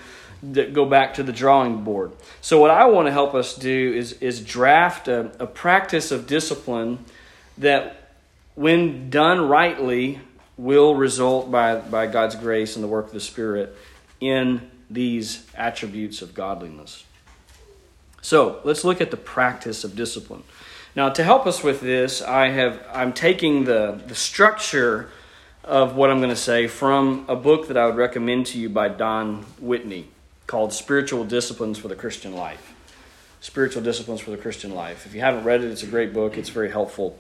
go 0.74 0.86
back 0.86 1.16
to 1.16 1.24
the 1.24 1.32
drawing 1.32 1.84
board. 1.84 2.14
So 2.42 2.60
what 2.60 2.72
I 2.72 2.86
want 2.86 3.08
to 3.08 3.12
help 3.12 3.36
us 3.36 3.56
do 3.56 3.94
is 3.94 4.14
is 4.14 4.42
draft 4.44 5.08
a, 5.08 5.32
a 5.40 5.46
practice 5.46 6.12
of 6.12 6.28
discipline 6.28 7.06
that, 7.60 8.14
when 8.56 9.10
done 9.10 9.48
rightly, 9.48 10.22
will 10.58 10.96
result 10.96 11.52
by 11.52 11.76
by 11.76 12.08
God's 12.08 12.36
grace 12.36 12.76
and 12.76 12.84
the 12.84 12.88
work 12.88 13.08
of 13.08 13.14
the 13.14 13.20
Spirit 13.20 13.76
in 14.20 14.70
these 14.90 15.46
attributes 15.56 16.22
of 16.22 16.34
godliness. 16.34 17.04
So 18.22 18.60
let's 18.64 18.84
look 18.84 19.02
at 19.02 19.12
the 19.12 19.18
practice 19.18 19.84
of 19.84 19.96
discipline. 19.96 20.44
Now, 20.96 21.10
to 21.10 21.24
help 21.24 21.48
us 21.48 21.64
with 21.64 21.80
this, 21.80 22.22
I 22.22 22.50
have 22.50 22.86
I'm 22.94 23.14
taking 23.14 23.64
the 23.64 24.02
the 24.08 24.16
structure 24.16 25.10
of 25.64 25.96
what 25.96 26.10
I'm 26.10 26.18
going 26.18 26.32
to 26.32 26.36
say 26.36 26.68
from 26.68 27.26
a 27.30 27.36
book 27.36 27.68
that 27.68 27.78
I 27.78 27.86
would 27.86 27.96
recommend 27.96 28.48
to 28.48 28.60
you 28.60 28.68
by 28.68 28.90
Don 28.90 29.44
Whitney 29.60 30.08
called 30.48 30.74
Spiritual 30.74 31.24
Disciplines 31.24 31.78
for 31.78 31.88
the 31.88 31.96
Christian 31.96 32.34
Life. 32.34 32.74
Spiritual 33.40 33.84
Disciplines 33.84 34.20
for 34.20 34.32
the 34.32 34.38
Christian 34.38 34.74
Life. 34.76 35.06
If 35.06 35.14
you 35.14 35.22
haven't 35.22 35.46
read 35.46 35.64
it, 35.64 35.72
it's 35.72 35.84
a 35.84 35.88
great 35.88 36.14
book, 36.14 36.38
it's 36.38 36.50
very 36.50 36.72
helpful. 36.72 37.18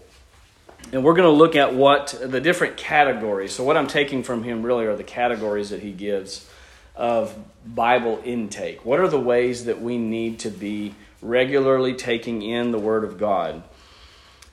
And 0.91 1.03
we're 1.03 1.13
going 1.13 1.31
to 1.31 1.37
look 1.37 1.55
at 1.55 1.73
what 1.73 2.19
the 2.21 2.41
different 2.41 2.75
categories. 2.75 3.53
So, 3.53 3.63
what 3.63 3.77
I'm 3.77 3.87
taking 3.87 4.23
from 4.23 4.43
him 4.43 4.63
really 4.63 4.85
are 4.85 4.97
the 4.97 5.03
categories 5.03 5.69
that 5.69 5.81
he 5.81 5.91
gives 5.91 6.49
of 6.95 7.37
Bible 7.65 8.21
intake. 8.25 8.83
What 8.83 8.99
are 8.99 9.07
the 9.07 9.19
ways 9.19 9.65
that 9.65 9.81
we 9.81 9.97
need 9.97 10.39
to 10.39 10.49
be 10.49 10.93
regularly 11.21 11.93
taking 11.93 12.41
in 12.41 12.71
the 12.71 12.79
Word 12.79 13.03
of 13.03 13.17
God? 13.17 13.63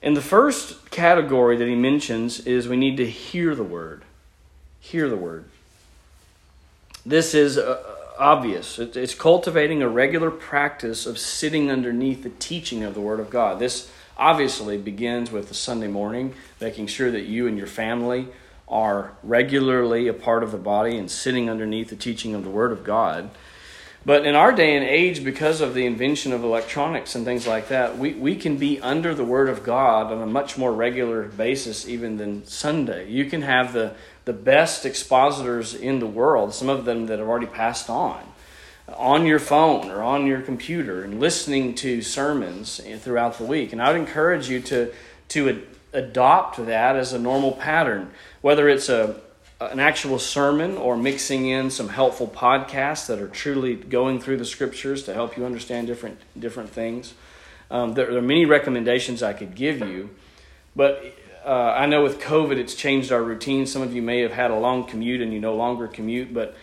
And 0.01 0.15
the 0.15 0.21
first 0.21 0.91
category 0.91 1.57
that 1.57 1.67
he 1.67 1.75
mentions 1.75 2.39
is 2.41 2.67
we 2.67 2.77
need 2.77 2.97
to 2.97 3.05
hear 3.05 3.53
the 3.53 3.63
word. 3.63 4.03
Hear 4.79 5.09
the 5.09 5.17
word. 5.17 5.45
This 7.05 7.33
is 7.33 7.57
uh, 7.57 7.83
obvious. 8.17 8.79
It's 8.79 9.15
cultivating 9.15 9.81
a 9.81 9.89
regular 9.89 10.31
practice 10.31 11.05
of 11.05 11.17
sitting 11.17 11.71
underneath 11.71 12.23
the 12.23 12.29
teaching 12.29 12.83
of 12.83 12.93
the 12.93 13.01
Word 13.01 13.19
of 13.19 13.29
God. 13.29 13.59
This 13.59 13.89
obviously 14.17 14.77
begins 14.77 15.31
with 15.31 15.47
the 15.47 15.53
Sunday 15.53 15.87
morning, 15.87 16.33
making 16.59 16.87
sure 16.87 17.09
that 17.11 17.23
you 17.23 17.47
and 17.47 17.57
your 17.57 17.67
family 17.67 18.27
are 18.67 19.13
regularly 19.23 20.07
a 20.07 20.13
part 20.13 20.43
of 20.43 20.51
the 20.51 20.57
body 20.57 20.97
and 20.97 21.09
sitting 21.09 21.49
underneath 21.49 21.89
the 21.89 21.95
teaching 21.95 22.35
of 22.35 22.43
the 22.43 22.49
Word 22.49 22.71
of 22.71 22.83
God. 22.83 23.29
But 24.05 24.25
in 24.25 24.33
our 24.33 24.53
day 24.53 24.75
and 24.75 24.85
age, 24.85 25.23
because 25.23 25.59
of 25.59 25.73
the 25.73 25.85
invention 25.85 26.31
of 26.31 26.43
electronics 26.43 27.15
and 27.15 27.25
things 27.25 27.45
like 27.45 27.67
that, 27.67 27.97
we, 27.97 28.13
we 28.13 28.35
can 28.35 28.55
be 28.55 28.79
under 28.79 29.13
the 29.13 29.25
Word 29.25 29.49
of 29.49 29.63
God 29.63 30.11
on 30.11 30.21
a 30.21 30.25
much 30.25 30.57
more 30.57 30.71
regular 30.71 31.23
basis 31.23 31.87
even 31.87 32.17
than 32.17 32.45
Sunday. 32.45 33.09
You 33.09 33.25
can 33.25 33.41
have 33.41 33.73
the, 33.73 33.93
the 34.23 34.33
best 34.33 34.85
expositors 34.85 35.73
in 35.75 35.99
the 35.99 36.07
world, 36.07 36.53
some 36.53 36.69
of 36.69 36.85
them 36.85 37.07
that 37.07 37.19
have 37.19 37.27
already 37.27 37.45
passed 37.45 37.89
on, 37.89 38.23
on 38.95 39.25
your 39.25 39.39
phone 39.39 39.91
or 39.91 40.01
on 40.01 40.25
your 40.25 40.41
computer 40.41 41.03
and 41.03 41.19
listening 41.19 41.75
to 41.75 42.01
sermons 42.01 42.79
throughout 42.99 43.37
the 43.37 43.45
week. 43.45 43.73
And 43.73 43.81
I 43.81 43.91
would 43.91 43.99
encourage 43.99 44.49
you 44.49 44.61
to, 44.61 44.93
to 45.29 45.61
adopt 45.91 46.65
that 46.65 46.95
as 46.95 47.11
a 47.11 47.19
normal 47.19 47.51
pattern, 47.51 48.11
whether 48.41 48.69
it's 48.69 48.87
a 48.87 49.19
an 49.61 49.79
actual 49.79 50.19
sermon 50.19 50.77
or 50.77 50.95
mixing 50.95 51.47
in 51.47 51.69
some 51.69 51.89
helpful 51.89 52.27
podcasts 52.27 53.07
that 53.07 53.19
are 53.19 53.27
truly 53.27 53.75
going 53.75 54.19
through 54.21 54.37
the 54.37 54.45
scriptures 54.45 55.03
to 55.03 55.13
help 55.13 55.37
you 55.37 55.45
understand 55.45 55.87
different 55.87 56.19
different 56.39 56.69
things. 56.69 57.13
Um, 57.69 57.93
there, 57.93 58.07
there, 58.07 58.17
are 58.17 58.21
many 58.21 58.45
recommendations 58.45 59.21
I 59.21 59.33
could 59.33 59.55
give 59.55 59.79
you, 59.79 60.09
but 60.75 61.03
uh, 61.45 61.73
I 61.77 61.85
know 61.85 62.03
with 62.03 62.19
COVID 62.19 62.57
it's 62.57 62.73
changed 62.73 63.11
our 63.11 63.21
routine. 63.21 63.65
Some 63.65 63.81
of 63.81 63.93
you 63.93 64.01
may 64.01 64.21
have 64.21 64.31
had 64.31 64.49
a 64.49 64.57
long 64.57 64.85
commute 64.85 65.21
and 65.21 65.33
you 65.33 65.39
no 65.39 65.55
longer 65.55 65.87
commute, 65.87 66.33
but 66.33 66.55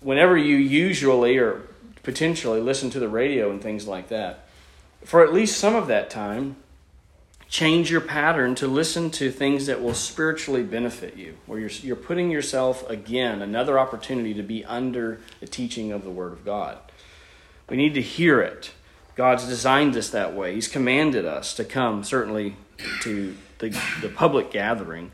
whenever 0.00 0.36
you 0.36 0.56
usually 0.56 1.36
or 1.38 1.62
potentially 2.04 2.60
listen 2.60 2.90
to 2.90 3.00
the 3.00 3.08
radio 3.08 3.50
and 3.50 3.60
things 3.60 3.88
like 3.88 4.08
that. 4.08 4.46
For 5.04 5.24
at 5.24 5.34
least 5.34 5.58
some 5.58 5.74
of 5.74 5.88
that 5.88 6.10
time, 6.10 6.56
change 7.54 7.88
your 7.88 8.00
pattern 8.00 8.52
to 8.56 8.66
listen 8.66 9.12
to 9.12 9.30
things 9.30 9.66
that 9.66 9.80
will 9.80 9.94
spiritually 9.94 10.64
benefit 10.64 11.16
you, 11.16 11.36
where 11.46 11.60
you're, 11.60 11.70
you're 11.70 11.94
putting 11.94 12.28
yourself 12.28 12.84
again, 12.90 13.40
another 13.40 13.78
opportunity 13.78 14.34
to 14.34 14.42
be 14.42 14.64
under 14.64 15.20
the 15.38 15.46
teaching 15.46 15.92
of 15.92 16.02
the 16.02 16.10
Word 16.10 16.32
of 16.32 16.44
God. 16.44 16.76
We 17.70 17.76
need 17.76 17.94
to 17.94 18.02
hear 18.02 18.40
it. 18.40 18.72
God's 19.14 19.46
designed 19.46 19.96
us 19.96 20.10
that 20.10 20.34
way. 20.34 20.56
He's 20.56 20.66
commanded 20.66 21.24
us 21.24 21.54
to 21.54 21.64
come, 21.64 22.02
certainly, 22.02 22.56
to 23.02 23.36
the, 23.60 23.68
the 24.00 24.08
public 24.08 24.50
gathering. 24.50 25.12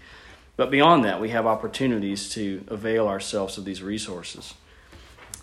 But 0.56 0.70
beyond 0.70 1.04
that, 1.04 1.20
we 1.20 1.28
have 1.28 1.44
opportunities 1.44 2.30
to 2.30 2.64
avail 2.68 3.06
ourselves 3.06 3.58
of 3.58 3.66
these 3.66 3.82
resources. 3.82 4.54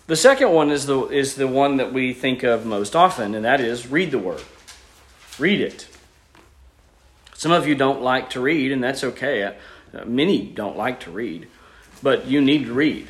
The 0.08 0.16
second 0.16 0.50
one 0.50 0.72
is 0.72 0.86
the, 0.86 1.06
is 1.06 1.36
the 1.36 1.46
one 1.46 1.76
that 1.76 1.92
we 1.92 2.12
think 2.12 2.42
of 2.42 2.66
most 2.66 2.96
often, 2.96 3.36
and 3.36 3.44
that 3.44 3.60
is 3.60 3.86
read 3.86 4.10
the 4.10 4.18
Word. 4.18 4.42
Read 5.38 5.60
it. 5.60 5.87
Some 7.38 7.52
of 7.52 7.68
you 7.68 7.76
don't 7.76 8.02
like 8.02 8.30
to 8.30 8.40
read, 8.40 8.72
and 8.72 8.82
that's 8.82 9.04
okay. 9.04 9.44
Uh, 9.44 9.52
many 10.04 10.44
don't 10.44 10.76
like 10.76 10.98
to 11.00 11.12
read, 11.12 11.46
but 12.02 12.26
you 12.26 12.40
need 12.40 12.64
to 12.64 12.72
read. 12.72 13.06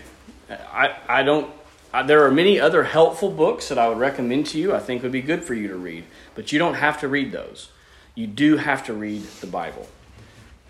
I, 0.50 0.94
I 1.08 1.22
don't. 1.22 1.50
I, 1.94 2.02
there 2.02 2.22
are 2.26 2.30
many 2.30 2.60
other 2.60 2.84
helpful 2.84 3.30
books 3.30 3.70
that 3.70 3.78
I 3.78 3.88
would 3.88 3.96
recommend 3.96 4.44
to 4.48 4.58
you. 4.58 4.74
I 4.74 4.80
think 4.80 5.02
would 5.02 5.12
be 5.12 5.22
good 5.22 5.44
for 5.44 5.54
you 5.54 5.68
to 5.68 5.76
read, 5.76 6.04
but 6.34 6.52
you 6.52 6.58
don't 6.58 6.74
have 6.74 7.00
to 7.00 7.08
read 7.08 7.32
those. 7.32 7.70
You 8.14 8.26
do 8.26 8.58
have 8.58 8.84
to 8.84 8.92
read 8.92 9.22
the 9.40 9.46
Bible. 9.46 9.88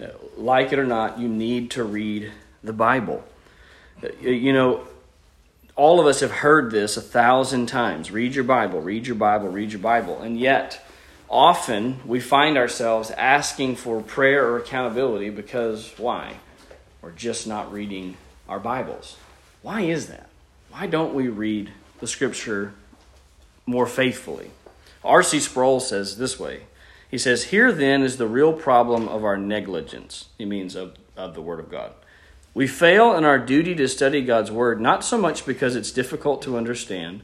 Uh, 0.00 0.06
like 0.36 0.72
it 0.72 0.78
or 0.78 0.86
not, 0.86 1.18
you 1.18 1.26
need 1.26 1.72
to 1.72 1.82
read 1.82 2.30
the 2.62 2.72
Bible. 2.72 3.24
Uh, 4.00 4.10
you 4.20 4.52
know, 4.52 4.86
all 5.74 5.98
of 5.98 6.06
us 6.06 6.20
have 6.20 6.30
heard 6.30 6.70
this 6.70 6.96
a 6.96 7.02
thousand 7.02 7.66
times. 7.66 8.12
Read 8.12 8.36
your 8.36 8.44
Bible, 8.44 8.80
read 8.80 9.08
your 9.08 9.16
Bible, 9.16 9.48
read 9.48 9.72
your 9.72 9.80
Bible, 9.80 10.22
and 10.22 10.38
yet 10.38 10.80
often 11.30 12.00
we 12.06 12.20
find 12.20 12.56
ourselves 12.56 13.10
asking 13.12 13.76
for 13.76 14.02
prayer 14.02 14.46
or 14.46 14.58
accountability 14.58 15.30
because 15.30 15.92
why? 15.98 16.36
We're 17.02 17.10
just 17.10 17.46
not 17.46 17.72
reading 17.72 18.16
our 18.48 18.58
Bibles. 18.58 19.16
Why 19.62 19.82
is 19.82 20.08
that? 20.08 20.28
Why 20.70 20.86
don't 20.86 21.14
we 21.14 21.28
read 21.28 21.72
the 22.00 22.06
Scripture 22.06 22.72
more 23.66 23.86
faithfully? 23.86 24.50
R.C. 25.04 25.40
Sproul 25.40 25.80
says 25.80 26.18
this 26.18 26.38
way 26.38 26.62
He 27.10 27.18
says, 27.18 27.44
Here 27.44 27.72
then 27.72 28.02
is 28.02 28.16
the 28.16 28.26
real 28.26 28.52
problem 28.52 29.08
of 29.08 29.24
our 29.24 29.36
negligence. 29.36 30.26
He 30.38 30.44
means 30.44 30.74
of, 30.74 30.96
of 31.16 31.34
the 31.34 31.42
Word 31.42 31.60
of 31.60 31.70
God. 31.70 31.92
We 32.54 32.66
fail 32.66 33.14
in 33.14 33.24
our 33.24 33.38
duty 33.38 33.74
to 33.76 33.86
study 33.86 34.22
God's 34.22 34.50
Word 34.50 34.80
not 34.80 35.04
so 35.04 35.18
much 35.18 35.46
because 35.46 35.76
it's 35.76 35.92
difficult 35.92 36.42
to 36.42 36.56
understand, 36.56 37.22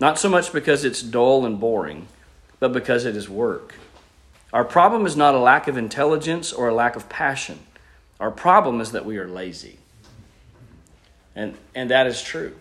not 0.00 0.18
so 0.18 0.28
much 0.28 0.52
because 0.52 0.84
it's 0.84 1.02
dull 1.02 1.46
and 1.46 1.60
boring 1.60 2.08
but 2.62 2.72
because 2.72 3.04
it 3.04 3.16
is 3.16 3.28
work. 3.28 3.74
Our 4.52 4.64
problem 4.64 5.04
is 5.04 5.16
not 5.16 5.34
a 5.34 5.38
lack 5.38 5.66
of 5.66 5.76
intelligence 5.76 6.52
or 6.52 6.68
a 6.68 6.74
lack 6.74 6.94
of 6.94 7.08
passion. 7.08 7.58
Our 8.20 8.30
problem 8.30 8.80
is 8.80 8.92
that 8.92 9.04
we 9.04 9.18
are 9.18 9.26
lazy. 9.26 9.78
And, 11.34 11.56
and 11.74 11.90
that 11.90 12.06
is 12.06 12.22
true. 12.22 12.54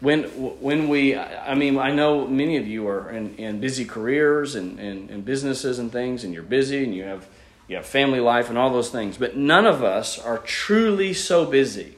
When, 0.00 0.24
when 0.60 0.88
we, 0.88 1.16
I 1.16 1.54
mean, 1.54 1.78
I 1.78 1.92
know 1.92 2.26
many 2.26 2.56
of 2.56 2.66
you 2.66 2.88
are 2.88 3.08
in, 3.10 3.36
in 3.36 3.60
busy 3.60 3.84
careers 3.84 4.56
and, 4.56 4.80
and, 4.80 5.08
and 5.08 5.24
businesses 5.24 5.78
and 5.78 5.92
things, 5.92 6.24
and 6.24 6.34
you're 6.34 6.42
busy 6.42 6.82
and 6.82 6.92
you 6.92 7.04
have, 7.04 7.28
you 7.68 7.76
have 7.76 7.86
family 7.86 8.18
life 8.18 8.48
and 8.48 8.58
all 8.58 8.70
those 8.70 8.90
things, 8.90 9.18
but 9.18 9.36
none 9.36 9.66
of 9.66 9.84
us 9.84 10.18
are 10.18 10.38
truly 10.38 11.14
so 11.14 11.46
busy 11.46 11.96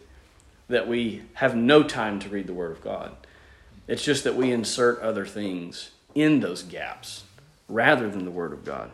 that 0.68 0.86
we 0.86 1.22
have 1.32 1.56
no 1.56 1.82
time 1.82 2.20
to 2.20 2.28
read 2.28 2.46
the 2.46 2.52
Word 2.52 2.72
of 2.72 2.82
God. 2.82 3.16
It's 3.86 4.04
just 4.04 4.24
that 4.24 4.36
we 4.36 4.52
insert 4.52 5.00
other 5.00 5.24
things 5.24 5.92
in 6.14 6.40
those 6.40 6.62
gaps 6.62 7.24
rather 7.68 8.08
than 8.08 8.24
the 8.24 8.30
Word 8.30 8.52
of 8.52 8.64
God. 8.64 8.90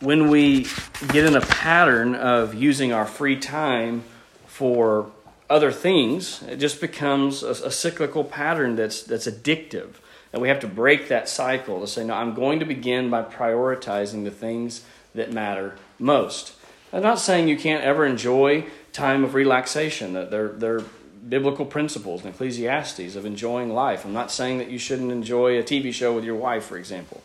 When 0.00 0.30
we 0.30 0.66
get 1.08 1.24
in 1.24 1.36
a 1.36 1.40
pattern 1.40 2.14
of 2.14 2.54
using 2.54 2.92
our 2.92 3.06
free 3.06 3.38
time 3.38 4.02
for 4.46 5.10
other 5.48 5.70
things, 5.70 6.42
it 6.44 6.56
just 6.56 6.80
becomes 6.80 7.42
a, 7.42 7.50
a 7.50 7.70
cyclical 7.70 8.24
pattern 8.24 8.74
that's, 8.74 9.02
that's 9.02 9.26
addictive. 9.26 9.94
And 10.32 10.40
we 10.40 10.48
have 10.48 10.60
to 10.60 10.66
break 10.66 11.08
that 11.08 11.28
cycle 11.28 11.80
to 11.80 11.86
say, 11.86 12.04
no, 12.04 12.14
I'm 12.14 12.34
going 12.34 12.58
to 12.60 12.64
begin 12.64 13.10
by 13.10 13.22
prioritizing 13.22 14.24
the 14.24 14.30
things 14.30 14.82
that 15.14 15.30
matter 15.30 15.76
most. 15.98 16.54
I'm 16.92 17.02
not 17.02 17.18
saying 17.18 17.48
you 17.48 17.56
can't 17.56 17.84
ever 17.84 18.04
enjoy 18.04 18.66
time 18.92 19.24
of 19.24 19.34
relaxation. 19.34 20.14
That 20.14 20.30
they're, 20.30 20.48
they're 20.48 20.82
biblical 21.28 21.64
principles 21.64 22.22
in 22.22 22.28
Ecclesiastes 22.28 23.16
of 23.16 23.24
enjoying 23.24 23.72
life. 23.72 24.04
I'm 24.04 24.12
not 24.12 24.30
saying 24.30 24.58
that 24.58 24.70
you 24.70 24.78
shouldn't 24.78 25.12
enjoy 25.12 25.58
a 25.58 25.62
TV 25.62 25.92
show 25.92 26.14
with 26.14 26.24
your 26.24 26.34
wife, 26.34 26.64
for 26.64 26.76
example. 26.76 27.22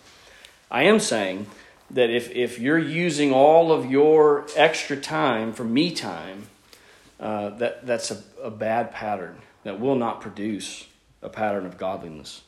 I 0.69 0.83
am 0.83 0.99
saying 0.99 1.47
that 1.89 2.09
if, 2.09 2.29
if 2.31 2.59
you're 2.59 2.77
using 2.77 3.33
all 3.33 3.71
of 3.71 3.89
your 3.89 4.45
extra 4.55 4.97
time 4.97 5.53
for 5.53 5.63
me 5.63 5.93
time, 5.93 6.47
uh, 7.19 7.49
that, 7.49 7.85
that's 7.85 8.11
a, 8.11 8.21
a 8.43 8.51
bad 8.51 8.91
pattern 8.91 9.37
that 9.63 9.79
will 9.79 9.95
not 9.95 10.21
produce 10.21 10.87
a 11.21 11.29
pattern 11.29 11.65
of 11.65 11.77
godliness. 11.77 12.41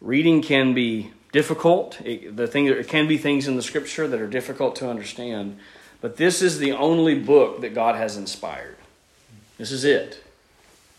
Reading 0.00 0.42
can 0.42 0.74
be 0.74 1.10
difficult. 1.32 2.00
It, 2.02 2.36
the 2.36 2.46
thing, 2.46 2.66
it 2.66 2.88
can 2.88 3.08
be 3.08 3.18
things 3.18 3.48
in 3.48 3.56
the 3.56 3.62
scripture 3.62 4.06
that 4.06 4.20
are 4.20 4.28
difficult 4.28 4.76
to 4.76 4.88
understand, 4.88 5.58
but 6.00 6.16
this 6.16 6.40
is 6.40 6.58
the 6.58 6.72
only 6.72 7.18
book 7.18 7.60
that 7.62 7.74
God 7.74 7.96
has 7.96 8.16
inspired. 8.16 8.76
This 9.58 9.72
is 9.72 9.84
it. 9.84 10.22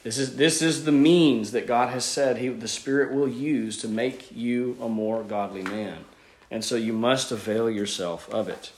This 0.03 0.17
is, 0.17 0.35
this 0.35 0.61
is 0.61 0.85
the 0.85 0.91
means 0.91 1.51
that 1.51 1.67
God 1.67 1.89
has 1.89 2.03
said 2.03 2.37
he, 2.37 2.47
the 2.47 2.67
Spirit 2.67 3.11
will 3.11 3.27
use 3.27 3.77
to 3.77 3.87
make 3.87 4.35
you 4.35 4.75
a 4.81 4.89
more 4.89 5.23
godly 5.23 5.61
man. 5.61 6.05
And 6.49 6.65
so 6.65 6.75
you 6.75 6.91
must 6.91 7.31
avail 7.31 7.69
yourself 7.69 8.29
of 8.29 8.49
it. 8.49 8.71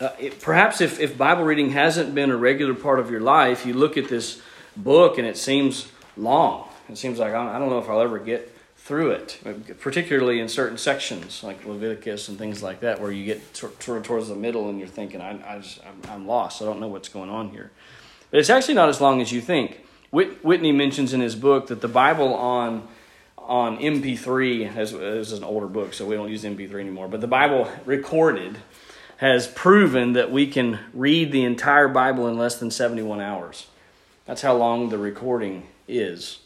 Uh, 0.00 0.10
it 0.18 0.40
perhaps 0.40 0.80
if, 0.80 0.98
if 1.00 1.18
Bible 1.18 1.44
reading 1.44 1.70
hasn't 1.70 2.14
been 2.14 2.30
a 2.30 2.36
regular 2.36 2.74
part 2.74 3.00
of 3.00 3.10
your 3.10 3.20
life, 3.20 3.66
you 3.66 3.74
look 3.74 3.96
at 3.96 4.08
this 4.08 4.40
book 4.76 5.18
and 5.18 5.26
it 5.26 5.36
seems 5.36 5.88
long. 6.16 6.68
It 6.88 6.96
seems 6.96 7.18
like 7.18 7.34
I 7.34 7.58
don't 7.58 7.68
know 7.68 7.78
if 7.78 7.88
I'll 7.88 8.00
ever 8.00 8.18
get 8.18 8.56
through 8.76 9.10
it, 9.10 9.38
particularly 9.80 10.40
in 10.40 10.48
certain 10.48 10.78
sections 10.78 11.44
like 11.44 11.64
Leviticus 11.64 12.28
and 12.28 12.38
things 12.38 12.62
like 12.62 12.80
that, 12.80 13.00
where 13.00 13.12
you 13.12 13.24
get 13.24 13.56
sort 13.56 13.74
of 13.88 14.02
towards 14.02 14.28
the 14.28 14.34
middle 14.34 14.68
and 14.68 14.78
you're 14.78 14.88
thinking, 14.88 15.20
I, 15.20 15.32
I 15.32 15.62
I'm 16.08 16.26
lost. 16.26 16.62
I 16.62 16.64
don't 16.64 16.80
know 16.80 16.88
what's 16.88 17.08
going 17.08 17.30
on 17.30 17.50
here. 17.50 17.70
But 18.30 18.40
it's 18.40 18.50
actually 18.50 18.74
not 18.74 18.88
as 18.88 19.00
long 19.00 19.20
as 19.20 19.32
you 19.32 19.40
think. 19.40 19.80
Whit- 20.10 20.44
Whitney 20.44 20.72
mentions 20.72 21.12
in 21.12 21.20
his 21.20 21.34
book 21.34 21.68
that 21.68 21.80
the 21.80 21.88
Bible 21.88 22.34
on 22.34 22.88
on 23.38 23.78
MP3 23.78 24.76
as 24.76 24.92
is 24.92 25.32
an 25.32 25.42
older 25.42 25.66
book, 25.66 25.92
so 25.92 26.06
we 26.06 26.14
don't 26.14 26.30
use 26.30 26.44
MP3 26.44 26.74
anymore. 26.74 27.08
But 27.08 27.20
the 27.20 27.26
Bible 27.26 27.68
recorded 27.84 28.58
has 29.16 29.48
proven 29.48 30.12
that 30.12 30.30
we 30.30 30.46
can 30.46 30.78
read 30.94 31.32
the 31.32 31.42
entire 31.42 31.88
Bible 31.88 32.28
in 32.28 32.38
less 32.38 32.58
than 32.58 32.70
71 32.70 33.20
hours. 33.20 33.66
That's 34.24 34.42
how 34.42 34.54
long 34.54 34.88
the 34.88 34.98
recording 34.98 35.66
is. 35.88 36.38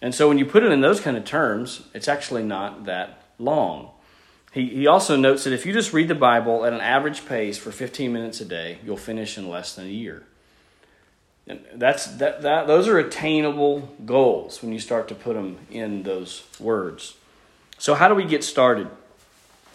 And 0.00 0.14
so 0.14 0.28
when 0.28 0.38
you 0.38 0.46
put 0.46 0.62
it 0.62 0.70
in 0.70 0.80
those 0.80 1.00
kind 1.00 1.16
of 1.16 1.24
terms, 1.24 1.82
it's 1.92 2.06
actually 2.06 2.44
not 2.44 2.84
that 2.84 3.24
long. 3.38 3.90
He, 4.52 4.68
he 4.68 4.86
also 4.86 5.16
notes 5.16 5.44
that 5.44 5.52
if 5.52 5.66
you 5.66 5.72
just 5.72 5.92
read 5.92 6.08
the 6.08 6.14
Bible 6.14 6.64
at 6.64 6.72
an 6.72 6.80
average 6.80 7.26
pace 7.26 7.58
for 7.58 7.72
15 7.72 8.12
minutes 8.12 8.40
a 8.40 8.44
day, 8.44 8.78
you'll 8.84 8.96
finish 8.96 9.36
in 9.36 9.48
less 9.48 9.74
than 9.74 9.86
a 9.86 9.90
year. 9.90 10.22
That's 11.74 12.06
that, 12.18 12.42
that 12.42 12.66
those 12.66 12.88
are 12.88 12.98
attainable 12.98 13.88
goals 14.04 14.62
when 14.62 14.72
you 14.72 14.78
start 14.78 15.08
to 15.08 15.14
put 15.14 15.34
them 15.34 15.58
in 15.70 16.02
those 16.02 16.44
words. 16.60 17.16
So 17.78 17.94
how 17.94 18.08
do 18.08 18.14
we 18.14 18.24
get 18.24 18.44
started? 18.44 18.88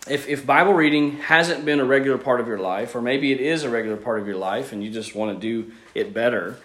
If 0.07 0.27
if 0.27 0.45
Bible 0.45 0.73
reading 0.73 1.17
hasn't 1.17 1.65
been 1.65 1.79
a 1.79 1.86
regular 1.86 2.17
part 2.17 2.39
of 2.41 2.47
your 2.47 2.59
life, 2.59 2.95
or 2.95 3.01
maybe 3.01 3.31
it 3.31 3.39
is 3.39 3.63
a 3.63 3.69
regular 3.69 3.97
part 3.97 4.19
of 4.19 4.27
your 4.27 4.36
life 4.36 4.71
and 4.71 4.83
you 4.83 4.91
just 4.91 5.15
want 5.15 5.39
to 5.39 5.41
do 5.41 5.71
it 5.95 6.13
better, 6.13 6.57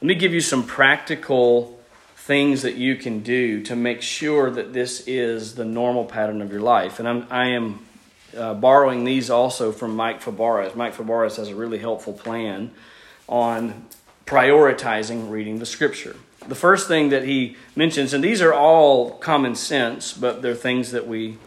let 0.00 0.08
me 0.08 0.14
give 0.14 0.32
you 0.32 0.40
some 0.40 0.64
practical 0.64 1.78
things 2.16 2.62
that 2.62 2.74
you 2.74 2.96
can 2.96 3.20
do 3.20 3.62
to 3.62 3.76
make 3.76 4.02
sure 4.02 4.50
that 4.50 4.72
this 4.72 5.06
is 5.06 5.54
the 5.54 5.64
normal 5.64 6.04
pattern 6.04 6.42
of 6.42 6.50
your 6.50 6.62
life. 6.62 6.98
And 6.98 7.08
I'm 7.08 7.26
I 7.30 7.50
am 7.50 7.86
uh, 8.36 8.54
borrowing 8.54 9.04
these 9.04 9.30
also 9.30 9.70
from 9.70 9.94
Mike 9.94 10.20
Fabarez. 10.20 10.74
Mike 10.74 10.94
Fabarez 10.94 11.36
has 11.36 11.48
a 11.48 11.54
really 11.54 11.78
helpful 11.78 12.12
plan 12.12 12.70
on 13.28 13.86
prioritizing 14.28 15.30
reading 15.30 15.58
the 15.58 15.64
scripture. 15.64 16.14
The 16.46 16.54
first 16.54 16.86
thing 16.86 17.08
that 17.08 17.24
he 17.24 17.56
mentions, 17.74 18.12
and 18.12 18.22
these 18.22 18.42
are 18.42 18.52
all 18.52 19.12
common 19.12 19.54
sense, 19.54 20.12
but 20.12 20.42
they're 20.42 20.54
things 20.54 20.90
that 20.90 21.08
we 21.08 21.38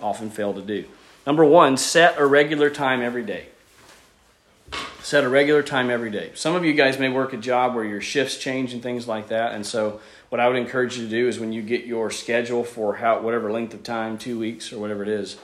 often 0.00 0.30
fail 0.30 0.54
to 0.54 0.62
do. 0.62 0.84
Number 1.26 1.44
one, 1.44 1.76
set 1.76 2.16
a 2.16 2.24
regular 2.24 2.70
time 2.70 3.02
every 3.02 3.24
day. 3.24 3.46
Set 5.02 5.24
a 5.24 5.28
regular 5.28 5.64
time 5.64 5.90
every 5.90 6.12
day. 6.12 6.30
Some 6.34 6.54
of 6.54 6.64
you 6.64 6.74
guys 6.74 6.96
may 6.96 7.08
work 7.08 7.32
a 7.32 7.36
job 7.36 7.74
where 7.74 7.84
your 7.84 8.00
shifts 8.00 8.36
change 8.36 8.72
and 8.72 8.80
things 8.80 9.08
like 9.08 9.28
that, 9.28 9.52
and 9.54 9.66
so 9.66 10.00
what 10.28 10.40
I 10.40 10.46
would 10.46 10.58
encourage 10.58 10.96
you 10.96 11.04
to 11.04 11.10
do 11.10 11.26
is 11.26 11.40
when 11.40 11.52
you 11.52 11.62
get 11.62 11.86
your 11.86 12.08
schedule 12.08 12.62
for 12.62 12.94
how 12.96 13.20
whatever 13.20 13.50
length 13.50 13.74
of 13.74 13.82
time, 13.82 14.16
two 14.16 14.38
weeks 14.38 14.72
or 14.72 14.78
whatever 14.78 15.02
it 15.02 15.08
is, 15.08 15.38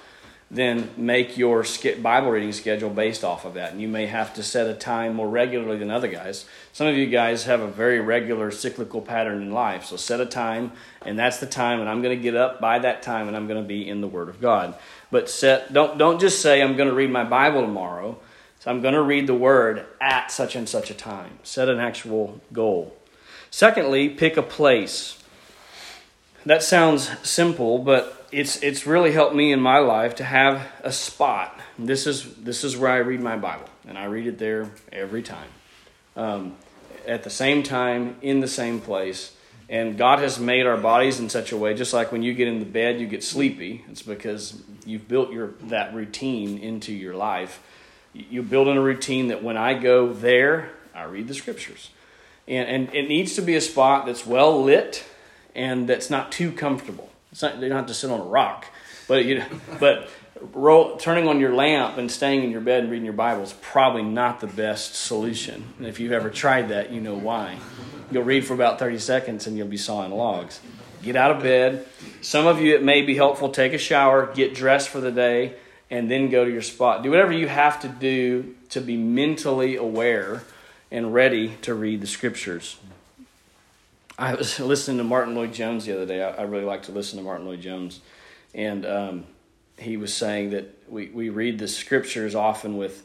then 0.51 0.91
make 0.97 1.37
your 1.37 1.65
Bible 2.03 2.31
reading 2.31 2.53
schedule 2.53 2.91
based 2.91 3.25
off 3.25 3.45
of 3.45 3.55
that. 3.55 3.73
And 3.73 3.81
you 3.81 3.89
may 3.89 4.07
have 4.07 4.35
to 4.35 4.43
set 4.43 4.67
a 4.67 4.75
time 4.75 5.15
more 5.15 5.29
regularly 5.29 5.79
than 5.79 5.91
other 5.91 6.09
guys. 6.09 6.45
Some 6.73 6.87
of 6.87 6.97
you 6.97 7.07
guys 7.07 7.45
have 7.45 7.61
a 7.61 7.67
very 7.67 8.01
regular 8.01 8.51
cyclical 8.51 9.01
pattern 9.01 9.43
in 9.43 9.53
life. 9.53 9.87
So 9.87 9.97
set 9.97 10.21
a 10.21 10.27
time, 10.27 10.73
and 11.05 11.19
that's 11.19 11.39
the 11.39 11.47
time, 11.47 11.81
and 11.81 11.89
I'm 11.89 12.03
going 12.03 12.17
to 12.17 12.23
get 12.23 12.37
up 12.37 12.61
by 12.61 12.79
that 12.81 13.03
time, 13.03 13.27
and 13.27 13.37
I'm 13.37 13.49
going 13.49 13.63
to 13.63 13.67
be 13.67 13.89
in 13.89 14.01
the 14.01 14.09
Word 14.09 14.29
of 14.29 14.41
God. 14.41 14.75
But 15.11 15.29
set 15.29 15.73
don't 15.73 15.99
don't 15.99 16.21
just 16.21 16.41
say 16.41 16.63
I'm 16.63 16.77
going 16.77 16.89
to 16.89 16.95
read 16.95 17.11
my 17.11 17.25
Bible 17.25 17.63
tomorrow. 17.63 18.19
So 18.61 18.71
I'm 18.71 18.81
going 18.81 18.95
to 18.95 19.03
read 19.03 19.27
the 19.27 19.35
Word 19.35 19.85
at 20.01 20.31
such 20.31 20.57
and 20.57 20.69
such 20.69 20.91
a 20.91 20.95
time. 20.95 21.39
Set 21.43 21.69
an 21.69 21.81
actual 21.81 22.41
goal. 22.53 22.97
Secondly, 23.51 24.09
pick 24.09 24.37
a 24.37 24.43
place. 24.43 25.23
That 26.47 26.63
sounds 26.63 27.11
simple, 27.27 27.79
but 27.79 28.29
it's 28.31 28.63
it's 28.63 28.87
really 28.87 29.13
helped 29.13 29.35
me 29.35 29.51
in 29.51 29.61
my 29.61 29.79
life 29.79 30.17
to 30.17 30.25
have 30.25 30.67
a 30.83 30.93
spot. 30.93 31.59
This 31.79 32.07
is 32.07 32.35
this 32.37 32.65
is 32.65 32.77
where 32.77 32.91
I 32.91 32.99
read 32.99 33.21
my 33.21 33.37
Bible, 33.37 33.69
and 33.89 33.97
I 33.97 34.05
read 34.05 34.27
it 34.27 34.39
there 34.39 34.71
every 34.93 35.23
time, 35.23 35.49
um, 36.17 36.57
at 37.07 37.23
the 37.23 37.31
same 37.31 37.63
time, 37.63 38.17
in 38.21 38.41
the 38.41 38.49
same 38.49 38.81
place. 38.81 39.35
And 39.71 39.97
God 39.97 40.19
has 40.19 40.39
made 40.39 40.67
our 40.67 40.77
bodies 40.77 41.19
in 41.19 41.31
such 41.31 41.51
a 41.51 41.57
way, 41.57 41.73
just 41.73 41.95
like 41.95 42.13
when 42.13 42.23
you 42.23 42.35
get 42.35 42.47
in 42.47 42.59
the 42.59 42.67
bed, 42.67 43.01
you 43.01 43.07
get 43.07 43.25
sleepy. 43.25 43.83
It's 43.91 44.03
because 44.03 44.63
you've 44.85 45.09
built 45.09 45.33
your 45.33 45.55
that 45.63 45.95
routine 45.95 46.59
into 46.59 46.93
your 46.93 47.15
life. 47.15 47.63
You 48.13 48.43
build 48.43 48.69
in 48.69 48.77
a 48.77 48.83
routine 48.83 49.29
that 49.29 49.43
when 49.43 49.57
I 49.57 49.73
go 49.73 50.13
there, 50.13 50.73
I 50.95 51.05
read 51.05 51.27
the 51.27 51.35
scriptures, 51.35 51.89
and 52.47 52.69
and 52.69 52.95
it 52.95 53.09
needs 53.09 53.35
to 53.37 53.41
be 53.41 53.57
a 53.57 53.63
spot 53.63 54.05
that's 54.05 54.27
well 54.27 54.63
lit 54.63 55.05
and 55.55 55.89
that's 55.89 56.11
not 56.11 56.33
too 56.33 56.53
comfortable. 56.53 57.11
It's 57.33 57.43
not, 57.43 57.57
you 57.57 57.69
don't 57.69 57.79
have 57.79 57.87
to 57.87 57.95
sit 57.95 58.11
on 58.11 58.21
a 58.21 58.25
rock, 58.25 58.67
but 59.09 59.25
you 59.25 59.43
but 59.81 60.09
roll, 60.53 60.97
turning 60.97 61.29
on 61.29 61.41
your 61.41 61.55
lamp 61.55 61.99
and 61.99 62.11
staying 62.11 62.45
in 62.45 62.51
your 62.51 62.61
bed 62.61 62.83
and 62.83 62.91
reading 62.91 63.05
your 63.05 63.15
Bible 63.15 63.43
is 63.43 63.53
probably 63.55 64.03
not 64.03 64.41
the 64.41 64.47
best 64.47 64.95
solution. 64.95 65.65
And 65.79 65.87
if 65.87 66.01
you've 66.01 66.13
ever 66.13 66.31
tried 66.31 66.69
that, 66.69 66.93
you 66.93 67.01
know 67.01 67.15
why. 67.15 67.59
You'll 68.11 68.25
read 68.25 68.47
for 68.47 68.55
about 68.55 68.79
30 68.79 68.99
seconds 68.99 69.47
and 69.47 69.57
you'll 69.57 69.69
be 69.69 69.77
sawing 69.77 70.13
logs. 70.13 70.61
Get 71.03 71.17
out 71.17 71.31
of 71.33 71.43
bed. 71.43 71.87
Some 72.21 72.47
of 72.47 72.61
you, 72.61 72.75
it 72.75 72.83
may 72.83 73.03
be 73.03 73.15
helpful. 73.15 73.51
Take 73.51 73.73
a 73.73 73.79
shower, 73.79 74.33
get 74.35 74.55
dressed 74.55 74.89
for 74.89 75.01
the 75.01 75.13
day, 75.13 75.57
and 75.91 76.11
then 76.11 76.31
go 76.31 76.45
to 76.45 76.51
your 76.51 76.63
spot. 76.63 77.03
Do 77.03 77.11
whatever 77.11 77.33
you 77.33 77.47
have 77.47 77.81
to 77.81 77.89
do 77.89 78.55
to 78.71 78.81
be 78.81 78.97
mentally 78.97 79.77
aware 79.77 80.43
and 80.91 81.13
ready 81.13 81.57
to 81.63 81.75
read 81.75 82.01
the 82.01 82.07
scriptures. 82.07 82.77
I 84.19 84.35
was 84.35 84.61
listening 84.61 84.99
to 84.99 85.05
Martyn 85.05 85.35
Lloyd-Jones 85.35 85.87
the 85.87 85.95
other 85.95 86.07
day. 86.07 86.23
I, 86.23 86.31
I, 86.31 86.43
really 86.43 86.65
like 86.65 86.85
to 86.85 86.93
listen 86.93 87.19
to 87.19 87.25
Martyn 87.25 87.47
Lloyd-Jones, 87.47 88.01
and 88.55 88.87
um, 88.87 89.25
he 89.77 89.97
was 89.97 90.15
saying 90.15 90.51
that 90.51 90.79
we, 90.89 91.09
we 91.09 91.29
read 91.29 91.59
the 91.59 91.69
scriptures 91.69 92.35
often 92.35 92.77
with 92.77 93.05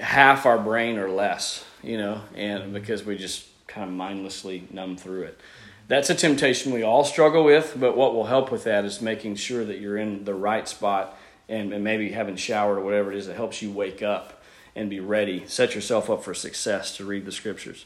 half 0.00 0.46
our 0.46 0.58
brain 0.58 0.98
or 0.98 1.08
less, 1.08 1.64
you 1.82 1.96
know, 1.96 2.22
and 2.34 2.72
because 2.72 3.04
we 3.04 3.16
just 3.16 3.46
kind 3.66 3.88
of 3.88 3.94
mindlessly 3.94 4.66
numb 4.70 4.96
through 4.96 5.22
it. 5.22 5.40
That's 5.88 6.10
a 6.10 6.14
temptation 6.14 6.72
we 6.72 6.82
all 6.82 7.04
struggle 7.04 7.44
with, 7.44 7.76
but 7.78 7.96
what 7.96 8.14
will 8.14 8.26
help 8.26 8.52
with 8.52 8.64
that 8.64 8.84
is 8.84 9.00
making 9.00 9.36
sure 9.36 9.64
that 9.64 9.78
you're 9.78 9.96
in 9.96 10.24
the 10.24 10.34
right 10.34 10.68
spot 10.68 11.18
and, 11.48 11.72
and 11.72 11.82
maybe 11.82 12.12
having 12.12 12.36
showered 12.36 12.78
or 12.78 12.84
whatever 12.84 13.12
it 13.12 13.18
is 13.18 13.26
that 13.26 13.36
helps 13.36 13.60
you 13.60 13.70
wake 13.70 14.02
up 14.02 14.42
and 14.74 14.88
be 14.88 15.00
ready. 15.00 15.44
Set 15.46 15.74
yourself 15.74 16.08
up 16.08 16.22
for 16.22 16.34
success 16.34 16.96
to 16.96 17.04
read 17.04 17.24
the 17.24 17.32
scriptures. 17.32 17.84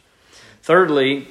Thirdly, 0.63 1.29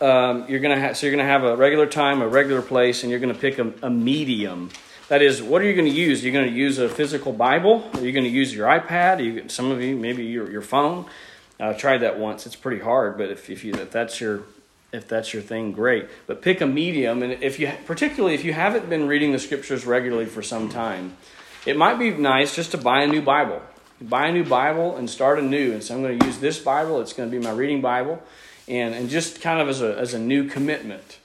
um, 0.00 0.46
you're 0.48 0.60
to 0.60 0.80
have 0.80 0.96
so 0.96 1.06
you're 1.06 1.16
to 1.16 1.24
have 1.24 1.44
a 1.44 1.56
regular 1.56 1.86
time, 1.86 2.20
a 2.20 2.28
regular 2.28 2.62
place, 2.62 3.02
and 3.02 3.10
you're 3.10 3.20
to 3.34 3.40
pick 3.40 3.58
a, 3.58 3.72
a 3.82 3.90
medium. 3.90 4.70
That 5.08 5.22
is, 5.22 5.40
what 5.40 5.62
are 5.62 5.64
you 5.64 5.74
going 5.74 5.86
to 5.86 5.94
use? 5.94 6.24
You're 6.24 6.32
going 6.32 6.48
to 6.48 6.52
use 6.52 6.78
a 6.78 6.88
physical 6.88 7.32
Bible. 7.32 7.88
Are 7.94 8.00
you 8.00 8.10
going 8.10 8.24
to 8.24 8.30
use 8.30 8.52
your 8.52 8.66
iPad? 8.66 9.24
You, 9.24 9.48
some 9.48 9.70
of 9.70 9.80
you, 9.80 9.96
maybe 9.96 10.24
your, 10.24 10.50
your 10.50 10.62
phone. 10.62 11.06
I 11.60 11.72
tried 11.74 11.98
that 11.98 12.18
once. 12.18 12.44
It's 12.44 12.56
pretty 12.56 12.82
hard, 12.82 13.16
but 13.16 13.30
if, 13.30 13.48
if 13.48 13.64
you 13.64 13.72
if 13.74 13.90
that's 13.90 14.20
your 14.20 14.42
if 14.92 15.08
that's 15.08 15.32
your 15.32 15.42
thing, 15.42 15.72
great. 15.72 16.08
But 16.26 16.42
pick 16.42 16.60
a 16.60 16.66
medium, 16.66 17.22
and 17.22 17.42
if 17.42 17.58
you 17.58 17.72
particularly 17.86 18.34
if 18.34 18.44
you 18.44 18.52
haven't 18.52 18.90
been 18.90 19.06
reading 19.06 19.32
the 19.32 19.38
scriptures 19.38 19.86
regularly 19.86 20.26
for 20.26 20.42
some 20.42 20.68
time, 20.68 21.16
it 21.64 21.76
might 21.76 21.98
be 21.98 22.10
nice 22.10 22.54
just 22.54 22.72
to 22.72 22.78
buy 22.78 23.02
a 23.02 23.06
new 23.06 23.22
Bible. 23.22 23.62
Buy 24.00 24.26
a 24.26 24.32
new 24.32 24.44
Bible 24.44 24.96
and 24.96 25.08
start 25.08 25.38
anew. 25.38 25.72
And 25.72 25.82
so 25.82 25.94
I'm 25.94 26.02
going 26.02 26.18
to 26.18 26.26
use 26.26 26.38
this 26.38 26.58
Bible. 26.58 27.00
It's 27.00 27.14
going 27.14 27.30
to 27.30 27.38
be 27.38 27.42
my 27.42 27.52
reading 27.52 27.80
Bible 27.80 28.22
and, 28.68 28.94
and 28.94 29.08
just 29.08 29.40
kind 29.40 29.60
of 29.60 29.68
as 29.68 29.82
a, 29.82 29.96
as 29.98 30.14
a 30.14 30.18
new 30.18 30.48
commitment. 30.48 31.18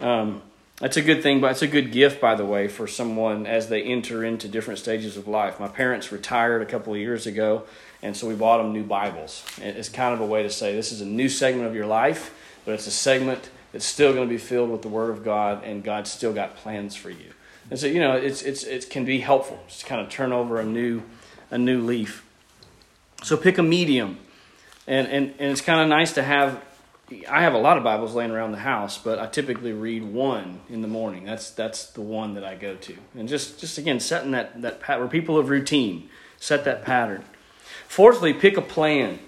Um, 0.00 0.42
that's 0.78 0.98
a 0.98 1.02
good 1.02 1.22
thing, 1.22 1.40
but 1.40 1.52
it's 1.52 1.62
a 1.62 1.66
good 1.66 1.90
gift, 1.90 2.20
by 2.20 2.34
the 2.34 2.44
way, 2.44 2.68
for 2.68 2.86
someone 2.86 3.46
as 3.46 3.68
they 3.68 3.82
enter 3.82 4.22
into 4.24 4.46
different 4.46 4.78
stages 4.78 5.16
of 5.16 5.26
life. 5.26 5.58
My 5.58 5.68
parents 5.68 6.12
retired 6.12 6.60
a 6.60 6.66
couple 6.66 6.92
of 6.92 6.98
years 6.98 7.26
ago, 7.26 7.62
and 8.02 8.14
so 8.14 8.28
we 8.28 8.34
bought 8.34 8.58
them 8.58 8.74
new 8.74 8.84
Bibles. 8.84 9.42
It's 9.58 9.88
kind 9.88 10.12
of 10.12 10.20
a 10.20 10.26
way 10.26 10.42
to 10.42 10.50
say 10.50 10.74
this 10.74 10.92
is 10.92 11.00
a 11.00 11.06
new 11.06 11.30
segment 11.30 11.66
of 11.66 11.74
your 11.74 11.86
life, 11.86 12.34
but 12.66 12.74
it's 12.74 12.86
a 12.86 12.90
segment 12.90 13.48
that's 13.72 13.86
still 13.86 14.12
going 14.12 14.28
to 14.28 14.30
be 14.30 14.38
filled 14.38 14.70
with 14.70 14.82
the 14.82 14.88
Word 14.88 15.10
of 15.10 15.24
God, 15.24 15.64
and 15.64 15.82
God's 15.82 16.10
still 16.10 16.34
got 16.34 16.56
plans 16.56 16.94
for 16.94 17.08
you. 17.08 17.32
And 17.70 17.78
so, 17.78 17.86
you 17.86 17.98
know, 17.98 18.12
it's, 18.12 18.42
it's, 18.42 18.62
it 18.62 18.90
can 18.90 19.04
be 19.04 19.20
helpful 19.20 19.58
just 19.66 19.80
to 19.80 19.86
kind 19.86 20.00
of 20.00 20.08
turn 20.08 20.32
over 20.32 20.60
a 20.60 20.64
new, 20.64 21.02
a 21.50 21.58
new 21.58 21.80
leaf. 21.80 22.24
So 23.22 23.36
pick 23.36 23.58
a 23.58 23.62
medium. 23.62 24.18
And, 24.86 25.08
and, 25.08 25.34
and 25.38 25.50
it's 25.50 25.62
kind 25.62 25.80
of 25.80 25.88
nice 25.88 26.12
to 26.12 26.22
have 26.22 26.62
I 27.28 27.42
have 27.42 27.54
a 27.54 27.58
lot 27.58 27.76
of 27.78 27.84
Bibles 27.84 28.14
laying 28.14 28.32
around 28.32 28.50
the 28.50 28.58
house, 28.58 28.98
but 28.98 29.20
I 29.20 29.26
typically 29.26 29.72
read 29.72 30.02
one 30.02 30.60
in 30.68 30.82
the 30.82 30.88
morning. 30.88 31.24
That's 31.24 31.50
that's 31.50 31.86
the 31.90 32.00
one 32.00 32.34
that 32.34 32.44
I 32.44 32.56
go 32.56 32.74
to, 32.74 32.96
and 33.16 33.28
just 33.28 33.60
just 33.60 33.78
again 33.78 34.00
setting 34.00 34.32
that 34.32 34.60
that 34.62 34.80
pattern 34.80 35.02
where 35.02 35.08
people 35.08 35.38
of 35.38 35.48
routine 35.48 36.08
set 36.38 36.64
that 36.64 36.84
pattern. 36.84 37.24
Fourthly, 37.86 38.32
pick 38.32 38.56
a 38.56 38.62
plan. 38.62 39.20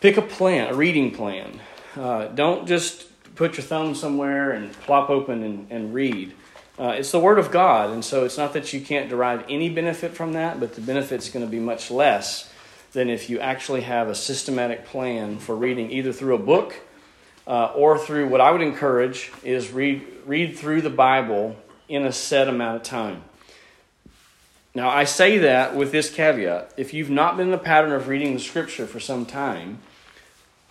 Pick 0.00 0.16
a 0.16 0.22
plan, 0.22 0.72
a 0.72 0.74
reading 0.74 1.10
plan. 1.10 1.60
Uh, 1.94 2.28
don't 2.28 2.66
just 2.66 3.06
put 3.34 3.58
your 3.58 3.64
thumb 3.64 3.94
somewhere 3.94 4.52
and 4.52 4.72
plop 4.72 5.10
open 5.10 5.42
and, 5.42 5.66
and 5.70 5.92
read. 5.92 6.32
Uh, 6.78 6.94
it's 6.98 7.10
the 7.10 7.20
Word 7.20 7.38
of 7.38 7.50
God, 7.50 7.90
and 7.90 8.04
so 8.04 8.24
it's 8.24 8.38
not 8.38 8.54
that 8.54 8.72
you 8.72 8.80
can't 8.80 9.10
derive 9.10 9.44
any 9.48 9.68
benefit 9.68 10.12
from 10.12 10.32
that, 10.32 10.58
but 10.58 10.74
the 10.74 10.80
benefit's 10.80 11.28
going 11.28 11.44
to 11.44 11.50
be 11.50 11.58
much 11.58 11.90
less 11.90 12.50
than 12.96 13.10
if 13.10 13.28
you 13.28 13.38
actually 13.40 13.82
have 13.82 14.08
a 14.08 14.14
systematic 14.14 14.86
plan 14.86 15.38
for 15.38 15.54
reading 15.54 15.90
either 15.90 16.14
through 16.14 16.34
a 16.34 16.38
book 16.38 16.80
uh, 17.46 17.66
or 17.74 17.98
through 17.98 18.26
what 18.26 18.40
I 18.40 18.50
would 18.50 18.62
encourage 18.62 19.30
is 19.44 19.70
read, 19.70 20.02
read 20.24 20.56
through 20.56 20.80
the 20.80 20.88
Bible 20.88 21.56
in 21.90 22.06
a 22.06 22.12
set 22.12 22.48
amount 22.48 22.76
of 22.76 22.82
time. 22.84 23.22
Now, 24.74 24.88
I 24.88 25.04
say 25.04 25.36
that 25.36 25.76
with 25.76 25.92
this 25.92 26.08
caveat. 26.08 26.72
If 26.78 26.94
you've 26.94 27.10
not 27.10 27.36
been 27.36 27.48
in 27.48 27.52
the 27.52 27.58
pattern 27.58 27.92
of 27.92 28.08
reading 28.08 28.32
the 28.32 28.40
scripture 28.40 28.86
for 28.86 28.98
some 28.98 29.26
time, 29.26 29.80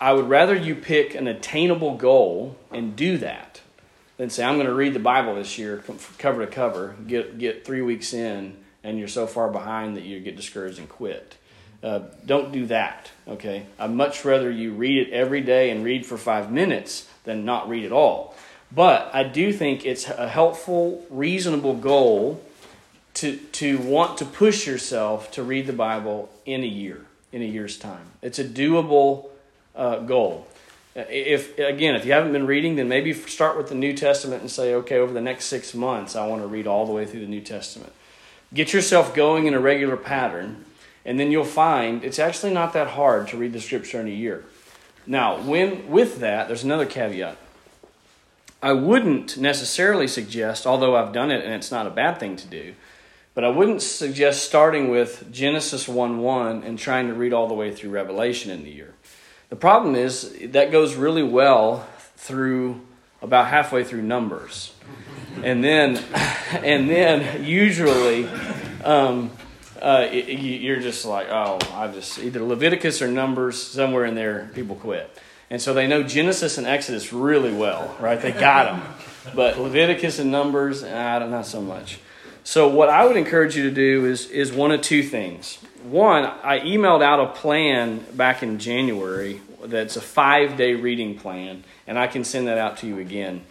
I 0.00 0.12
would 0.12 0.28
rather 0.28 0.56
you 0.56 0.74
pick 0.74 1.14
an 1.14 1.28
attainable 1.28 1.96
goal 1.96 2.56
and 2.72 2.96
do 2.96 3.18
that 3.18 3.60
than 4.16 4.30
say, 4.30 4.42
I'm 4.42 4.56
going 4.56 4.66
to 4.66 4.74
read 4.74 4.94
the 4.94 4.98
Bible 4.98 5.36
this 5.36 5.58
year 5.58 5.84
cover 6.18 6.44
to 6.44 6.50
cover, 6.50 6.96
get, 7.06 7.38
get 7.38 7.64
three 7.64 7.82
weeks 7.82 8.12
in, 8.12 8.56
and 8.82 8.98
you're 8.98 9.06
so 9.06 9.28
far 9.28 9.48
behind 9.48 9.96
that 9.96 10.02
you 10.02 10.18
get 10.18 10.34
discouraged 10.34 10.80
and 10.80 10.88
quit. 10.88 11.36
Uh, 11.86 12.00
don't 12.26 12.50
do 12.50 12.66
that, 12.66 13.12
okay? 13.28 13.64
I'd 13.78 13.92
much 13.92 14.24
rather 14.24 14.50
you 14.50 14.72
read 14.72 15.06
it 15.06 15.12
every 15.12 15.40
day 15.40 15.70
and 15.70 15.84
read 15.84 16.04
for 16.04 16.18
five 16.18 16.50
minutes 16.50 17.08
than 17.22 17.44
not 17.44 17.68
read 17.68 17.84
at 17.84 17.92
all. 17.92 18.34
But 18.72 19.08
I 19.14 19.22
do 19.22 19.52
think 19.52 19.86
it's 19.86 20.08
a 20.08 20.26
helpful, 20.26 21.06
reasonable 21.10 21.74
goal 21.74 22.42
to, 23.14 23.36
to 23.36 23.78
want 23.78 24.18
to 24.18 24.24
push 24.24 24.66
yourself 24.66 25.30
to 25.30 25.44
read 25.44 25.68
the 25.68 25.72
Bible 25.72 26.28
in 26.44 26.64
a 26.64 26.66
year, 26.66 27.06
in 27.30 27.40
a 27.40 27.44
year's 27.44 27.78
time. 27.78 28.06
It's 28.20 28.40
a 28.40 28.44
doable 28.44 29.28
uh, 29.76 30.00
goal. 30.00 30.48
Uh, 30.96 31.04
if 31.08 31.56
again, 31.56 31.94
if 31.94 32.04
you 32.04 32.10
haven't 32.10 32.32
been 32.32 32.48
reading, 32.48 32.74
then 32.74 32.88
maybe 32.88 33.12
start 33.12 33.56
with 33.56 33.68
the 33.68 33.76
New 33.76 33.92
Testament 33.92 34.40
and 34.40 34.50
say, 34.50 34.74
okay, 34.74 34.96
over 34.98 35.12
the 35.12 35.20
next 35.20 35.44
six 35.44 35.72
months, 35.72 36.16
I 36.16 36.26
want 36.26 36.42
to 36.42 36.48
read 36.48 36.66
all 36.66 36.84
the 36.84 36.92
way 36.92 37.06
through 37.06 37.20
the 37.20 37.28
New 37.28 37.42
Testament. 37.42 37.92
Get 38.52 38.72
yourself 38.72 39.14
going 39.14 39.46
in 39.46 39.54
a 39.54 39.60
regular 39.60 39.96
pattern 39.96 40.64
and 41.06 41.18
then 41.18 41.30
you'll 41.30 41.44
find 41.44 42.04
it's 42.04 42.18
actually 42.18 42.52
not 42.52 42.74
that 42.74 42.88
hard 42.88 43.28
to 43.28 43.38
read 43.38 43.52
the 43.52 43.60
scripture 43.60 44.00
in 44.00 44.08
a 44.08 44.10
year. 44.10 44.44
Now, 45.06 45.40
when 45.40 45.88
with 45.88 46.18
that, 46.18 46.48
there's 46.48 46.64
another 46.64 46.84
caveat. 46.84 47.38
I 48.60 48.72
wouldn't 48.72 49.38
necessarily 49.38 50.08
suggest, 50.08 50.66
although 50.66 50.96
I've 50.96 51.12
done 51.12 51.30
it 51.30 51.44
and 51.44 51.54
it's 51.54 51.70
not 51.70 51.86
a 51.86 51.90
bad 51.90 52.18
thing 52.18 52.34
to 52.36 52.46
do, 52.48 52.74
but 53.34 53.44
I 53.44 53.48
wouldn't 53.48 53.82
suggest 53.82 54.44
starting 54.44 54.90
with 54.90 55.30
Genesis 55.32 55.86
1 55.86 56.18
1 56.18 56.64
and 56.64 56.76
trying 56.76 57.06
to 57.06 57.14
read 57.14 57.32
all 57.32 57.46
the 57.46 57.54
way 57.54 57.72
through 57.72 57.90
Revelation 57.90 58.50
in 58.50 58.64
the 58.64 58.70
year. 58.70 58.94
The 59.48 59.56
problem 59.56 59.94
is 59.94 60.36
that 60.40 60.72
goes 60.72 60.96
really 60.96 61.22
well 61.22 61.86
through 62.16 62.80
about 63.22 63.46
halfway 63.46 63.84
through 63.84 64.02
Numbers. 64.02 64.72
And 65.44 65.62
then, 65.62 65.96
and 66.52 66.90
then 66.90 67.44
usually, 67.44 68.26
um, 68.82 69.30
uh, 69.82 70.08
you're 70.10 70.80
just 70.80 71.04
like, 71.04 71.28
oh, 71.30 71.58
I 71.72 71.88
just 71.88 72.18
either 72.18 72.40
Leviticus 72.40 73.02
or 73.02 73.08
Numbers, 73.08 73.60
somewhere 73.60 74.04
in 74.04 74.14
there, 74.14 74.50
people 74.54 74.76
quit. 74.76 75.10
And 75.48 75.62
so 75.62 75.74
they 75.74 75.86
know 75.86 76.02
Genesis 76.02 76.58
and 76.58 76.66
Exodus 76.66 77.12
really 77.12 77.54
well, 77.54 77.96
right? 78.00 78.20
They 78.20 78.32
got 78.32 78.64
them. 78.72 78.82
But 79.34 79.58
Leviticus 79.58 80.18
and 80.18 80.30
Numbers, 80.30 80.82
I 80.82 81.18
don't, 81.18 81.30
not 81.30 81.46
so 81.46 81.60
much. 81.60 81.98
So 82.42 82.68
what 82.68 82.88
I 82.88 83.04
would 83.04 83.16
encourage 83.16 83.56
you 83.56 83.64
to 83.64 83.72
do 83.72 84.06
is 84.06 84.30
is 84.30 84.52
one 84.52 84.70
of 84.70 84.80
two 84.80 85.02
things. 85.02 85.58
One, 85.82 86.24
I 86.24 86.60
emailed 86.60 87.02
out 87.02 87.20
a 87.20 87.32
plan 87.32 88.04
back 88.14 88.42
in 88.42 88.58
January 88.58 89.40
that's 89.64 89.96
a 89.96 90.00
five 90.00 90.56
day 90.56 90.74
reading 90.74 91.18
plan, 91.18 91.64
and 91.86 91.98
I 91.98 92.06
can 92.06 92.22
send 92.22 92.46
that 92.48 92.58
out 92.58 92.78
to 92.78 92.86
you 92.86 92.98
again. 92.98 93.42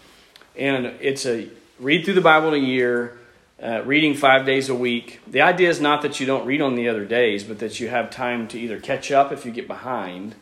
And 0.56 0.86
it's 1.02 1.26
a 1.26 1.50
read 1.80 2.06
through 2.06 2.14
the 2.14 2.22
Bible 2.22 2.54
in 2.54 2.64
a 2.64 2.66
year, 2.66 3.18
uh, 3.62 3.82
reading 3.86 4.14
five 4.14 4.45
days 4.45 4.70
a 4.70 4.76
week. 4.76 5.20
The 5.28 5.41
idea 5.41 5.70
is 5.70 5.80
not 5.80 6.01
that 6.01 6.20
you 6.20 6.26
don't 6.26 6.45
read 6.45 6.62
on 6.62 6.76
the 6.76 6.89
other 6.89 7.06
days, 7.06 7.43
but 7.43 7.60
that 7.60 7.80
you 7.80 7.88
have 7.89 8.10
time 8.10 8.47
to 8.49 8.60
either 8.60 8.80
catch 8.80 9.12
up 9.12 9.32
if 9.32 9.45
you 9.45 9.51
get 9.51 9.68
behind, 9.68 10.36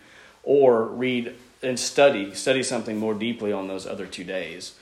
or 0.43 0.83
read 0.83 1.35
and 1.61 1.79
study 1.79 2.33
study 2.33 2.61
something 2.61 2.97
more 2.97 3.13
deeply 3.13 3.53
on 3.53 3.67
those 3.67 3.87
other 3.87 4.05
two 4.05 4.23
days. 4.23 4.75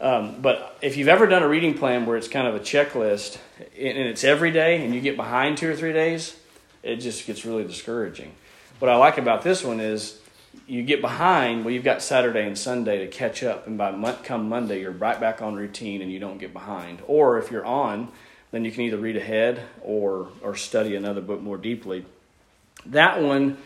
Um, 0.00 0.40
but 0.42 0.76
if 0.82 0.96
you've 0.96 1.08
ever 1.08 1.26
done 1.26 1.42
a 1.42 1.48
reading 1.48 1.74
plan 1.74 2.04
where 2.04 2.16
it's 2.16 2.28
kind 2.28 2.48
of 2.48 2.54
a 2.54 2.60
checklist 2.60 3.38
and 3.58 3.96
it's 3.96 4.24
every 4.24 4.50
day 4.50 4.84
and 4.84 4.94
you 4.94 5.00
get 5.00 5.16
behind 5.16 5.56
two 5.56 5.70
or 5.70 5.76
three 5.76 5.92
days, 5.92 6.36
it 6.82 6.96
just 6.96 7.26
gets 7.26 7.44
really 7.44 7.64
discouraging. 7.64 8.34
What 8.80 8.90
I 8.90 8.96
like 8.96 9.18
about 9.18 9.42
this 9.42 9.62
one 9.62 9.80
is 9.80 10.18
you 10.66 10.82
get 10.82 11.00
behind, 11.00 11.64
well, 11.64 11.72
you've 11.72 11.84
got 11.84 12.02
Saturday 12.02 12.46
and 12.46 12.56
Sunday 12.56 12.98
to 12.98 13.06
catch 13.06 13.42
up, 13.42 13.66
and 13.66 13.76
by 13.76 13.92
come 14.24 14.48
Monday, 14.48 14.80
you're 14.80 14.90
right 14.90 15.20
back 15.20 15.42
on 15.42 15.54
routine 15.54 16.02
and 16.02 16.10
you 16.10 16.18
don't 16.18 16.38
get 16.38 16.52
behind. 16.52 17.00
Or 17.06 17.38
if 17.38 17.50
you're 17.50 17.64
on, 17.64 18.10
then 18.50 18.64
you 18.64 18.70
can 18.70 18.82
either 18.82 18.96
read 18.96 19.16
ahead 19.16 19.62
or 19.82 20.28
or 20.42 20.54
study 20.54 20.94
another 20.94 21.20
book 21.20 21.40
more 21.40 21.58
deeply. 21.58 22.06
That 22.86 23.22
one 23.22 23.58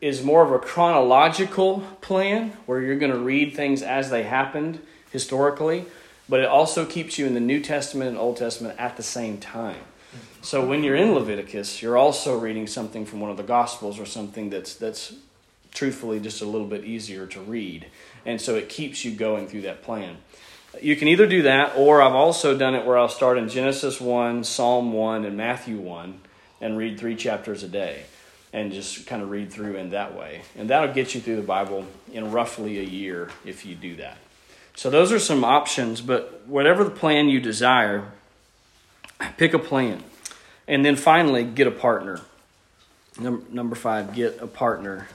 is 0.00 0.22
more 0.22 0.42
of 0.42 0.52
a 0.52 0.58
chronological 0.58 1.80
plan 2.00 2.50
where 2.66 2.80
you're 2.80 2.98
going 2.98 3.12
to 3.12 3.18
read 3.18 3.54
things 3.54 3.82
as 3.82 4.10
they 4.10 4.22
happened 4.22 4.80
historically, 5.10 5.84
but 6.28 6.40
it 6.40 6.46
also 6.46 6.84
keeps 6.84 7.18
you 7.18 7.26
in 7.26 7.34
the 7.34 7.40
New 7.40 7.60
Testament 7.60 8.10
and 8.10 8.18
Old 8.18 8.36
Testament 8.36 8.78
at 8.78 8.96
the 8.96 9.02
same 9.02 9.38
time. 9.38 9.80
So 10.42 10.64
when 10.64 10.84
you're 10.84 10.96
in 10.96 11.12
Leviticus, 11.12 11.82
you're 11.82 11.96
also 11.98 12.38
reading 12.38 12.66
something 12.66 13.04
from 13.04 13.20
one 13.20 13.30
of 13.30 13.36
the 13.36 13.42
Gospels 13.42 13.98
or 13.98 14.06
something 14.06 14.48
that's 14.50 14.74
that's 14.74 15.14
truthfully 15.76 16.18
just 16.18 16.42
a 16.42 16.46
little 16.46 16.66
bit 16.66 16.84
easier 16.84 17.26
to 17.26 17.40
read. 17.40 17.86
And 18.24 18.40
so 18.40 18.56
it 18.56 18.68
keeps 18.68 19.04
you 19.04 19.12
going 19.12 19.46
through 19.46 19.62
that 19.62 19.82
plan. 19.82 20.16
You 20.82 20.96
can 20.96 21.06
either 21.06 21.26
do 21.26 21.42
that, 21.42 21.74
or 21.76 22.02
I've 22.02 22.14
also 22.14 22.56
done 22.56 22.74
it 22.74 22.84
where 22.84 22.98
I'll 22.98 23.08
start 23.08 23.38
in 23.38 23.48
Genesis 23.48 24.00
1, 24.00 24.44
Psalm 24.44 24.92
1, 24.92 25.24
and 25.24 25.36
Matthew 25.36 25.78
1 25.78 26.20
and 26.60 26.76
read 26.76 26.98
three 26.98 27.14
chapters 27.14 27.62
a 27.62 27.68
day 27.68 28.04
and 28.52 28.72
just 28.72 29.06
kind 29.06 29.22
of 29.22 29.30
read 29.30 29.52
through 29.52 29.76
in 29.76 29.90
that 29.90 30.16
way. 30.16 30.42
And 30.56 30.70
that'll 30.70 30.94
get 30.94 31.14
you 31.14 31.20
through 31.20 31.36
the 31.36 31.42
Bible 31.42 31.84
in 32.12 32.32
roughly 32.32 32.78
a 32.78 32.82
year 32.82 33.30
if 33.44 33.66
you 33.66 33.74
do 33.74 33.96
that. 33.96 34.16
So 34.74 34.90
those 34.90 35.12
are 35.12 35.18
some 35.18 35.44
options, 35.44 36.00
but 36.00 36.42
whatever 36.46 36.84
the 36.84 36.90
plan 36.90 37.28
you 37.28 37.40
desire, 37.40 38.12
pick 39.36 39.54
a 39.54 39.58
plan. 39.58 40.02
And 40.68 40.84
then 40.84 40.96
finally, 40.96 41.44
get 41.44 41.66
a 41.66 41.70
partner. 41.70 42.20
Number, 43.18 43.74
five, 43.74 44.14
get 44.14 44.40
a 44.40 44.46
partner. 44.46 45.08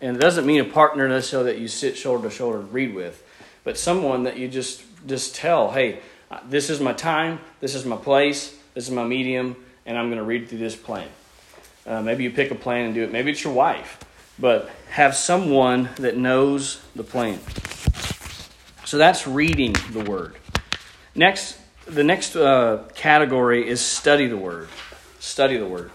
And 0.00 0.16
it 0.16 0.20
doesn't 0.20 0.46
mean 0.46 0.60
a 0.60 0.64
partner 0.64 1.08
necessarily 1.08 1.52
that 1.52 1.60
you 1.60 1.68
sit 1.68 1.96
shoulder 1.96 2.28
to 2.28 2.34
shoulder 2.34 2.60
and 2.60 2.72
read 2.72 2.94
with, 2.94 3.22
but 3.64 3.76
someone 3.76 4.24
that 4.24 4.36
you 4.36 4.48
just 4.48 4.82
just 5.06 5.34
tell, 5.34 5.70
hey, 5.70 6.00
this 6.48 6.70
is 6.70 6.80
my 6.80 6.92
time, 6.92 7.40
this 7.60 7.74
is 7.74 7.84
my 7.84 7.96
place, 7.96 8.56
this 8.74 8.84
is 8.84 8.90
my 8.90 9.04
medium, 9.04 9.56
and 9.86 9.96
I'm 9.96 10.06
going 10.06 10.18
to 10.18 10.24
read 10.24 10.48
through 10.48 10.58
this 10.58 10.76
plan. 10.76 11.08
Uh, 11.86 12.02
maybe 12.02 12.24
you 12.24 12.30
pick 12.30 12.50
a 12.50 12.54
plan 12.54 12.86
and 12.86 12.94
do 12.94 13.02
it. 13.02 13.12
Maybe 13.12 13.30
it's 13.30 13.42
your 13.42 13.52
wife, 13.52 13.98
but 14.38 14.70
have 14.90 15.16
someone 15.16 15.88
that 15.96 16.16
knows 16.16 16.80
the 16.94 17.04
plan. 17.04 17.38
So 18.84 18.98
that's 18.98 19.26
reading 19.26 19.74
the 19.92 20.04
word. 20.04 20.36
Next, 21.14 21.58
the 21.86 22.04
next 22.04 22.36
uh, 22.36 22.84
category 22.94 23.68
is 23.68 23.80
study 23.80 24.26
the 24.26 24.36
word. 24.36 24.68
Study 25.18 25.56
the 25.56 25.66
word. 25.66 25.90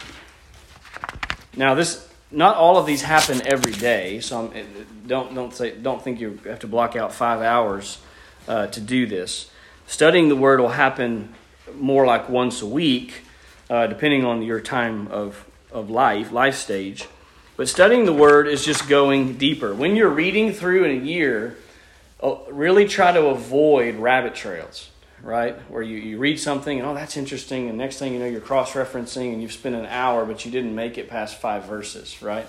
Now, 1.56 1.76
this 1.76 2.08
not 2.34 2.56
all 2.58 2.78
of 2.78 2.86
these 2.86 3.04
happen 3.04 3.46
every 3.46 3.72
day, 3.72 4.20
so 4.20 4.52
I'm, 4.54 4.86
don't 5.08 5.34
don't 5.34 5.54
say 5.54 5.72
don't 5.72 6.02
think 6.02 6.20
you 6.20 6.40
have 6.46 6.60
to 6.60 6.68
block 6.68 6.96
out 6.96 7.14
five 7.14 7.42
hours 7.42 8.00
uh, 8.48 8.68
to 8.68 8.82
do 8.82 9.06
this. 9.06 9.50
Studying 9.88 10.30
the 10.30 10.36
Word 10.36 10.60
will 10.60 10.70
happen 10.70 11.34
more 11.76 12.06
like 12.06 12.30
once 12.30 12.62
a 12.62 12.66
week, 12.66 13.22
uh, 13.70 13.88
depending 13.88 14.26
on 14.26 14.42
your 14.42 14.60
time 14.60 15.08
of 15.10 15.46
of 15.72 15.90
life, 15.90 16.32
life 16.32 16.56
stage. 16.56 17.08
But 17.56 17.70
studying 17.70 18.06
the 18.06 18.14
Word 18.14 18.48
is 18.48 18.66
just 18.66 18.90
going 18.90 19.38
deeper. 19.38 19.74
When 19.74 19.96
you're 19.96 20.10
reading 20.10 20.54
through 20.54 20.86
in 20.86 21.02
a 21.02 21.06
year, 21.06 21.58
uh, 22.22 22.36
really 22.50 22.88
try 22.88 23.12
to 23.12 23.28
avoid 23.28 23.96
rabbit 23.96 24.34
trails 24.34 24.90
right? 25.24 25.58
Where 25.72 25.82
you, 25.82 25.98
you 25.98 26.18
read 26.18 26.40
something 26.40 26.78
and, 26.78 26.88
oh, 26.88 26.94
that's 26.94 27.18
interesting, 27.18 27.70
and 27.70 27.78
next 27.78 27.98
thing 27.98 28.14
you 28.14 28.20
know, 28.20 28.26
you're 28.26 28.42
cross 28.42 28.74
referencing 28.74 29.32
and 29.34 29.42
you've 29.42 29.54
spent 29.54 29.74
an 29.74 29.86
hour, 29.86 30.26
but 30.26 30.46
you 30.46 30.52
didn't 30.52 30.76
make 30.76 30.98
it 30.98 31.10
past 31.10 31.40
five 31.40 31.66
verses, 31.66 32.22
right? 32.22 32.46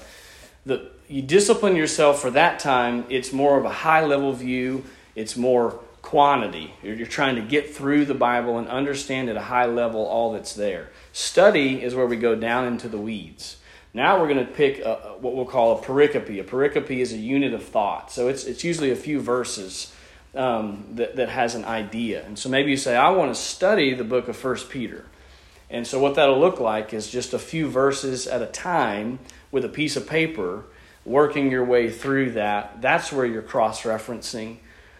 The, 0.66 0.90
you 1.08 1.22
discipline 1.22 1.76
yourself 1.76 2.20
for 2.20 2.30
that 2.32 2.58
time, 2.58 3.06
it's 3.08 3.32
more 3.32 3.58
of 3.58 3.64
a 3.64 3.70
high 3.70 4.04
level 4.04 4.32
view, 4.32 4.84
it's 5.14 5.36
more 5.36 5.80
quantity. 6.02 6.74
You're, 6.82 6.96
you're 6.96 7.06
trying 7.06 7.36
to 7.36 7.42
get 7.42 7.74
through 7.74 8.06
the 8.06 8.14
Bible 8.14 8.58
and 8.58 8.68
understand 8.68 9.30
at 9.30 9.36
a 9.36 9.42
high 9.42 9.66
level 9.66 10.04
all 10.04 10.32
that's 10.32 10.54
there. 10.54 10.90
Study 11.12 11.82
is 11.82 11.94
where 11.94 12.06
we 12.06 12.16
go 12.16 12.34
down 12.34 12.66
into 12.66 12.88
the 12.88 12.98
weeds. 12.98 13.58
Now 13.94 14.20
we're 14.20 14.26
going 14.26 14.44
to 14.44 14.52
pick 14.52 14.80
a, 14.80 15.14
what 15.20 15.36
we'll 15.36 15.44
call 15.44 15.78
a 15.78 15.82
pericope. 15.82 16.40
A 16.40 16.42
pericope 16.42 16.90
is 16.90 17.12
a 17.12 17.16
unit 17.16 17.54
of 17.54 17.62
thought. 17.62 18.10
So 18.10 18.26
it's, 18.26 18.44
it's 18.44 18.64
usually 18.64 18.90
a 18.90 18.96
few 18.96 19.20
verses 19.20 19.93
um, 20.34 20.84
that, 20.94 21.16
that 21.16 21.28
has 21.28 21.54
an 21.54 21.64
idea. 21.64 22.24
And 22.24 22.38
so 22.38 22.48
maybe 22.48 22.70
you 22.70 22.76
say, 22.76 22.96
I 22.96 23.10
want 23.10 23.34
to 23.34 23.40
study 23.40 23.94
the 23.94 24.04
book 24.04 24.28
of 24.28 24.36
First 24.36 24.68
Peter. 24.68 25.04
And 25.70 25.86
so 25.86 25.98
what 25.98 26.14
that'll 26.14 26.38
look 26.38 26.60
like 26.60 26.92
is 26.92 27.10
just 27.10 27.32
a 27.34 27.38
few 27.38 27.68
verses 27.68 28.26
at 28.26 28.42
a 28.42 28.46
time 28.46 29.18
with 29.50 29.64
a 29.64 29.68
piece 29.68 29.96
of 29.96 30.06
paper, 30.06 30.64
working 31.04 31.50
your 31.50 31.64
way 31.64 31.90
through 31.90 32.32
that. 32.32 32.80
That's 32.80 33.12
where 33.12 33.26
you're 33.26 33.42
cross 33.42 33.82
referencing. 33.82 34.58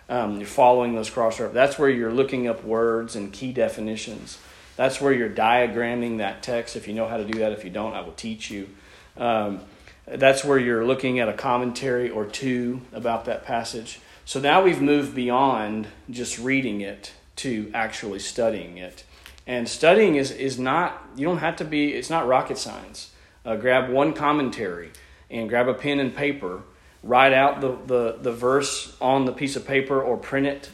Um, 0.09 0.39
you're 0.39 0.47
following 0.47 0.95
those 0.95 1.11
cross 1.11 1.35
references. 1.41 1.55
That's 1.55 1.79
where 1.79 1.89
you're 1.89 2.13
looking 2.13 2.47
up 2.47 2.65
words 2.65 3.17
and 3.17 3.33
key 3.33 3.53
definitions. 3.53 4.39
That's 4.77 5.01
where 5.01 5.13
you're 5.13 5.31
diagramming 5.31 6.19
that 6.19 6.43
text. 6.43 6.77
If 6.77 6.89
you 6.89 6.95
know 6.95 7.09
how 7.09 7.17
to 7.17 7.25
do 7.25 7.39
that, 7.39 7.53
if 7.53 7.65
you 7.65 7.71
don't, 7.71 7.95
I 7.95 8.01
will 8.01 8.13
teach 8.13 8.51
you. 8.51 8.69
Um, 9.17 9.61
that's 10.07 10.45
where 10.45 10.59
you're 10.59 10.85
looking 10.85 11.21
at 11.21 11.29
a 11.29 11.33
commentary 11.33 12.11
or 12.11 12.27
two 12.27 12.83
about 12.93 13.25
that 13.27 13.45
passage. 13.45 14.01
So 14.27 14.41
now 14.41 14.63
we've 14.63 14.81
moved 14.81 15.15
beyond 15.15 15.87
just 16.11 16.39
reading 16.39 16.81
it 16.81 17.13
to 17.37 17.71
actually 17.75 18.21
studying 18.21 18.79
it. 18.79 19.05
And 19.47 19.69
studying 19.69 20.17
is, 20.17 20.31
is 20.31 20.59
not, 20.59 21.07
you 21.15 21.27
don't 21.27 21.39
have 21.39 21.57
to 21.57 21.65
be, 21.65 21.93
it's 21.93 22.09
not 22.09 22.27
rocket 22.27 22.57
science. 22.57 23.13
Uh, 23.45 23.57
grab 23.57 23.91
one 23.91 24.15
commentary 24.15 24.91
and 25.31 25.49
grab 25.49 25.69
a 25.69 25.75
pen 25.75 26.01
and 26.01 26.17
paper, 26.17 26.63
write 27.03 27.35
out 27.35 27.61
the, 27.61 27.77
the, 27.87 28.19
the 28.23 28.33
verse 28.33 28.97
on 29.01 29.27
the 29.27 29.33
piece 29.33 29.57
of 29.57 29.67
paper 29.67 30.01
or 30.01 30.17
print 30.17 30.47
it 30.47 30.71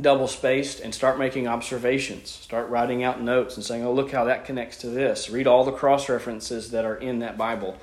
double 0.00 0.28
spaced 0.28 0.80
and 0.80 0.94
start 0.94 1.18
making 1.18 1.48
observations. 1.48 2.30
Start 2.30 2.68
writing 2.68 3.02
out 3.02 3.20
notes 3.20 3.56
and 3.56 3.64
saying, 3.64 3.84
oh, 3.84 3.92
look 3.92 4.10
how 4.12 4.24
that 4.24 4.44
connects 4.44 4.78
to 4.78 4.88
this. 4.88 5.30
Read 5.30 5.46
all 5.46 5.64
the 5.64 5.72
cross 5.72 6.08
references 6.08 6.72
that 6.72 6.84
are 6.84 6.96
in 6.96 7.20
that 7.20 7.38
Bible. 7.38 7.76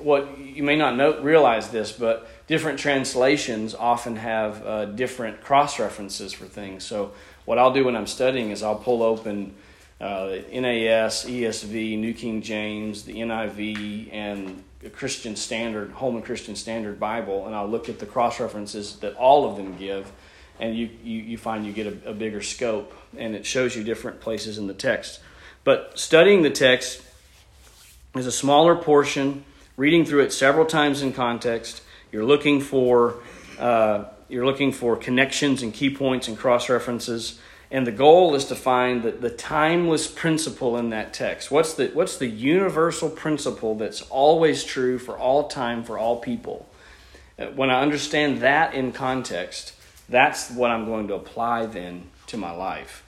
What 0.00 0.38
you 0.38 0.62
may 0.62 0.76
not 0.76 0.96
know, 0.96 1.20
realize 1.20 1.68
this, 1.68 1.92
but 1.92 2.26
different 2.46 2.78
translations 2.78 3.74
often 3.74 4.16
have 4.16 4.66
uh, 4.66 4.84
different 4.86 5.42
cross 5.42 5.78
references 5.78 6.32
for 6.32 6.44
things. 6.46 6.84
So, 6.84 7.12
what 7.44 7.58
I'll 7.58 7.72
do 7.72 7.84
when 7.84 7.96
I'm 7.96 8.06
studying 8.06 8.50
is 8.50 8.62
I'll 8.62 8.74
pull 8.74 9.02
open 9.02 9.54
uh, 10.00 10.36
NAS, 10.52 11.24
ESV, 11.24 11.98
New 11.98 12.14
King 12.14 12.42
James, 12.42 13.04
the 13.04 13.14
NIV, 13.14 14.12
and 14.12 14.62
Christian 14.92 15.36
Standard, 15.36 15.92
Holman 15.92 16.22
Christian 16.22 16.56
Standard 16.56 16.98
Bible, 16.98 17.46
and 17.46 17.54
I'll 17.54 17.68
look 17.68 17.88
at 17.88 17.98
the 17.98 18.06
cross 18.06 18.40
references 18.40 18.96
that 18.96 19.14
all 19.16 19.48
of 19.48 19.56
them 19.56 19.76
give, 19.76 20.10
and 20.58 20.76
you, 20.76 20.90
you, 21.02 21.20
you 21.20 21.38
find 21.38 21.66
you 21.66 21.72
get 21.72 21.86
a, 21.86 22.10
a 22.10 22.14
bigger 22.14 22.42
scope, 22.42 22.94
and 23.16 23.34
it 23.34 23.46
shows 23.46 23.76
you 23.76 23.84
different 23.84 24.20
places 24.20 24.58
in 24.58 24.66
the 24.66 24.74
text. 24.74 25.20
But 25.64 25.98
studying 25.98 26.42
the 26.42 26.50
text 26.50 27.02
is 28.14 28.26
a 28.26 28.32
smaller 28.32 28.76
portion, 28.76 29.44
reading 29.76 30.04
through 30.04 30.22
it 30.22 30.32
several 30.32 30.66
times 30.66 31.02
in 31.02 31.12
context 31.12 31.82
you're 32.14 32.24
looking 32.24 32.60
for 32.60 33.16
uh, 33.58 34.04
you're 34.28 34.46
looking 34.46 34.70
for 34.70 34.96
connections 34.96 35.62
and 35.62 35.74
key 35.74 35.90
points 35.90 36.28
and 36.28 36.38
cross 36.38 36.68
references, 36.68 37.40
and 37.72 37.84
the 37.84 37.92
goal 37.92 38.36
is 38.36 38.44
to 38.46 38.54
find 38.54 39.02
the, 39.02 39.10
the 39.10 39.30
timeless 39.30 40.06
principle 40.06 40.78
in 40.78 40.90
that 40.90 41.12
text. 41.12 41.50
What's 41.50 41.74
the 41.74 41.88
what's 41.88 42.16
the 42.16 42.28
universal 42.28 43.10
principle 43.10 43.74
that's 43.74 44.00
always 44.02 44.62
true 44.62 44.96
for 44.96 45.18
all 45.18 45.48
time 45.48 45.82
for 45.82 45.98
all 45.98 46.20
people? 46.20 46.68
Uh, 47.36 47.46
when 47.46 47.68
I 47.68 47.82
understand 47.82 48.42
that 48.42 48.74
in 48.74 48.92
context, 48.92 49.72
that's 50.08 50.52
what 50.52 50.70
I'm 50.70 50.84
going 50.84 51.08
to 51.08 51.14
apply 51.14 51.66
then 51.66 52.10
to 52.28 52.36
my 52.36 52.52
life. 52.52 53.04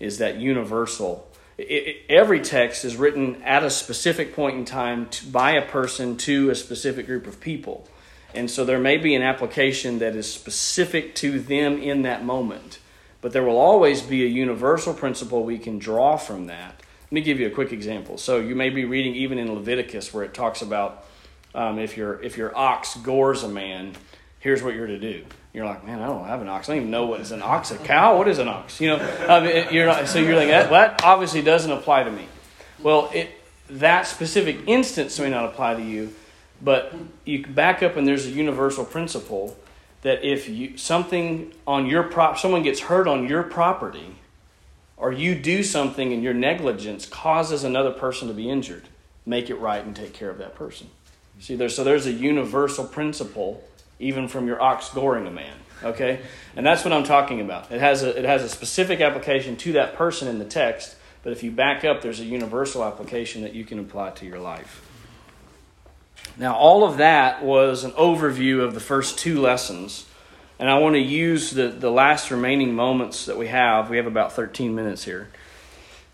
Is 0.00 0.18
that 0.18 0.38
universal? 0.38 1.30
It, 1.56 1.62
it, 1.62 1.96
every 2.08 2.40
text 2.40 2.84
is 2.84 2.96
written 2.96 3.42
at 3.44 3.62
a 3.62 3.70
specific 3.70 4.34
point 4.34 4.56
in 4.56 4.64
time 4.64 5.08
to, 5.10 5.26
by 5.28 5.52
a 5.52 5.64
person 5.64 6.16
to 6.16 6.50
a 6.50 6.56
specific 6.56 7.06
group 7.06 7.28
of 7.28 7.38
people. 7.38 7.86
And 8.34 8.50
so 8.50 8.64
there 8.64 8.78
may 8.78 8.96
be 8.96 9.14
an 9.14 9.22
application 9.22 9.98
that 9.98 10.14
is 10.14 10.32
specific 10.32 11.14
to 11.16 11.40
them 11.40 11.78
in 11.78 12.02
that 12.02 12.24
moment. 12.24 12.78
but 13.20 13.32
there 13.32 13.42
will 13.42 13.58
always 13.58 14.02
be 14.02 14.24
a 14.24 14.28
universal 14.28 14.94
principle 14.94 15.44
we 15.44 15.58
can 15.58 15.78
draw 15.78 16.16
from 16.16 16.46
that. 16.46 16.80
Let 17.04 17.12
me 17.12 17.20
give 17.20 17.40
you 17.40 17.46
a 17.46 17.50
quick 17.50 17.72
example. 17.72 18.18
So 18.18 18.38
you 18.38 18.54
may 18.54 18.70
be 18.70 18.84
reading 18.84 19.14
even 19.14 19.38
in 19.38 19.52
Leviticus 19.52 20.14
where 20.14 20.24
it 20.24 20.32
talks 20.32 20.62
about 20.62 21.04
um, 21.54 21.78
if 21.78 21.96
your 21.96 22.22
if 22.22 22.36
your 22.36 22.56
ox 22.56 22.96
gores 22.98 23.42
a 23.42 23.48
man, 23.48 23.94
here's 24.38 24.62
what 24.62 24.74
you're 24.74 24.86
to 24.86 24.98
do. 24.98 25.24
You're 25.52 25.66
like, 25.66 25.84
man, 25.84 26.00
I 26.00 26.06
don't 26.06 26.24
have 26.26 26.40
an 26.40 26.48
ox. 26.48 26.68
I 26.68 26.74
don't 26.74 26.82
even 26.82 26.90
know 26.92 27.06
what 27.06 27.20
is 27.20 27.32
an 27.32 27.42
ox. 27.42 27.72
A 27.72 27.76
cow? 27.76 28.16
What 28.16 28.28
is 28.28 28.38
an 28.38 28.46
ox? 28.46 28.80
You 28.80 28.90
know, 28.90 29.40
mean, 29.40 29.66
you're 29.72 29.86
not, 29.86 30.06
so 30.06 30.20
you're 30.20 30.36
like 30.36 30.48
that, 30.48 30.70
that 30.70 31.02
obviously 31.02 31.42
doesn't 31.42 31.70
apply 31.72 32.04
to 32.04 32.12
me. 32.12 32.26
Well, 32.80 33.10
it 33.12 33.30
that 33.68 34.06
specific 34.06 34.58
instance 34.66 35.18
may 35.18 35.30
not 35.30 35.44
apply 35.44 35.74
to 35.74 35.82
you, 35.82 36.14
but 36.60 36.94
you 37.24 37.46
back 37.46 37.82
up 37.82 37.96
and 37.96 38.06
there's 38.06 38.26
a 38.26 38.30
universal 38.30 38.84
principle 38.84 39.56
that 40.02 40.24
if 40.24 40.48
you 40.48 40.76
something 40.76 41.52
on 41.66 41.86
your 41.86 42.02
prop 42.02 42.38
someone 42.38 42.62
gets 42.62 42.80
hurt 42.80 43.06
on 43.06 43.28
your 43.28 43.42
property 43.42 44.16
or 44.96 45.12
you 45.12 45.34
do 45.34 45.62
something 45.62 46.12
and 46.12 46.22
your 46.22 46.34
negligence 46.34 47.06
causes 47.06 47.64
another 47.64 47.90
person 47.90 48.28
to 48.28 48.34
be 48.34 48.50
injured, 48.50 48.84
make 49.24 49.48
it 49.48 49.56
right 49.56 49.84
and 49.84 49.96
take 49.96 50.12
care 50.12 50.30
of 50.30 50.38
that 50.38 50.54
person. 50.54 50.88
See 51.38 51.56
there 51.56 51.68
so 51.68 51.84
there's 51.84 52.06
a 52.06 52.12
universal 52.12 52.84
principle 52.84 53.64
even 53.98 54.28
from 54.28 54.46
your 54.46 54.60
ox 54.60 54.88
goring 54.90 55.26
a 55.26 55.30
man. 55.30 55.56
Okay? 55.82 56.20
And 56.56 56.66
that's 56.66 56.84
what 56.84 56.92
I'm 56.92 57.04
talking 57.04 57.40
about. 57.40 57.70
It 57.72 57.80
has 57.80 58.02
a 58.02 58.18
it 58.18 58.24
has 58.24 58.42
a 58.42 58.48
specific 58.48 59.00
application 59.00 59.56
to 59.58 59.72
that 59.72 59.94
person 59.94 60.28
in 60.28 60.38
the 60.38 60.44
text, 60.44 60.96
but 61.22 61.32
if 61.32 61.42
you 61.42 61.50
back 61.50 61.84
up, 61.84 62.02
there's 62.02 62.20
a 62.20 62.24
universal 62.24 62.84
application 62.84 63.42
that 63.42 63.54
you 63.54 63.64
can 63.64 63.78
apply 63.78 64.10
to 64.10 64.26
your 64.26 64.38
life. 64.38 64.86
Now, 66.38 66.54
all 66.54 66.84
of 66.84 66.98
that 66.98 67.42
was 67.42 67.84
an 67.84 67.92
overview 67.92 68.60
of 68.60 68.74
the 68.74 68.80
first 68.80 69.18
two 69.18 69.40
lessons. 69.40 70.06
And 70.58 70.68
I 70.68 70.78
want 70.78 70.94
to 70.94 71.00
use 71.00 71.52
the, 71.52 71.68
the 71.68 71.90
last 71.90 72.30
remaining 72.30 72.74
moments 72.74 73.26
that 73.26 73.38
we 73.38 73.48
have. 73.48 73.88
We 73.88 73.96
have 73.96 74.06
about 74.06 74.32
13 74.32 74.74
minutes 74.74 75.04
here. 75.04 75.28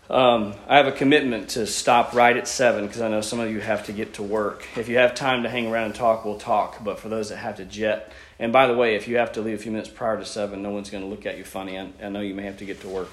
Um, 0.09 0.53
I 0.69 0.77
have 0.77 0.87
a 0.87 0.93
commitment 0.93 1.49
to 1.49 1.67
stop 1.67 2.13
right 2.13 2.35
at 2.35 2.47
7 2.47 2.87
because 2.87 3.01
I 3.01 3.09
know 3.09 3.19
some 3.19 3.41
of 3.41 3.51
you 3.51 3.59
have 3.59 3.87
to 3.87 3.91
get 3.91 4.13
to 4.13 4.23
work. 4.23 4.65
If 4.77 4.87
you 4.87 4.97
have 4.99 5.15
time 5.15 5.43
to 5.43 5.49
hang 5.49 5.67
around 5.67 5.87
and 5.87 5.95
talk, 5.95 6.23
we'll 6.23 6.37
talk. 6.37 6.81
But 6.81 6.99
for 6.99 7.09
those 7.09 7.27
that 7.27 7.37
have 7.37 7.57
to 7.57 7.65
jet, 7.65 8.13
and 8.39 8.53
by 8.53 8.67
the 8.67 8.73
way, 8.73 8.95
if 8.95 9.09
you 9.09 9.17
have 9.17 9.33
to 9.33 9.41
leave 9.41 9.55
a 9.55 9.61
few 9.61 9.71
minutes 9.71 9.89
prior 9.89 10.17
to 10.17 10.23
7, 10.23 10.61
no 10.61 10.69
one's 10.69 10.89
going 10.89 11.03
to 11.03 11.09
look 11.09 11.25
at 11.25 11.37
you 11.37 11.43
funny. 11.43 11.77
I, 11.77 11.89
I 12.01 12.07
know 12.07 12.21
you 12.21 12.33
may 12.33 12.43
have 12.43 12.57
to 12.59 12.65
get 12.65 12.79
to 12.81 12.87
work. 12.87 13.09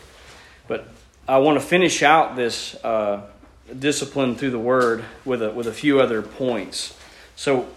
But 0.68 0.86
I 1.26 1.38
want 1.38 1.58
to 1.58 1.66
finish 1.66 2.04
out 2.04 2.36
this 2.36 2.76
uh, 2.84 3.22
discipline 3.78 4.36
through 4.36 4.50
the 4.50 4.58
Word 4.58 5.04
with 5.24 5.42
a, 5.42 5.50
with 5.50 5.66
a 5.66 5.72
few 5.72 6.00
other 6.00 6.22
points. 6.22 6.96
So, 7.36 7.68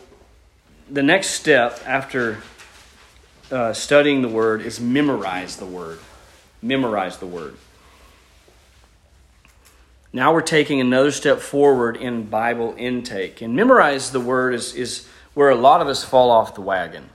the 0.90 1.04
next 1.04 1.32
step 1.32 1.82
after 1.86 2.38
uh, 3.52 3.74
studying 3.74 4.22
the 4.22 4.30
Word 4.30 4.62
is 4.62 4.80
memorize 4.80 5.58
the 5.58 5.66
Word. 5.66 6.00
Memorize 6.62 7.18
the 7.18 7.26
Word. 7.26 7.56
Now 10.14 10.34
we're 10.34 10.42
taking 10.42 10.80
another 10.82 11.12
step 11.12 11.40
forward 11.40 11.98
in 11.98 12.24
Bible 12.24 12.74
intake. 12.78 13.42
And 13.42 13.56
memorize 13.56 14.12
the 14.12 14.20
Word 14.20 14.54
is, 14.54 14.74
is 14.74 15.08
where 15.34 15.50
a 15.50 15.56
lot 15.56 15.82
of 15.82 15.88
us 15.88 16.04
fall 16.04 16.32
off 16.32 16.56
the 16.56 16.62
wagon. 16.62 17.10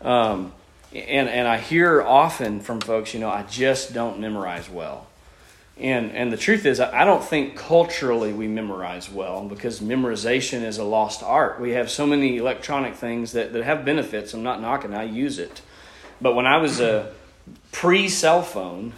Um, 0.00 0.52
and, 0.92 1.28
and 1.28 1.46
I 1.46 1.58
hear 1.58 2.02
often 2.02 2.60
from 2.60 2.80
folks, 2.80 3.14
you 3.14 3.20
know, 3.20 3.30
I 3.30 3.44
just 3.44 3.94
don't 3.94 4.18
memorize 4.18 4.68
well. 4.68 5.06
And, 5.78 6.12
and 6.12 6.30
the 6.32 6.36
truth 6.36 6.66
is, 6.66 6.80
I 6.80 7.04
don't 7.04 7.24
think 7.24 7.56
culturally 7.56 8.32
we 8.32 8.46
memorize 8.46 9.10
well 9.10 9.44
because 9.44 9.80
memorization 9.80 10.62
is 10.62 10.78
a 10.78 10.84
lost 10.84 11.22
art. 11.22 11.60
We 11.60 11.70
have 11.70 11.90
so 11.90 12.06
many 12.06 12.36
electronic 12.36 12.94
things 12.94 13.32
that, 13.32 13.52
that 13.52 13.64
have 13.64 13.84
benefits. 13.84 14.34
I'm 14.34 14.42
not 14.42 14.60
knocking, 14.60 14.94
I 14.94 15.04
use 15.04 15.38
it. 15.38 15.62
But 16.20 16.34
when 16.34 16.46
I 16.46 16.58
was 16.58 16.78
a 16.78 17.12
pre 17.72 18.08
cell 18.08 18.42
phone, 18.42 18.92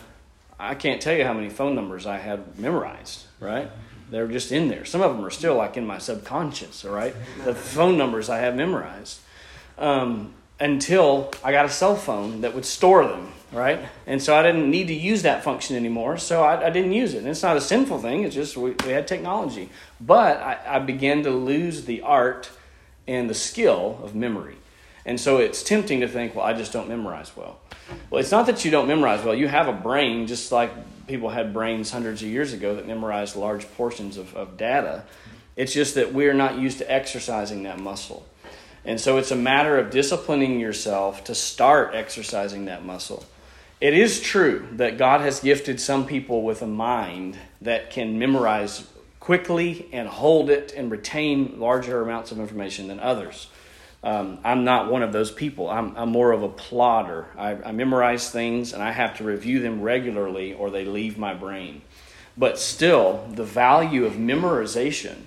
I 0.59 0.75
can't 0.75 1.01
tell 1.01 1.16
you 1.16 1.25
how 1.25 1.33
many 1.33 1.49
phone 1.49 1.75
numbers 1.75 2.07
I 2.07 2.18
had 2.18 2.59
memorized, 2.59 3.25
right? 3.41 3.70
They're 4.11 4.29
just 4.29 4.53
in 4.53 4.68
there. 4.68 4.85
Some 4.85 5.01
of 5.01 5.16
them 5.16 5.25
are 5.25 5.31
still 5.31 5.55
like 5.55 5.77
in 5.77 5.87
my 5.87 5.99
subconscious, 5.99 6.85
all 6.85 6.93
right? 6.93 7.14
The 7.45 7.55
phone 7.55 7.97
numbers 7.97 8.29
I 8.29 8.39
have 8.39 8.55
memorized. 8.55 9.20
Um, 9.79 10.35
until 10.65 11.31
I 11.45 11.53
got 11.53 11.67
a 11.67 11.71
cell 11.71 11.95
phone 11.95 12.41
that 12.41 12.55
would 12.55 12.65
store 12.65 13.07
them 13.07 13.35
right? 13.55 13.81
And 14.07 14.23
so 14.23 14.37
I 14.37 14.43
didn't 14.43 14.71
need 14.71 14.89
to 14.89 14.95
use 14.95 15.23
that 15.23 15.45
function 15.45 15.77
anymore, 15.77 16.19
so 16.19 16.43
I, 16.43 16.67
I 16.67 16.71
didn't 16.71 16.93
use 16.93 17.15
it. 17.15 17.19
And 17.19 17.29
it's 17.29 17.43
not 17.43 17.57
a 17.57 17.61
sinful 17.61 18.01
thing, 18.01 18.25
it's 18.25 18.35
just 18.35 18.57
we, 18.57 18.73
we 18.85 18.91
had 18.91 19.07
technology. 19.07 19.71
But 20.01 20.39
I, 20.39 20.59
I 20.67 20.79
began 20.81 21.23
to 21.23 21.31
lose 21.31 21.85
the 21.85 22.03
art 22.03 22.51
and 23.07 23.31
the 23.31 23.35
skill 23.35 24.01
of 24.03 24.15
memory. 24.15 24.57
And 25.07 25.21
so 25.21 25.39
it's 25.39 25.62
tempting 25.62 26.01
to 26.01 26.09
think, 26.09 26.35
well, 26.35 26.45
I 26.45 26.55
just 26.55 26.73
don't 26.73 26.89
memorize 26.89 27.37
well. 27.37 27.59
Well, 28.11 28.21
it's 28.21 28.31
not 28.31 28.47
that 28.47 28.65
you 28.65 28.71
don't 28.71 28.89
memorize 28.89 29.23
well. 29.25 29.35
You 29.35 29.49
have 29.49 29.69
a 29.69 29.73
brain, 29.73 30.27
just 30.27 30.51
like 30.51 30.73
people 31.07 31.29
had 31.29 31.53
brains 31.53 31.91
hundreds 31.91 32.23
of 32.23 32.29
years 32.29 32.53
ago 32.53 32.75
that 32.77 32.87
memorized 32.87 33.37
large 33.37 33.71
portions 33.77 34.17
of, 34.17 34.35
of 34.35 34.57
data. 34.57 35.05
It's 35.57 35.73
just 35.73 35.95
that 35.95 36.12
we're 36.15 36.35
not 36.35 36.59
used 36.59 36.79
to 36.79 36.91
exercising 36.91 37.62
that 37.65 37.79
muscle. 37.79 38.27
And 38.85 39.01
so 39.01 39.16
it's 39.16 39.30
a 39.30 39.37
matter 39.37 39.78
of 39.78 39.91
disciplining 39.91 40.61
yourself 40.61 41.24
to 41.24 41.35
start 41.35 41.95
exercising 41.95 42.66
that 42.66 42.85
muscle. 42.85 43.24
It 43.80 43.95
is 43.95 44.20
true 44.20 44.68
that 44.72 44.99
God 44.99 45.20
has 45.20 45.41
gifted 45.41 45.80
some 45.80 46.07
people 46.07 46.43
with 46.43 46.62
a 46.62 46.66
mind 46.66 47.39
that 47.61 47.91
can 47.91 48.18
memorize 48.18 48.87
quickly 49.20 49.89
and 49.93 50.07
hold 50.07 50.51
it 50.51 50.72
and 50.76 50.91
retain 50.91 51.59
larger 51.59 52.03
amounts 52.03 52.30
of 52.30 52.39
information 52.39 52.89
than 52.89 53.01
others. 53.01 53.49
Um, 54.03 54.39
I'm 54.45 54.64
not 54.64 54.91
one 54.91 55.03
of 55.03 55.12
those 55.14 55.30
people. 55.30 55.70
I'm, 55.70 55.97
I'm 55.97 56.11
more 56.11 56.32
of 56.32 56.43
a 56.43 56.49
plodder. 56.49 57.26
I, 57.39 57.53
I, 57.53 57.72
memorize 57.72 58.30
things 58.30 58.74
and 58.74 58.82
I 58.82 58.93
have 58.93 59.16
to 59.16 59.24
review 59.24 59.61
them 59.61 59.80
regularly 59.80 60.53
or 60.53 60.68
they 60.68 60.85
leave 60.85 61.16
my 61.16 61.32
brain. 61.32 61.80
But 62.37 62.59
still, 62.59 63.26
the 63.32 63.45
value 63.45 64.05
of 64.05 64.14
memorization 64.14 65.22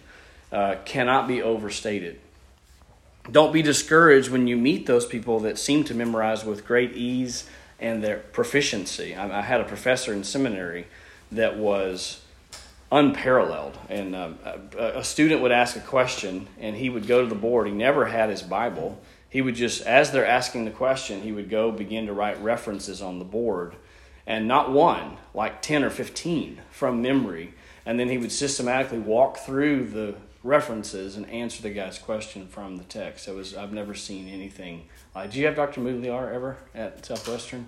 uh, 0.51 0.75
cannot 0.85 1.27
be 1.27 1.41
overstated. 1.41 2.19
Don't 3.29 3.51
be 3.51 3.61
discouraged 3.61 4.29
when 4.29 4.47
you 4.47 4.55
meet 4.55 4.85
those 4.85 5.05
people 5.05 5.39
that 5.41 5.57
seem 5.57 5.83
to 5.85 5.93
memorize 5.93 6.45
with 6.45 6.65
great 6.65 6.93
ease 6.93 7.45
and 7.79 8.03
their 8.03 8.17
proficiency. 8.17 9.15
I, 9.15 9.39
I 9.39 9.41
had 9.41 9.61
a 9.61 9.65
professor 9.65 10.13
in 10.13 10.23
seminary 10.23 10.87
that 11.31 11.57
was 11.57 12.21
unparalleled. 12.91 13.77
And 13.89 14.15
um, 14.15 14.39
a, 14.77 14.99
a, 14.99 15.03
student 15.03 15.41
would 15.41 15.51
ask 15.51 15.75
a 15.75 15.81
question, 15.81 16.47
and 16.59 16.75
he 16.75 16.89
would 16.89 17.07
go 17.07 17.21
to 17.21 17.27
the 17.27 17.35
board. 17.35 17.67
He 17.67 17.73
never 17.73 18.05
had 18.05 18.29
his 18.29 18.41
Bible. 18.41 19.01
He 19.29 19.41
would 19.41 19.55
just, 19.55 19.81
as 19.81 20.11
they're 20.11 20.25
asking 20.25 20.65
the 20.65 20.71
question, 20.71 21.21
he 21.21 21.31
would 21.31 21.49
go 21.49 21.71
begin 21.71 22.07
to 22.07 22.13
write 22.13 22.41
references 22.41 23.01
on 23.01 23.19
the 23.19 23.25
board, 23.25 23.75
and 24.25 24.47
not 24.47 24.71
one, 24.71 25.17
like 25.33 25.61
10 25.61 25.83
or 25.83 25.89
15 25.89 26.61
from 26.71 27.01
memory. 27.01 27.53
And 27.85 27.99
then 27.99 28.09
he 28.09 28.17
would 28.17 28.31
systematically 28.31 28.99
walk 28.99 29.37
through 29.37 29.87
the 29.87 30.15
references 30.43 31.15
and 31.15 31.29
answer 31.29 31.61
the 31.61 31.69
guy's 31.69 31.97
question 31.97 32.47
from 32.47 32.77
the 32.77 32.83
text. 32.85 33.27
It 33.27 33.35
was 33.35 33.55
I've 33.55 33.73
never 33.73 33.93
seen 33.93 34.27
anything 34.27 34.87
like. 35.15 35.31
Do 35.31 35.39
you 35.39 35.45
have 35.47 35.55
Dr. 35.55 35.81
Mugliar 35.81 36.33
ever 36.33 36.57
at 36.73 37.05
Southwestern? 37.05 37.67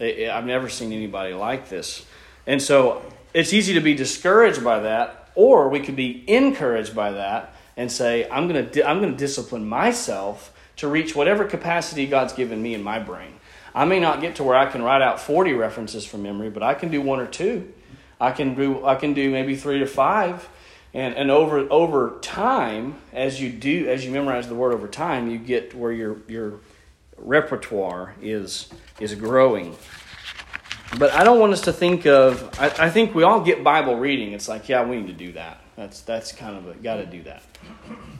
I've 0.00 0.46
never 0.46 0.68
seen 0.68 0.92
anybody 0.92 1.34
like 1.34 1.68
this, 1.68 2.06
and 2.46 2.62
so 2.62 3.02
it's 3.34 3.52
easy 3.52 3.74
to 3.74 3.80
be 3.80 3.94
discouraged 3.94 4.62
by 4.62 4.80
that, 4.80 5.30
or 5.34 5.68
we 5.68 5.80
could 5.80 5.96
be 5.96 6.24
encouraged 6.28 6.94
by 6.94 7.12
that 7.12 7.54
and 7.76 7.90
say, 7.90 8.28
I'm 8.30 8.46
gonna 8.46 8.62
di- 8.62 8.82
I'm 8.82 9.00
gonna 9.00 9.16
discipline 9.16 9.68
myself 9.68 10.52
to 10.76 10.88
reach 10.88 11.16
whatever 11.16 11.44
capacity 11.44 12.06
God's 12.06 12.32
given 12.32 12.62
me 12.62 12.74
in 12.74 12.82
my 12.82 12.98
brain. 12.98 13.34
I 13.74 13.84
may 13.84 14.00
not 14.00 14.20
get 14.20 14.36
to 14.36 14.44
where 14.44 14.56
I 14.56 14.66
can 14.66 14.82
write 14.82 15.02
out 15.02 15.20
40 15.20 15.52
references 15.52 16.04
from 16.04 16.22
memory, 16.22 16.50
but 16.50 16.62
I 16.62 16.74
can 16.74 16.90
do 16.90 17.00
one 17.00 17.20
or 17.20 17.26
two. 17.26 17.72
I 18.20 18.32
can 18.32 18.54
do 18.54 18.84
I 18.84 18.96
can 18.96 19.14
do 19.14 19.30
maybe 19.30 19.56
three 19.56 19.78
to 19.78 19.86
five 19.86 20.48
and, 20.94 21.14
and 21.14 21.30
over 21.30 21.66
over 21.70 22.18
time, 22.22 22.96
as 23.12 23.40
you 23.40 23.50
do 23.50 23.88
as 23.88 24.04
you 24.04 24.10
memorize 24.10 24.48
the 24.48 24.54
word 24.54 24.72
over 24.72 24.88
time, 24.88 25.30
you 25.30 25.38
get 25.38 25.74
where 25.74 25.92
your 25.92 26.18
your 26.28 26.54
repertoire 27.16 28.14
is 28.22 28.68
is 29.00 29.14
growing. 29.14 29.76
But 30.98 31.12
I 31.12 31.22
don't 31.22 31.38
want 31.38 31.52
us 31.52 31.60
to 31.62 31.72
think 31.72 32.06
of 32.06 32.58
I, 32.58 32.86
I 32.86 32.90
think 32.90 33.14
we 33.14 33.22
all 33.22 33.42
get 33.42 33.62
Bible 33.62 33.96
reading. 33.96 34.32
It's 34.32 34.48
like, 34.48 34.68
yeah, 34.68 34.84
we 34.84 34.96
need 34.96 35.08
to 35.08 35.12
do 35.12 35.32
that. 35.32 35.60
That's 35.76 36.00
that's 36.00 36.32
kind 36.32 36.56
of 36.56 36.66
a 36.68 36.74
got 36.74 36.96
to 36.96 37.06
do 37.06 37.22
that. 37.24 37.42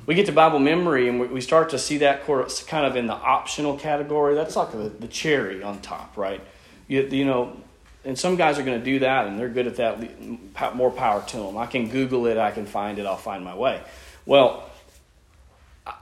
We 0.06 0.14
get 0.14 0.26
to 0.26 0.32
Bible 0.32 0.58
memory 0.58 1.08
and 1.08 1.18
we 1.30 1.40
start 1.40 1.70
to 1.70 1.78
see 1.78 1.98
that 1.98 2.26
kind 2.26 2.86
of 2.86 2.96
in 2.96 3.06
the 3.06 3.14
optional 3.14 3.76
category. 3.76 4.34
That's 4.34 4.56
like 4.56 4.72
the, 4.72 4.90
the 4.90 5.08
cherry 5.08 5.62
on 5.62 5.80
top, 5.80 6.16
right? 6.16 6.40
You, 6.86 7.02
you 7.02 7.24
know, 7.24 7.56
and 8.08 8.18
some 8.18 8.34
guys 8.34 8.58
are 8.58 8.64
going 8.64 8.78
to 8.78 8.84
do 8.84 8.98
that 9.00 9.26
and 9.26 9.38
they're 9.38 9.48
good 9.48 9.66
at 9.66 9.76
that 9.76 10.74
more 10.74 10.90
power 10.90 11.22
to 11.28 11.36
them 11.36 11.56
i 11.56 11.66
can 11.66 11.88
google 11.88 12.26
it 12.26 12.36
i 12.38 12.50
can 12.50 12.66
find 12.66 12.98
it 12.98 13.06
i'll 13.06 13.16
find 13.16 13.44
my 13.44 13.54
way. 13.54 13.80
Well 14.26 14.68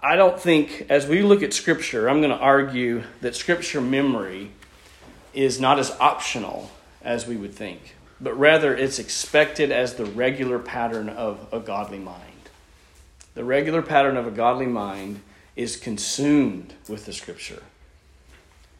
i 0.03 0.17
don't 0.17 0.41
think 0.41 0.87
as 0.89 1.07
we 1.07 1.23
look 1.23 1.43
at 1.43 1.53
scripture 1.53 2.09
i'm 2.09 2.21
going 2.21 2.31
to 2.31 2.39
argue 2.39 3.03
that 3.21 3.37
scripture 3.37 3.81
memory 3.81 4.51
is 5.35 5.61
not 5.61 5.79
as 5.79 5.91
optional 6.01 6.71
as 7.03 7.27
we 7.27 7.37
would 7.37 7.55
think 7.55 7.97
but 8.21 8.39
rather 8.39 8.75
it's 8.75 8.99
expected 8.99 9.71
as 9.71 9.95
the 9.95 10.05
regular 10.05 10.59
pattern 10.59 11.09
of 11.09 11.47
a 11.53 11.61
godly 11.61 11.99
mind. 11.99 12.23
The 13.35 13.45
regular 13.45 13.83
pattern 13.83 14.17
of 14.17 14.27
a 14.27 14.31
godly 14.31 14.67
mind 14.67 15.21
is 15.55 15.77
consumed 15.77 16.75
with 16.89 17.05
the 17.05 17.13
scripture 17.13 17.63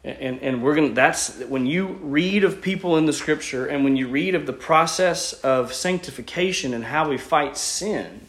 And, 0.07 0.41
and 0.41 0.63
we're 0.63 0.75
going 0.75 0.89
to, 0.89 0.93
that's 0.93 1.37
when 1.41 1.65
you 1.65 1.87
read 2.01 2.45
of 2.45 2.61
people 2.61 2.95
in 2.95 3.05
the 3.05 3.13
scripture 3.13 3.65
and 3.65 3.83
when 3.83 3.97
you 3.97 4.07
read 4.07 4.35
of 4.35 4.45
the 4.45 4.53
process 4.53 5.33
of 5.33 5.73
sanctification 5.73 6.73
and 6.73 6.85
how 6.85 7.09
we 7.09 7.17
fight 7.17 7.57
sin, 7.57 8.21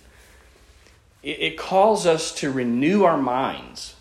it, 1.22 1.41
it 1.41 1.59
calls 1.59 2.05
us 2.05 2.35
to 2.37 2.51
renew 2.51 3.05
our 3.05 3.16
minds. 3.16 3.95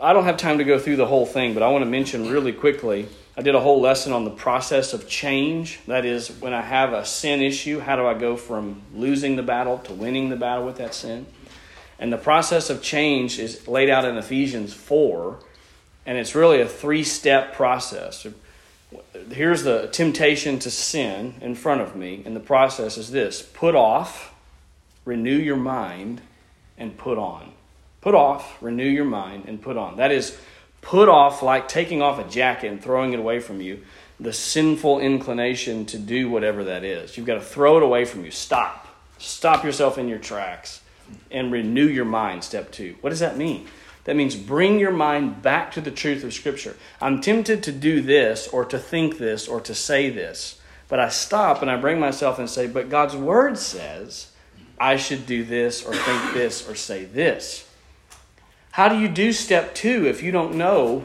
I 0.00 0.12
don't 0.12 0.24
have 0.24 0.36
time 0.36 0.58
to 0.58 0.64
go 0.64 0.78
through 0.78 0.96
the 0.96 1.06
whole 1.06 1.26
thing, 1.26 1.52
but 1.52 1.64
I 1.64 1.68
want 1.68 1.82
to 1.82 1.90
mention 1.90 2.30
really 2.30 2.52
quickly. 2.52 3.08
I 3.36 3.42
did 3.42 3.56
a 3.56 3.60
whole 3.60 3.80
lesson 3.80 4.12
on 4.12 4.24
the 4.24 4.30
process 4.30 4.92
of 4.92 5.08
change. 5.08 5.80
That 5.88 6.04
is, 6.04 6.28
when 6.28 6.54
I 6.54 6.62
have 6.62 6.92
a 6.92 7.04
sin 7.04 7.42
issue, 7.42 7.80
how 7.80 7.96
do 7.96 8.06
I 8.06 8.14
go 8.14 8.36
from 8.36 8.82
losing 8.94 9.34
the 9.34 9.42
battle 9.42 9.78
to 9.78 9.92
winning 9.92 10.28
the 10.28 10.36
battle 10.36 10.64
with 10.64 10.76
that 10.76 10.94
sin? 10.94 11.26
And 11.98 12.12
the 12.12 12.18
process 12.18 12.70
of 12.70 12.82
change 12.82 13.40
is 13.40 13.66
laid 13.66 13.90
out 13.90 14.04
in 14.04 14.16
Ephesians 14.16 14.72
4 14.72 15.40
and 16.06 16.18
it's 16.18 16.34
really 16.34 16.60
a 16.60 16.68
three 16.68 17.04
step 17.04 17.54
process. 17.54 18.26
Here's 19.30 19.62
the 19.62 19.88
temptation 19.88 20.58
to 20.60 20.70
sin 20.70 21.34
in 21.40 21.54
front 21.54 21.80
of 21.80 21.96
me, 21.96 22.22
and 22.24 22.36
the 22.36 22.40
process 22.40 22.98
is 22.98 23.10
this 23.10 23.42
put 23.42 23.74
off, 23.74 24.34
renew 25.04 25.36
your 25.36 25.56
mind, 25.56 26.20
and 26.76 26.96
put 26.96 27.18
on. 27.18 27.52
Put 28.00 28.14
off, 28.14 28.60
renew 28.60 28.88
your 28.88 29.04
mind, 29.04 29.44
and 29.46 29.62
put 29.62 29.76
on. 29.76 29.96
That 29.96 30.10
is, 30.10 30.36
put 30.80 31.08
off 31.08 31.42
like 31.42 31.68
taking 31.68 32.02
off 32.02 32.18
a 32.18 32.28
jacket 32.28 32.70
and 32.70 32.82
throwing 32.82 33.12
it 33.12 33.20
away 33.20 33.38
from 33.38 33.60
you, 33.60 33.82
the 34.18 34.32
sinful 34.32 35.00
inclination 35.00 35.86
to 35.86 35.98
do 35.98 36.28
whatever 36.28 36.64
that 36.64 36.84
is. 36.84 37.16
You've 37.16 37.26
got 37.26 37.34
to 37.34 37.40
throw 37.40 37.76
it 37.76 37.82
away 37.82 38.04
from 38.04 38.24
you. 38.24 38.30
Stop. 38.30 38.88
Stop 39.18 39.64
yourself 39.64 39.98
in 39.98 40.08
your 40.08 40.18
tracks 40.18 40.80
and 41.30 41.52
renew 41.52 41.86
your 41.86 42.04
mind. 42.04 42.42
Step 42.42 42.72
two. 42.72 42.96
What 43.00 43.10
does 43.10 43.20
that 43.20 43.36
mean? 43.36 43.68
That 44.04 44.16
means 44.16 44.34
bring 44.34 44.78
your 44.78 44.90
mind 44.90 45.42
back 45.42 45.72
to 45.72 45.80
the 45.80 45.90
truth 45.90 46.24
of 46.24 46.34
Scripture. 46.34 46.76
I'm 47.00 47.20
tempted 47.20 47.62
to 47.62 47.72
do 47.72 48.00
this 48.00 48.48
or 48.48 48.64
to 48.64 48.78
think 48.78 49.18
this 49.18 49.46
or 49.46 49.60
to 49.60 49.74
say 49.74 50.10
this, 50.10 50.60
but 50.88 50.98
I 50.98 51.08
stop 51.08 51.62
and 51.62 51.70
I 51.70 51.76
bring 51.76 52.00
myself 52.00 52.38
and 52.38 52.50
say, 52.50 52.66
But 52.66 52.90
God's 52.90 53.14
Word 53.14 53.58
says 53.58 54.32
I 54.78 54.96
should 54.96 55.26
do 55.26 55.44
this 55.44 55.84
or 55.84 55.94
think 55.94 56.34
this 56.34 56.68
or 56.68 56.74
say 56.74 57.04
this. 57.04 57.68
How 58.72 58.88
do 58.88 58.98
you 58.98 59.08
do 59.08 59.32
step 59.32 59.74
two 59.74 60.06
if 60.06 60.22
you 60.22 60.32
don't 60.32 60.54
know 60.54 61.04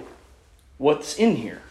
what's 0.77 1.17
in 1.17 1.35
here? 1.35 1.61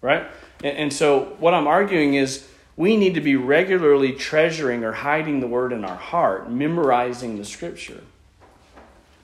Right? 0.00 0.26
And, 0.62 0.92
so, 0.92 1.36
what 1.38 1.54
I'm 1.54 1.66
arguing 1.66 2.14
is 2.14 2.46
we 2.76 2.96
need 2.96 3.14
to 3.14 3.20
be 3.20 3.36
regularly 3.36 4.12
treasuring 4.12 4.84
or 4.84 4.92
hiding 4.92 5.40
the 5.40 5.46
Word 5.46 5.72
in 5.72 5.84
our 5.84 5.96
heart, 5.96 6.50
memorizing 6.50 7.36
the 7.36 7.44
Scripture 7.44 8.02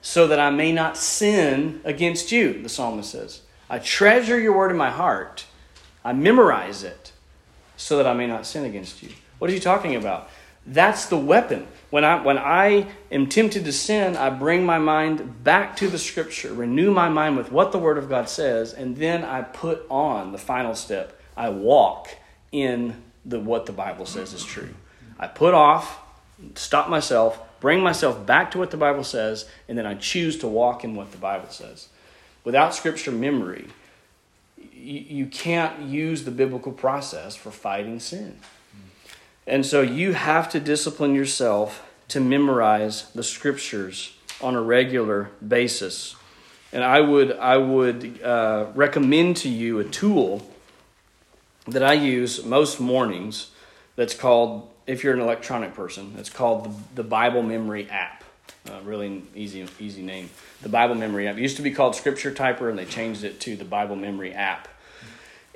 so 0.03 0.27
that 0.27 0.41
I 0.41 0.51
may 0.51 0.73
not 0.73 0.99
sin 0.99 1.81
against 1.85 2.33
you, 2.33 2.61
the 2.63 2.69
psalmist 2.69 3.13
says. 3.13 3.41
I 3.71 3.79
treasure 3.79 4.39
your 4.39 4.55
word 4.55 4.73
in 4.73 4.77
my 4.77 4.91
heart. 4.91 5.47
I 6.05 6.13
memorize 6.13 6.83
it 6.83 7.13
so 7.77 7.97
that 7.97 8.07
I 8.07 8.13
may 8.13 8.27
not 8.27 8.45
sin 8.45 8.65
against 8.65 9.03
you. 9.03 9.11
What 9.39 9.49
are 9.49 9.55
you 9.55 9.61
talking 9.61 9.95
about? 9.95 10.29
That's 10.67 11.07
the 11.07 11.17
weapon. 11.17 11.67
When 11.91 12.05
I, 12.05 12.23
when 12.23 12.37
I 12.37 12.89
am 13.11 13.29
tempted 13.29 13.65
to 13.65 13.73
sin, 13.73 14.17
I 14.17 14.31
bring 14.31 14.67
my 14.67 14.79
mind 14.79 15.45
back 15.45 15.77
to 15.77 15.89
the 15.89 15.99
scripture, 15.99 16.53
renew 16.53 16.93
my 16.93 17.09
mind 17.09 17.37
with 17.37 17.51
what 17.51 17.73
the 17.73 17.79
word 17.79 17.99
of 17.99 18.09
God 18.09 18.29
says, 18.29 18.73
and 18.73 18.97
then 18.97 19.25
I 19.25 19.43
put 19.43 19.87
on 19.89 20.33
the 20.33 20.39
final 20.39 20.75
step. 20.75 21.21
I 21.37 21.49
walk 21.49 22.09
in 22.51 23.03
the, 23.25 23.41
what 23.41 23.67
the 23.67 23.73
Bible 23.73 24.07
says 24.07 24.33
is 24.33 24.45
true. 24.45 24.75
I 25.19 25.27
put 25.29 25.55
off, 25.55 26.01
stop 26.55 26.89
myself, 26.89 27.41
bring 27.63 27.81
myself 27.81 28.27
back 28.27 28.51
to 28.51 28.59
what 28.59 28.73
the 28.73 28.77
Bible 28.77 29.05
says, 29.05 29.49
and 29.69 29.79
then 29.79 29.87
I 29.87 29.95
choose 29.95 30.37
to 30.39 30.49
walk 30.49 30.83
in 30.83 30.97
what 30.97 31.13
the 31.13 31.17
Bible 31.17 31.49
says. 31.49 31.87
Without 32.43 32.75
scripture 32.75 33.13
memory, 33.13 33.69
you, 34.75 35.27
can't 35.27 35.81
use 35.83 36.25
the 36.25 36.33
biblical 36.33 36.73
process 36.73 37.37
for 37.37 37.53
fighting 37.53 38.01
sin. 38.01 38.37
And 39.47 39.65
so 39.65 39.81
you 39.81 40.13
have 40.15 40.49
to 40.51 40.59
discipline 40.59 41.15
yourself 41.15 41.89
to 42.09 42.21
memorize 42.21 43.09
the 43.13 43.23
scriptures 43.23 44.17
on 44.41 44.57
a 44.57 44.61
regular 44.61 45.31
basis. 45.47 46.17
And 46.73 46.83
I 46.83 47.01
would, 47.01 47.31
I 47.31 47.59
would 47.59 48.21
uh, 48.25 48.67
recommend 48.75 49.37
to 49.39 49.49
you 49.49 49.79
a 49.79 49.85
tool 49.85 50.45
that 51.69 51.85
I 51.85 51.93
use 51.93 52.45
most 52.45 52.81
mornings 52.81 53.53
that's 53.95 54.15
called 54.15 54.69
if 54.93 55.03
you're 55.03 55.15
an 55.15 55.21
electronic 55.21 55.75
person, 55.75 56.15
it's 56.19 56.29
called 56.29 56.67
the, 56.67 57.03
the 57.03 57.03
Bible 57.03 57.43
Memory 57.43 57.89
app. 57.89 58.25
Uh, 58.71 58.79
really 58.85 59.23
easy, 59.35 59.67
easy 59.81 60.03
name. 60.03 60.29
The 60.61 60.69
Bible 60.69 60.95
Memory 60.95 61.27
app. 61.29 61.39
It 61.39 61.41
used 61.41 61.57
to 61.57 61.63
be 61.63 61.71
called 61.71 61.97
Scripture 61.97 62.31
Typer, 62.31 62.69
and 62.69 62.79
they 62.79 62.85
changed 62.85 63.25
it 63.25 63.41
to 63.41 63.57
the 63.57 63.65
Bible 63.65 63.97
Memory 63.97 64.35
app. 64.35 64.69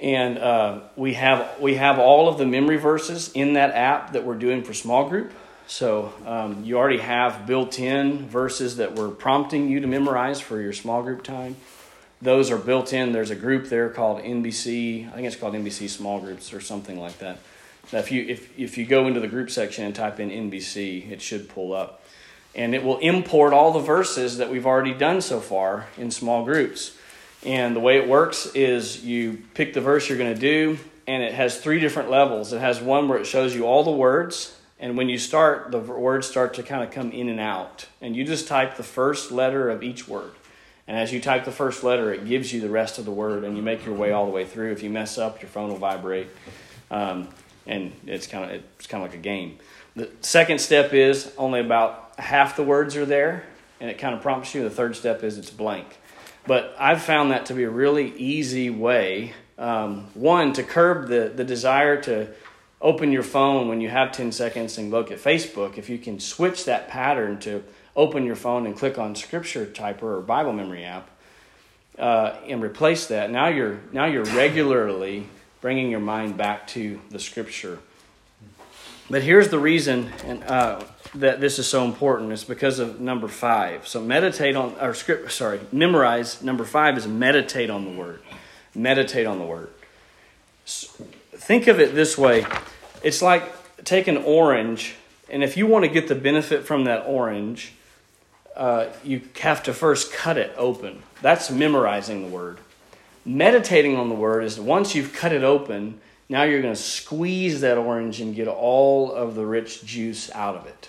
And 0.01 0.39
uh, 0.39 0.81
we 0.97 1.15
have 1.15 1.61
we 1.61 1.75
have 1.75 1.99
all 1.99 2.29
of 2.29 2.39
the 2.39 2.47
memory 2.47 2.77
verses 2.79 3.31
in 3.35 3.55
that 3.55 3.75
app 3.75 4.13
that 4.13 4.25
we're 4.25 4.35
doing 4.35 4.63
for 4.63 4.73
small 4.73 5.09
group. 5.09 5.33
So 5.67 6.15
um, 6.25 6.65
you 6.65 6.79
already 6.79 6.99
have 6.99 7.47
built-in 7.47 8.29
verses 8.29 8.77
that 8.77 8.95
we're 8.95 9.11
prompting 9.11 9.69
you 9.69 9.81
to 9.81 9.87
memorize 9.87 10.41
for 10.41 10.61
your 10.61 10.73
small 10.73 11.03
group 11.03 11.23
time. 11.23 11.57
Those 12.23 12.51
are 12.51 12.59
built 12.59 12.93
in. 12.93 13.13
There's 13.13 13.31
a 13.31 13.37
group 13.37 13.69
there 13.69 13.91
called 13.91 14.23
NBC. 14.23 15.09
I 15.09 15.13
think 15.13 15.27
it's 15.27 15.37
called 15.37 15.55
NBC 15.55 15.89
Small 15.89 16.21
Groups 16.21 16.55
or 16.55 16.61
something 16.61 16.99
like 16.99 17.19
that 17.19 17.39
now, 17.93 17.99
if 17.99 18.11
you 18.11 18.25
if 18.29 18.59
if 18.59 18.79
you 18.79 18.85
go 18.85 19.07
into 19.07 19.21
the 19.21 19.29
group 19.29 19.51
section 19.51 19.85
and 19.85 19.95
type 19.95 20.19
in 20.19 20.31
NBC, 20.31 21.11
it 21.11 21.23
should 21.23 21.49
pull 21.49 21.73
up, 21.73 22.03
and 22.55 22.75
it 22.75 22.83
will 22.83 22.99
import 22.99 23.53
all 23.53 23.73
the 23.73 23.81
verses 23.81 24.39
that 24.39 24.51
we've 24.51 24.67
already 24.67 24.93
done 24.93 25.21
so 25.21 25.41
far 25.41 25.87
in 25.97 26.11
small 26.11 26.45
groups. 26.45 26.97
And 27.45 27.77
the 27.77 27.81
way 27.81 27.99
it 27.99 28.09
works 28.09 28.47
is 28.55 29.05
you 29.05 29.43
pick 29.55 29.73
the 29.73 29.81
verse 29.81 30.09
you're 30.09 30.19
going 30.19 30.35
to 30.35 30.41
do, 30.41 30.79
and 31.07 31.23
it 31.23 31.33
has 31.33 31.61
three 31.61 31.79
different 31.79 32.11
levels. 32.11 32.53
It 32.53 32.61
has 32.61 32.81
one 32.81 33.09
where 33.09 33.19
it 33.19 33.27
shows 33.27 33.55
you 33.55 33.67
all 33.67 33.85
the 33.85 33.93
words, 33.93 34.59
and 34.81 34.97
when 34.97 35.09
you 35.09 35.17
start, 35.17 35.71
the 35.71 35.79
words 35.79 36.27
start 36.27 36.55
to 36.55 36.65
kind 36.65 36.83
of 36.83 36.91
come 36.91 37.13
in 37.13 37.29
and 37.29 37.39
out, 37.39 37.87
and 38.01 38.17
you 38.17 38.25
just 38.25 38.49
type 38.49 38.77
the 38.77 38.83
first 38.83 39.31
letter 39.31 39.71
of 39.71 39.85
each 39.85 40.09
word. 40.09 40.33
And 40.89 40.97
as 40.97 41.13
you 41.13 41.21
type 41.21 41.45
the 41.45 41.53
first 41.53 41.85
letter, 41.85 42.13
it 42.13 42.27
gives 42.27 42.53
you 42.53 42.61
the 42.61 42.71
rest 42.71 42.99
of 42.99 43.05
the 43.05 43.13
word, 43.13 43.45
and 43.45 43.57
you 43.57 43.63
make 43.63 43.85
your 43.87 43.95
way 43.95 44.11
all 44.11 44.27
the 44.27 44.33
way 44.33 44.45
through. 44.45 44.73
If 44.73 44.83
you 44.83 44.91
mess 44.91 45.19
up, 45.19 45.41
your 45.41 45.49
phone 45.49 45.69
will 45.69 45.79
vibrate. 45.79 46.29
Um, 46.91 47.29
and 47.67 47.93
it's 48.07 48.27
kind 48.27 48.45
of 48.45 48.63
it's 48.79 48.87
kind 48.87 49.03
of 49.03 49.11
like 49.11 49.19
a 49.19 49.23
game. 49.23 49.59
The 49.95 50.11
second 50.21 50.61
step 50.61 50.93
is 50.93 51.33
only 51.39 51.61
about 51.61 52.13
half 52.19 52.57
the 52.57 52.63
words 52.63 52.97
are 52.97 53.07
there, 53.07 53.45
and 53.81 53.91
it 53.91 53.99
kind 53.99 54.15
of 54.15 54.23
prompts 54.23 54.55
you. 54.55 54.63
The 54.63 54.71
third 54.71 54.97
step 54.97 55.23
is 55.23 55.39
it's 55.39 55.51
blank. 55.51 55.87
But 56.47 56.77
I've 56.79 57.03
found 57.03 57.33
that 57.33 57.47
to 57.47 57.55
be 57.55 57.65
a 57.65 57.71
really 57.71 58.17
easy 58.17 58.71
way. 58.71 59.33
Um, 59.59 60.09
one 60.15 60.53
to 60.55 60.63
curb 60.63 61.09
the 61.09 61.33
the 61.35 61.45
desire 61.45 62.01
to 62.03 62.29
open 62.81 63.11
your 63.11 63.23
phone 63.23 63.69
when 63.69 63.81
you 63.81 63.89
have 63.89 64.13
10 64.13 64.33
seconds 64.33 64.77
and 64.77 64.91
look 64.91 65.11
at 65.11 65.19
Facebook. 65.19 65.79
If 65.79 65.89
you 65.89 65.99
can 65.99 66.21
switch 66.21 66.67
that 66.67 66.89
pattern 66.89 67.39
to 67.41 67.65
open 67.97 68.25
your 68.25 68.37
phone 68.37 68.67
and 68.67 68.77
click 68.77 68.99
on 68.99 69.15
Scripture 69.15 69.65
Typer 69.65 70.03
or 70.03 70.21
Bible 70.21 70.53
Memory 70.53 70.85
app. 70.85 71.11
Uh, 71.99 72.37
and 72.47 72.63
replace 72.63 73.07
that. 73.07 73.31
Now 73.31 73.49
you're 73.49 73.81
now 73.91 74.05
you're 74.05 74.25
regularly 74.25 75.27
bringing 75.67 75.91
your 75.91 75.99
mind 75.99 76.37
back 76.37 76.65
to 76.69 77.01
the 77.11 77.19
scripture. 77.19 77.81
But 79.11 79.25
here's 79.25 79.49
the 79.49 79.59
reason 79.59 80.13
and, 80.25 80.45
uh, 80.45 80.85
that 81.17 81.41
this 81.41 81.59
is 81.59 81.67
so 81.67 81.85
important. 81.85 82.31
It's 82.31 82.45
because 82.45 82.79
of 82.79 83.01
number 83.01 83.27
five. 83.27 83.89
So 83.89 84.01
meditate 84.01 84.55
on, 84.55 84.77
or 84.81 84.95
script, 84.95 85.33
sorry, 85.33 85.59
memorize. 85.73 86.41
Number 86.41 86.65
five 86.65 86.97
is 86.97 87.09
meditate 87.09 87.69
on 87.69 87.85
the 87.85 87.91
word. 87.91 88.21
Meditate 88.77 89.27
on 89.27 89.41
the 89.41 89.45
word. 89.45 89.71
Think 90.65 91.67
of 91.67 91.81
it 91.81 91.97
this 91.97 92.17
way 92.17 92.47
it's 93.03 93.21
like 93.21 93.43
take 93.83 94.07
an 94.07 94.19
orange, 94.19 94.95
and 95.29 95.43
if 95.43 95.57
you 95.57 95.67
want 95.67 95.85
to 95.85 95.91
get 95.91 96.07
the 96.07 96.15
benefit 96.15 96.65
from 96.65 96.85
that 96.85 97.07
orange, 97.09 97.73
uh, 98.55 98.87
you 99.03 99.21
have 99.41 99.65
to 99.65 99.75
first 99.75 100.13
cut 100.13 100.39
it 100.39 100.55
open. 100.57 101.03
That's 101.23 101.51
memorizing 101.51 102.23
the 102.23 102.29
word. 102.29 102.61
Meditating 103.27 103.97
on 103.97 104.09
the 104.09 104.15
word 104.15 104.45
is 104.45 104.61
once 104.61 104.95
you've 104.95 105.13
cut 105.13 105.33
it 105.33 105.43
open, 105.43 106.01
now 106.29 106.45
you're 106.45 106.63
going 106.63 106.73
to 106.73 106.81
squeeze 106.81 107.61
that 107.61 107.77
orange 107.77 108.21
and 108.21 108.37
get 108.37 108.47
all 108.47 109.13
of 109.13 109.35
the 109.35 109.45
rich 109.45 109.85
juice 109.85 110.31
out 110.31 110.55
of 110.55 110.65
it. 110.67 110.89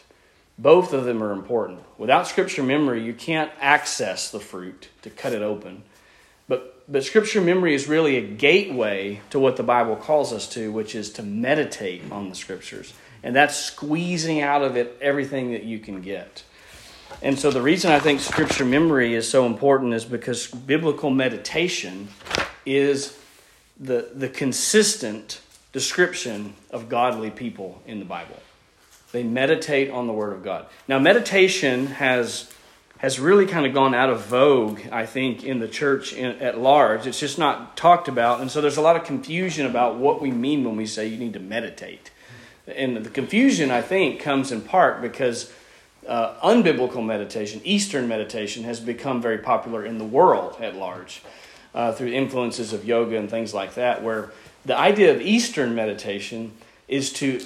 Both 0.56 0.94
of 0.94 1.06
them 1.06 1.24
are 1.24 1.32
important. 1.32 1.80
Without 1.98 2.28
scripture 2.28 2.62
memory, 2.62 3.04
you 3.04 3.16
can't 3.16 3.52
access 3.60 4.30
the 4.30 4.40
fruit 4.40 4.90
to 5.02 5.10
cut 5.10 5.34
it 5.34 5.42
open. 5.42 5.82
But, 6.48 6.84
but 6.88 7.04
scripture 7.04 7.42
memory 7.42 7.74
is 7.74 7.88
really 7.88 8.18
a 8.18 8.22
gateway 8.22 9.22
to 9.32 9.40
what 9.40 9.58
the 9.58 9.64
Bible 9.64 9.96
calls 9.96 10.32
us 10.32 10.48
to, 10.50 10.72
which 10.72 10.94
is 10.94 11.10
to 11.14 11.24
meditate 11.24 12.04
on 12.12 12.30
the 12.30 12.36
scriptures. 12.36 12.94
And 13.24 13.36
that's 13.36 13.56
squeezing 13.56 14.42
out 14.42 14.62
of 14.62 14.78
it 14.78 14.96
everything 15.02 15.54
that 15.54 15.64
you 15.64 15.80
can 15.80 16.02
get. 16.02 16.44
And 17.22 17.38
so 17.40 17.50
the 17.50 17.62
reason 17.62 17.92
I 17.92 18.00
think 18.00 18.20
scripture 18.20 18.66
memory 18.66 19.16
is 19.16 19.28
so 19.28 19.46
important 19.46 19.94
is 19.94 20.06
because 20.06 20.48
biblical 20.48 21.10
meditation 21.10 22.10
is 22.66 23.18
the, 23.80 24.10
the 24.14 24.30
consistent 24.30 25.42
description 25.74 26.54
of 26.70 26.90
godly 26.90 27.32
people 27.32 27.82
in 27.88 28.00
the 28.00 28.06
Bible. 28.06 28.40
They 29.12 29.24
meditate 29.24 29.90
on 29.90 30.06
the 30.06 30.14
Word 30.14 30.34
of 30.34 30.44
God. 30.44 30.68
Now, 30.88 31.00
meditation 31.00 31.88
has 31.88 32.52
has 33.00 33.20
really 33.20 33.46
kind 33.46 33.66
of 33.66 33.74
gone 33.74 33.94
out 33.94 34.10
of 34.10 34.26
vogue, 34.26 34.82
I 34.92 35.06
think, 35.06 35.44
in 35.44 35.60
the 35.60 35.68
church 35.68 36.14
in, 36.14 36.42
at 36.42 36.58
large. 36.58 37.06
It's 37.06 37.20
just 37.20 37.38
not 37.38 37.78
talked 37.78 38.08
about. 38.08 38.42
And 38.42 38.50
so 38.50 38.60
there's 38.60 38.78
a 38.78 38.82
lot 38.82 38.96
of 38.96 39.04
confusion 39.04 39.68
about 39.68 39.98
what 39.98 40.20
we 40.20 40.32
mean 40.32 40.64
when 40.64 40.76
we 40.76 40.88
say 40.88 41.06
you 41.06 41.18
need 41.18 41.34
to 41.34 41.40
meditate. 41.40 42.10
And 42.68 42.98
the 42.98 43.10
confusion, 43.10 43.70
I 43.70 43.82
think, 43.82 44.20
comes 44.20 44.52
in 44.52 44.62
part 44.62 45.02
because 45.02 45.54
uh, 46.08 46.40
unbiblical 46.42 47.06
meditation, 47.06 47.62
Eastern 47.64 48.08
meditation, 48.08 48.64
has 48.64 48.80
become 48.80 49.22
very 49.22 49.38
popular 49.38 49.86
in 49.86 49.98
the 49.98 50.06
world 50.06 50.58
at 50.60 50.76
large 50.76 51.22
uh, 51.74 51.92
through 51.92 52.08
influences 52.08 52.74
of 52.74 52.86
yoga 52.86 53.18
and 53.18 53.30
things 53.30 53.54
like 53.54 53.76
that, 53.76 54.04
where 54.04 54.32
the 54.66 54.78
idea 54.78 55.14
of 55.14 55.22
Eastern 55.22 55.76
meditation 55.76 56.54
is 56.88 57.14
to, 57.14 57.42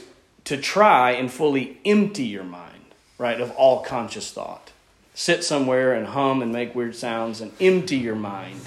to 0.45 0.57
try 0.57 1.11
and 1.11 1.31
fully 1.31 1.79
empty 1.85 2.23
your 2.23 2.43
mind, 2.43 2.85
right, 3.17 3.41
of 3.41 3.51
all 3.51 3.83
conscious 3.83 4.31
thought 4.31 4.71
sit 5.13 5.43
somewhere 5.43 5.93
and 5.93 6.07
hum 6.07 6.41
and 6.41 6.51
make 6.51 6.73
weird 6.75 6.95
sounds 6.95 7.41
and 7.41 7.51
empty 7.59 7.97
your 7.97 8.15
mind. 8.15 8.59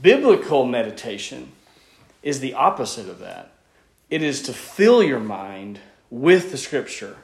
Biblical 0.00 0.66
meditation 0.66 1.52
is 2.22 2.40
the 2.40 2.54
opposite 2.54 3.08
of 3.08 3.20
that. 3.20 3.52
It 4.10 4.22
is 4.22 4.42
to 4.42 4.52
fill 4.52 5.02
your 5.02 5.20
mind 5.20 5.78
with 6.10 6.50
the 6.50 6.58
scripture 6.58 7.16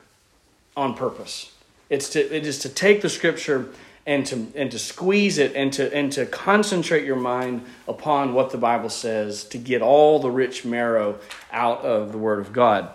on 0.77 0.95
purpose. 0.95 1.53
It's 1.91 2.11
to, 2.11 2.21
it 2.21 2.47
is 2.47 2.59
to 2.61 2.69
take 2.69 3.01
the 3.01 3.09
scripture 3.09 3.69
and 4.07 4.25
to, 4.27 4.47
and 4.55 4.71
to 4.71 4.79
squeeze 4.79 5.39
it 5.39 5.55
and 5.55 5.73
to, 5.75 5.95
and 5.95 6.11
to 6.13 6.27
concentrate 6.27 7.05
your 7.05 7.17
mind 7.17 7.65
upon 7.87 8.33
what 8.33 8.51
the 8.51 8.59
Bible 8.59 8.89
says 8.89 9.45
to 9.45 9.59
get 9.59 9.83
all 9.83 10.19
the 10.19 10.31
rich 10.31 10.65
marrow 10.65 11.19
out 11.53 11.81
of 11.83 12.13
the 12.13 12.19
Word 12.19 12.39
of 12.39 12.53
God. 12.53 12.91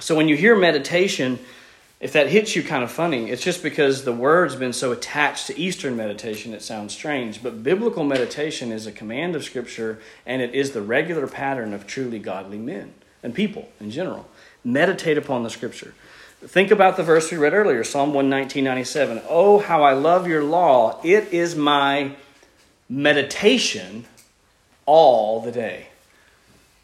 So 0.00 0.14
when 0.14 0.28
you 0.28 0.36
hear 0.36 0.56
meditation, 0.56 1.38
if 2.00 2.12
that 2.12 2.28
hits 2.28 2.56
you 2.56 2.62
kind 2.62 2.82
of 2.82 2.90
funny, 2.90 3.30
it's 3.30 3.42
just 3.42 3.62
because 3.62 4.04
the 4.04 4.12
word's 4.12 4.56
been 4.56 4.72
so 4.72 4.92
attached 4.92 5.46
to 5.46 5.58
Eastern 5.58 5.96
meditation, 5.96 6.52
it 6.52 6.62
sounds 6.62 6.92
strange. 6.92 7.42
But 7.42 7.62
biblical 7.62 8.04
meditation 8.04 8.72
is 8.72 8.86
a 8.86 8.92
command 8.92 9.36
of 9.36 9.44
Scripture, 9.44 10.00
and 10.26 10.42
it 10.42 10.54
is 10.54 10.72
the 10.72 10.82
regular 10.82 11.26
pattern 11.26 11.72
of 11.72 11.86
truly 11.86 12.18
godly 12.18 12.58
men 12.58 12.92
and 13.22 13.34
people 13.34 13.68
in 13.80 13.90
general. 13.90 14.28
Meditate 14.64 15.16
upon 15.16 15.44
the 15.44 15.50
Scripture. 15.50 15.94
Think 16.46 16.70
about 16.70 16.98
the 16.98 17.02
verse 17.02 17.30
we 17.30 17.38
read 17.38 17.54
earlier, 17.54 17.82
Psalm 17.84 18.12
119.97. 18.12 19.22
Oh, 19.30 19.60
how 19.60 19.82
I 19.82 19.94
love 19.94 20.28
your 20.28 20.44
law. 20.44 21.00
It 21.02 21.32
is 21.32 21.56
my 21.56 22.16
meditation 22.86 24.04
all 24.84 25.40
the 25.40 25.50
day. 25.50 25.86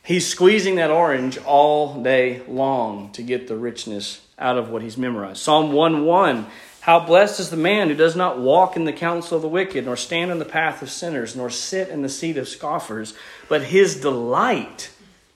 He's 0.03 0.27
squeezing 0.27 0.77
that 0.77 0.91
orange 0.91 1.37
all 1.37 2.03
day 2.03 2.41
long 2.49 3.13
to 3.13 3.23
get 3.23 3.49
the 3.49 3.57
richness 3.57 4.23
out 4.39 4.57
of 4.57 4.71
what 4.71 4.81
he's 4.81 4.97
memorized. 4.97 5.41
Psalm 5.41 5.73
1 5.73 6.07
1 6.07 6.47
How 6.81 6.99
blessed 6.99 7.39
is 7.39 7.51
the 7.51 7.59
man 7.59 7.89
who 7.89 7.95
does 7.95 8.17
not 8.17 8.39
walk 8.39 8.77
in 8.77 8.85
the 8.85 8.95
counsel 8.95 9.37
of 9.37 9.43
the 9.43 9.49
wicked, 9.49 9.85
nor 9.85 9.97
stand 9.97 10.31
in 10.31 10.39
the 10.39 10.47
path 10.47 10.81
of 10.81 10.91
sinners, 10.91 11.37
nor 11.37 11.51
sit 11.51 11.91
in 11.91 12.01
the 12.01 12.09
seat 12.09 12.39
of 12.39 12.49
scoffers, 12.49 13.13
but 13.47 13.65
his 13.65 14.01
delight 14.01 14.91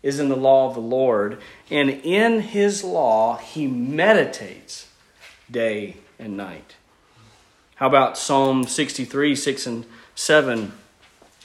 is 0.04 0.20
in 0.20 0.28
the 0.28 0.36
law 0.36 0.68
of 0.68 0.74
the 0.74 0.80
Lord, 0.80 1.40
and 1.70 1.88
in 1.88 2.40
his 2.40 2.84
law 2.84 3.38
he 3.38 3.66
meditates 3.66 4.86
day 5.50 5.96
and 6.18 6.36
night. 6.36 6.76
How 7.76 7.88
about 7.88 8.18
Psalm 8.18 8.64
63 8.64 9.34
6 9.34 9.66
and 9.66 9.86
7? 10.14 10.72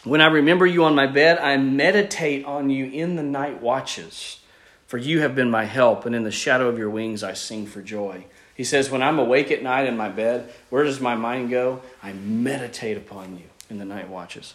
When 0.03 0.21
I 0.21 0.27
remember 0.27 0.67
you 0.67 0.83
on 0.83 0.93
my 0.93 1.07
bed, 1.07 1.39
I 1.39 1.55
meditate 1.57 2.45
on 2.45 2.69
you 2.69 2.85
in 2.85 3.15
the 3.15 3.23
night 3.23 3.61
watches. 3.61 4.39
For 4.87 4.97
you 4.97 5.21
have 5.21 5.35
been 5.35 5.49
my 5.49 5.65
help, 5.65 6.05
and 6.05 6.13
in 6.15 6.23
the 6.23 6.31
shadow 6.31 6.67
of 6.67 6.77
your 6.77 6.89
wings 6.89 7.23
I 7.23 7.33
sing 7.33 7.65
for 7.65 7.81
joy. 7.81 8.25
He 8.55 8.63
says, 8.65 8.89
When 8.89 9.01
I'm 9.01 9.19
awake 9.19 9.51
at 9.51 9.63
night 9.63 9.87
in 9.87 9.95
my 9.95 10.09
bed, 10.09 10.51
where 10.69 10.83
does 10.83 10.99
my 10.99 11.15
mind 11.15 11.49
go? 11.49 11.81
I 12.03 12.11
meditate 12.11 12.97
upon 12.97 13.37
you 13.37 13.45
in 13.69 13.77
the 13.77 13.85
night 13.85 14.09
watches. 14.09 14.53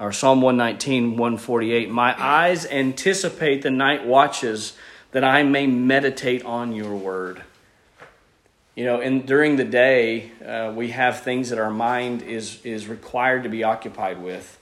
Our 0.00 0.12
Psalm 0.12 0.40
119, 0.40 1.18
148. 1.18 1.90
My 1.90 2.14
eyes 2.18 2.64
anticipate 2.64 3.60
the 3.60 3.70
night 3.70 4.06
watches 4.06 4.74
that 5.12 5.22
I 5.22 5.42
may 5.42 5.66
meditate 5.66 6.42
on 6.42 6.72
your 6.72 6.96
word. 6.96 7.42
You 8.74 8.86
know, 8.86 9.02
and 9.02 9.26
during 9.26 9.56
the 9.56 9.64
day, 9.64 10.32
uh, 10.42 10.72
we 10.74 10.88
have 10.92 11.20
things 11.20 11.50
that 11.50 11.58
our 11.58 11.70
mind 11.70 12.22
is, 12.22 12.64
is 12.64 12.88
required 12.88 13.42
to 13.42 13.50
be 13.50 13.62
occupied 13.62 14.22
with 14.22 14.58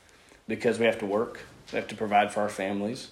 because 0.49 0.81
we 0.81 0.87
have 0.87 0.99
to 0.99 1.07
work, 1.07 1.39
we 1.73 1.77
have 1.77 1.87
to 1.87 1.95
provide 1.95 2.33
for 2.33 2.41
our 2.41 2.49
families. 2.49 3.11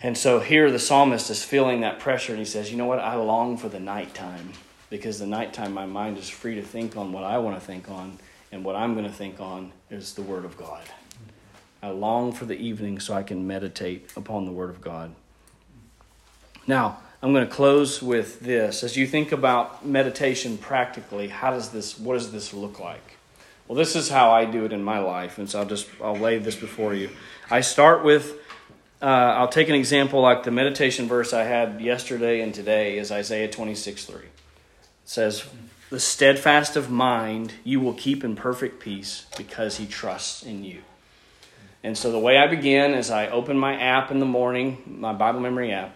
And 0.00 0.16
so 0.16 0.38
here 0.38 0.70
the 0.70 0.78
psalmist 0.78 1.30
is 1.30 1.42
feeling 1.42 1.80
that 1.80 1.98
pressure 1.98 2.30
and 2.30 2.38
he 2.38 2.44
says, 2.44 2.70
You 2.70 2.76
know 2.76 2.86
what? 2.86 3.00
I 3.00 3.16
long 3.16 3.56
for 3.56 3.68
the 3.68 3.80
nighttime 3.80 4.52
because 4.88 5.18
the 5.18 5.26
nighttime 5.26 5.72
my 5.72 5.86
mind 5.86 6.18
is 6.18 6.30
free 6.30 6.54
to 6.54 6.62
think 6.62 6.96
on 6.96 7.10
what 7.10 7.24
I 7.24 7.38
want 7.38 7.58
to 7.58 7.66
think 7.66 7.90
on, 7.90 8.18
and 8.52 8.64
what 8.64 8.76
I'm 8.76 8.94
going 8.94 9.06
to 9.06 9.12
think 9.12 9.40
on 9.40 9.72
is 9.92 10.14
the 10.14 10.22
Word 10.22 10.44
of 10.44 10.56
God. 10.56 10.82
I 11.82 11.90
long 11.90 12.32
for 12.32 12.46
the 12.46 12.56
evening 12.56 12.98
so 12.98 13.12
I 13.14 13.22
can 13.22 13.46
meditate 13.46 14.10
upon 14.16 14.46
the 14.46 14.52
Word 14.52 14.70
of 14.70 14.80
God. 14.80 15.14
Now, 16.66 16.98
I'm 17.22 17.32
going 17.32 17.46
to 17.46 17.52
close 17.52 18.02
with 18.02 18.40
this. 18.40 18.82
As 18.82 18.96
you 18.96 19.06
think 19.06 19.32
about 19.32 19.84
meditation 19.84 20.58
practically, 20.58 21.28
how 21.28 21.50
does 21.50 21.70
this 21.70 21.98
what 21.98 22.14
does 22.14 22.32
this 22.32 22.54
look 22.54 22.80
like? 22.80 23.16
Well, 23.68 23.76
this 23.76 23.94
is 23.94 24.08
how 24.08 24.32
I 24.32 24.44
do 24.44 24.64
it 24.64 24.72
in 24.72 24.82
my 24.82 24.98
life, 24.98 25.38
and 25.38 25.48
so 25.48 25.60
I'll 25.60 25.66
just 25.66 25.88
I'll 26.02 26.16
lay 26.16 26.38
this 26.38 26.56
before 26.56 26.94
you. 26.94 27.10
I 27.50 27.60
start 27.60 28.02
with 28.04 28.38
uh, 29.02 29.04
I'll 29.04 29.48
take 29.48 29.68
an 29.68 29.74
example 29.74 30.20
like 30.20 30.44
the 30.44 30.50
meditation 30.50 31.06
verse 31.06 31.32
I 31.32 31.42
had 31.42 31.80
yesterday 31.80 32.40
and 32.40 32.54
today 32.54 32.98
is 32.98 33.10
Isaiah 33.10 33.48
26 33.48 34.04
3. 34.04 34.16
It 34.16 34.30
says, 35.04 35.44
The 35.92 36.00
steadfast 36.00 36.74
of 36.74 36.90
mind 36.90 37.52
you 37.64 37.78
will 37.78 37.92
keep 37.92 38.24
in 38.24 38.34
perfect 38.34 38.80
peace 38.80 39.26
because 39.36 39.76
he 39.76 39.84
trusts 39.84 40.42
in 40.42 40.64
you. 40.64 40.80
And 41.84 41.98
so 41.98 42.10
the 42.10 42.18
way 42.18 42.38
I 42.38 42.46
begin 42.46 42.94
is 42.94 43.10
I 43.10 43.28
open 43.28 43.58
my 43.58 43.78
app 43.78 44.10
in 44.10 44.18
the 44.18 44.24
morning, 44.24 44.82
my 44.86 45.12
Bible 45.12 45.40
memory 45.40 45.70
app, 45.70 45.94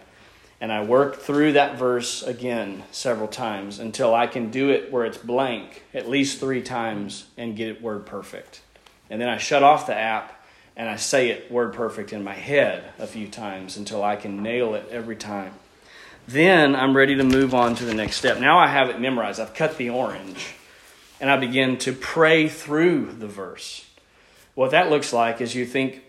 and 0.61 0.71
I 0.71 0.83
work 0.83 1.15
through 1.15 1.53
that 1.53 1.79
verse 1.79 2.21
again 2.21 2.83
several 2.91 3.27
times 3.27 3.79
until 3.79 4.13
I 4.13 4.27
can 4.27 4.51
do 4.51 4.69
it 4.69 4.91
where 4.91 5.03
it's 5.03 5.17
blank 5.17 5.81
at 5.95 6.07
least 6.07 6.39
three 6.39 6.61
times 6.61 7.25
and 7.35 7.55
get 7.55 7.69
it 7.69 7.81
word 7.81 8.05
perfect. 8.05 8.61
And 9.09 9.19
then 9.19 9.29
I 9.29 9.39
shut 9.39 9.63
off 9.63 9.87
the 9.87 9.97
app 9.97 10.45
and 10.75 10.87
I 10.87 10.97
say 10.97 11.29
it 11.29 11.51
word 11.51 11.73
perfect 11.73 12.13
in 12.13 12.23
my 12.23 12.35
head 12.35 12.83
a 12.99 13.07
few 13.07 13.27
times 13.27 13.77
until 13.77 14.03
I 14.03 14.15
can 14.15 14.43
nail 14.43 14.75
it 14.75 14.87
every 14.91 15.15
time. 15.15 15.53
Then 16.27 16.75
I'm 16.75 16.95
ready 16.95 17.15
to 17.15 17.23
move 17.23 17.53
on 17.53 17.75
to 17.75 17.85
the 17.85 17.93
next 17.93 18.17
step. 18.17 18.39
Now 18.39 18.59
I 18.59 18.67
have 18.67 18.89
it 18.89 18.99
memorized. 18.99 19.39
I've 19.39 19.53
cut 19.53 19.77
the 19.77 19.89
orange 19.89 20.53
and 21.21 21.29
I 21.29 21.37
begin 21.37 21.77
to 21.79 21.93
pray 21.93 22.49
through 22.49 23.13
the 23.13 23.27
verse. 23.27 23.85
What 24.53 24.71
that 24.71 24.89
looks 24.89 25.13
like 25.13 25.39
is 25.39 25.55
you 25.55 25.65
think, 25.65 26.03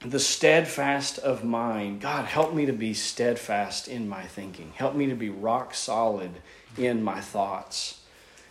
the 0.00 0.20
steadfast 0.20 1.18
of 1.18 1.44
mind. 1.44 2.00
God, 2.00 2.24
help 2.24 2.54
me 2.54 2.66
to 2.66 2.72
be 2.72 2.94
steadfast 2.94 3.86
in 3.86 4.08
my 4.08 4.22
thinking. 4.22 4.72
Help 4.74 4.94
me 4.94 5.06
to 5.06 5.14
be 5.14 5.28
rock 5.28 5.74
solid 5.74 6.30
in 6.76 7.02
my 7.02 7.20
thoughts 7.20 8.00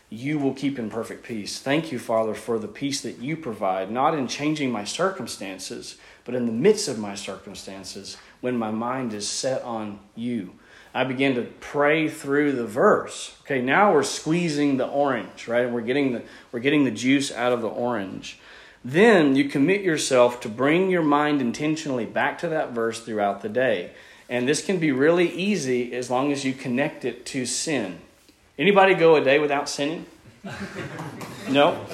you 0.10 0.40
will 0.40 0.54
keep 0.54 0.80
in 0.80 0.90
perfect 0.90 1.24
peace. 1.24 1.60
Thank 1.60 1.92
you, 1.92 2.00
Father, 2.00 2.34
for 2.34 2.58
the 2.58 2.68
peace 2.68 3.02
that 3.02 3.20
you 3.20 3.38
provide, 3.38 3.92
not 3.92 4.16
in 4.16 4.28
changing 4.28 4.72
my 4.72 4.84
circumstances, 4.84 5.98
but 6.26 6.34
in 6.34 6.48
the 6.48 6.52
midst 6.52 6.88
of 6.88 6.98
my 6.98 7.14
circumstances 7.14 8.18
when 8.42 8.58
my 8.58 8.72
mind 8.72 9.14
is 9.14 9.28
set 9.28 9.62
on 9.62 10.00
you. 10.16 10.54
I 10.94 11.04
begin 11.04 11.36
to 11.36 11.44
pray 11.60 12.10
through 12.10 12.54
the 12.54 12.66
verse. 12.66 13.36
Okay, 13.42 13.62
now 13.62 13.94
we're 13.94 14.04
squeezing 14.04 14.78
the 14.78 14.88
orange, 14.88 15.48
right? 15.48 15.66
And 15.66 15.74
We're 15.74 15.82
getting 15.82 16.14
the 16.14 16.24
we're 16.52 16.60
getting 16.60 16.84
the 16.84 16.92
juice 16.92 17.32
out 17.32 17.52
of 17.52 17.62
the 17.62 17.68
orange. 17.68 18.40
Then 18.84 19.36
you 19.36 19.46
commit 19.46 19.82
yourself 19.82 20.40
to 20.42 20.50
bring 20.50 20.90
your 20.90 21.04
mind 21.04 21.42
intentionally 21.42 22.06
back 22.06 22.40
to 22.40 22.50
that 22.50 22.72
verse 22.72 23.02
throughout 23.02 23.42
the 23.42 23.50
day. 23.50 23.92
And 24.30 24.48
this 24.48 24.64
can 24.64 24.78
be 24.78 24.92
really 24.92 25.30
easy 25.30 25.94
as 25.94 26.10
long 26.10 26.32
as 26.32 26.46
you 26.46 26.54
connect 26.54 27.04
it 27.04 27.26
to 27.28 27.46
sin. 27.46 28.00
Anybody 28.58 28.94
go 28.94 29.16
a 29.16 29.24
day 29.24 29.40
without 29.40 29.68
sinning? 29.68 30.06
no? 31.50 31.86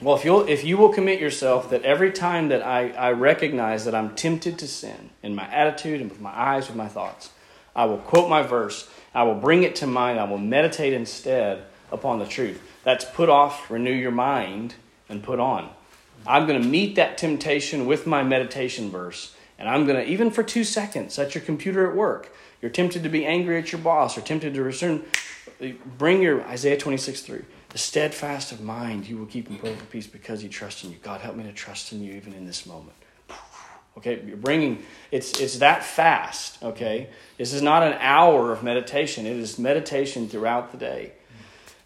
Well, 0.00 0.16
if, 0.16 0.24
you'll, 0.24 0.48
if 0.48 0.64
you 0.64 0.76
will 0.76 0.88
commit 0.88 1.20
yourself 1.20 1.70
that 1.70 1.82
every 1.82 2.10
time 2.10 2.48
that 2.48 2.62
I, 2.62 2.90
I 2.90 3.12
recognize 3.12 3.84
that 3.84 3.94
I'm 3.94 4.14
tempted 4.14 4.58
to 4.58 4.68
sin 4.68 5.10
in 5.22 5.34
my 5.34 5.46
attitude 5.46 6.00
and 6.00 6.10
with 6.10 6.20
my 6.20 6.36
eyes, 6.36 6.66
with 6.66 6.76
my 6.76 6.88
thoughts, 6.88 7.30
I 7.74 7.86
will 7.86 7.98
quote 7.98 8.28
my 8.28 8.42
verse, 8.42 8.88
I 9.14 9.22
will 9.24 9.34
bring 9.34 9.62
it 9.62 9.76
to 9.76 9.86
mind, 9.86 10.18
I 10.18 10.24
will 10.24 10.38
meditate 10.38 10.92
instead 10.92 11.64
upon 11.90 12.18
the 12.18 12.26
truth. 12.26 12.60
That's 12.84 13.04
put 13.04 13.28
off, 13.28 13.70
renew 13.70 13.92
your 13.92 14.10
mind, 14.10 14.74
and 15.08 15.22
put 15.22 15.38
on. 15.38 15.70
I'm 16.26 16.46
going 16.46 16.60
to 16.60 16.68
meet 16.68 16.96
that 16.96 17.18
temptation 17.18 17.86
with 17.86 18.06
my 18.06 18.22
meditation 18.22 18.90
verse, 18.90 19.34
and 19.58 19.68
I'm 19.68 19.86
going 19.86 20.04
to, 20.04 20.10
even 20.10 20.30
for 20.30 20.42
two 20.42 20.64
seconds, 20.64 21.18
at 21.18 21.34
your 21.34 21.42
computer 21.42 21.88
at 21.88 21.96
work, 21.96 22.34
you're 22.60 22.70
tempted 22.70 23.02
to 23.02 23.08
be 23.08 23.26
angry 23.26 23.58
at 23.58 23.72
your 23.72 23.80
boss 23.80 24.16
or 24.16 24.20
tempted 24.20 24.54
to 24.54 24.62
return 24.62 25.04
Bring 25.98 26.22
your 26.22 26.42
Isaiah 26.42 26.76
26 26.76 27.22
3. 27.22 27.42
The 27.68 27.78
steadfast 27.78 28.52
of 28.52 28.60
mind 28.60 29.08
you 29.08 29.16
will 29.16 29.26
keep 29.26 29.48
in 29.48 29.56
perfect 29.56 29.90
peace 29.90 30.06
because 30.06 30.42
you 30.42 30.48
trust 30.48 30.84
in 30.84 30.90
you. 30.90 30.96
God, 31.02 31.20
help 31.20 31.36
me 31.36 31.44
to 31.44 31.52
trust 31.52 31.92
in 31.92 32.02
you 32.02 32.12
even 32.14 32.34
in 32.34 32.46
this 32.46 32.66
moment. 32.66 32.96
Okay, 33.98 34.22
you're 34.26 34.36
bringing 34.36 34.82
it's 35.10 35.38
it's 35.38 35.58
that 35.58 35.84
fast. 35.84 36.62
Okay, 36.62 37.10
this 37.36 37.52
is 37.52 37.60
not 37.60 37.82
an 37.82 37.94
hour 38.00 38.52
of 38.52 38.62
meditation. 38.62 39.26
It 39.26 39.36
is 39.36 39.58
meditation 39.58 40.28
throughout 40.28 40.72
the 40.72 40.78
day, 40.78 41.12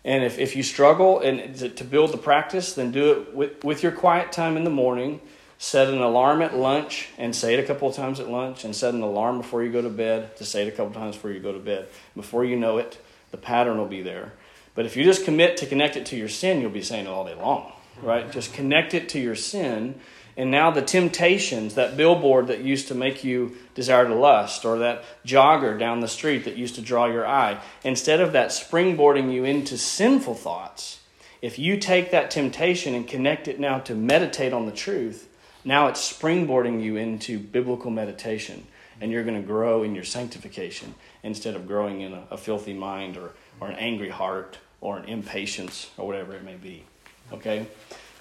And 0.04 0.22
if, 0.22 0.38
if 0.38 0.54
you 0.54 0.62
struggle 0.62 1.18
and 1.18 1.56
to, 1.56 1.68
to 1.68 1.84
build 1.84 2.12
the 2.12 2.18
practice, 2.18 2.74
then 2.74 2.92
do 2.92 3.10
it 3.10 3.34
with, 3.34 3.64
with 3.64 3.82
your 3.82 3.90
quiet 3.90 4.30
time 4.30 4.56
in 4.56 4.62
the 4.62 4.70
morning. 4.70 5.20
Set 5.58 5.88
an 5.88 5.98
alarm 5.98 6.42
at 6.42 6.54
lunch 6.54 7.08
and 7.18 7.34
say 7.34 7.54
it 7.54 7.60
a 7.60 7.66
couple 7.66 7.88
of 7.88 7.96
times 7.96 8.20
at 8.20 8.28
lunch, 8.28 8.64
and 8.64 8.76
set 8.76 8.94
an 8.94 9.00
alarm 9.00 9.38
before 9.38 9.64
you 9.64 9.72
go 9.72 9.82
to 9.82 9.88
bed 9.88 10.36
to 10.36 10.44
say 10.44 10.64
it 10.64 10.68
a 10.68 10.70
couple 10.70 10.88
of 10.88 10.94
times 10.94 11.16
before 11.16 11.32
you 11.32 11.40
go 11.40 11.52
to 11.52 11.58
bed. 11.58 11.88
Before 12.14 12.44
you 12.44 12.56
know 12.56 12.78
it, 12.78 12.98
the 13.30 13.38
pattern 13.38 13.78
will 13.78 13.86
be 13.86 14.02
there. 14.02 14.32
But 14.74 14.86
if 14.86 14.96
you 14.96 15.02
just 15.02 15.24
commit 15.24 15.56
to 15.56 15.66
connect 15.66 15.96
it 15.96 16.06
to 16.06 16.16
your 16.16 16.28
sin, 16.28 16.60
you'll 16.60 16.70
be 16.70 16.82
saying 16.82 17.06
it 17.06 17.08
all 17.08 17.24
day 17.24 17.34
long, 17.34 17.72
right? 18.02 18.30
Just 18.30 18.52
connect 18.52 18.94
it 18.94 19.08
to 19.08 19.18
your 19.18 19.34
sin 19.34 19.98
and 20.36 20.50
now 20.50 20.70
the 20.70 20.82
temptations, 20.82 21.74
that 21.74 21.96
billboard 21.96 22.48
that 22.48 22.60
used 22.60 22.88
to 22.88 22.94
make 22.94 23.24
you 23.24 23.56
desire 23.74 24.06
to 24.06 24.14
lust, 24.14 24.64
or 24.64 24.78
that 24.80 25.04
jogger 25.24 25.78
down 25.78 26.00
the 26.00 26.08
street 26.08 26.44
that 26.44 26.56
used 26.56 26.74
to 26.74 26.82
draw 26.82 27.06
your 27.06 27.26
eye, 27.26 27.60
instead 27.84 28.20
of 28.20 28.32
that 28.32 28.50
springboarding 28.50 29.32
you 29.32 29.44
into 29.44 29.78
sinful 29.78 30.34
thoughts, 30.34 31.00
if 31.40 31.58
you 31.58 31.78
take 31.78 32.10
that 32.10 32.30
temptation 32.30 32.94
and 32.94 33.08
connect 33.08 33.48
it 33.48 33.58
now 33.58 33.78
to 33.80 33.94
meditate 33.94 34.52
on 34.52 34.66
the 34.66 34.72
truth, 34.72 35.28
now 35.64 35.86
it's 35.86 36.12
springboarding 36.12 36.82
you 36.82 36.96
into 36.96 37.38
biblical 37.38 37.90
meditation. 37.90 38.66
And 39.00 39.12
you're 39.12 39.24
going 39.24 39.40
to 39.40 39.46
grow 39.46 39.82
in 39.82 39.94
your 39.94 40.04
sanctification 40.04 40.94
instead 41.22 41.54
of 41.54 41.66
growing 41.66 42.00
in 42.00 42.14
a, 42.14 42.24
a 42.30 42.38
filthy 42.38 42.72
mind 42.72 43.16
or, 43.16 43.32
or 43.60 43.68
an 43.68 43.76
angry 43.76 44.08
heart 44.08 44.58
or 44.80 44.98
an 44.98 45.04
impatience 45.04 45.90
or 45.98 46.06
whatever 46.06 46.34
it 46.34 46.44
may 46.44 46.54
be. 46.54 46.84
Okay? 47.32 47.66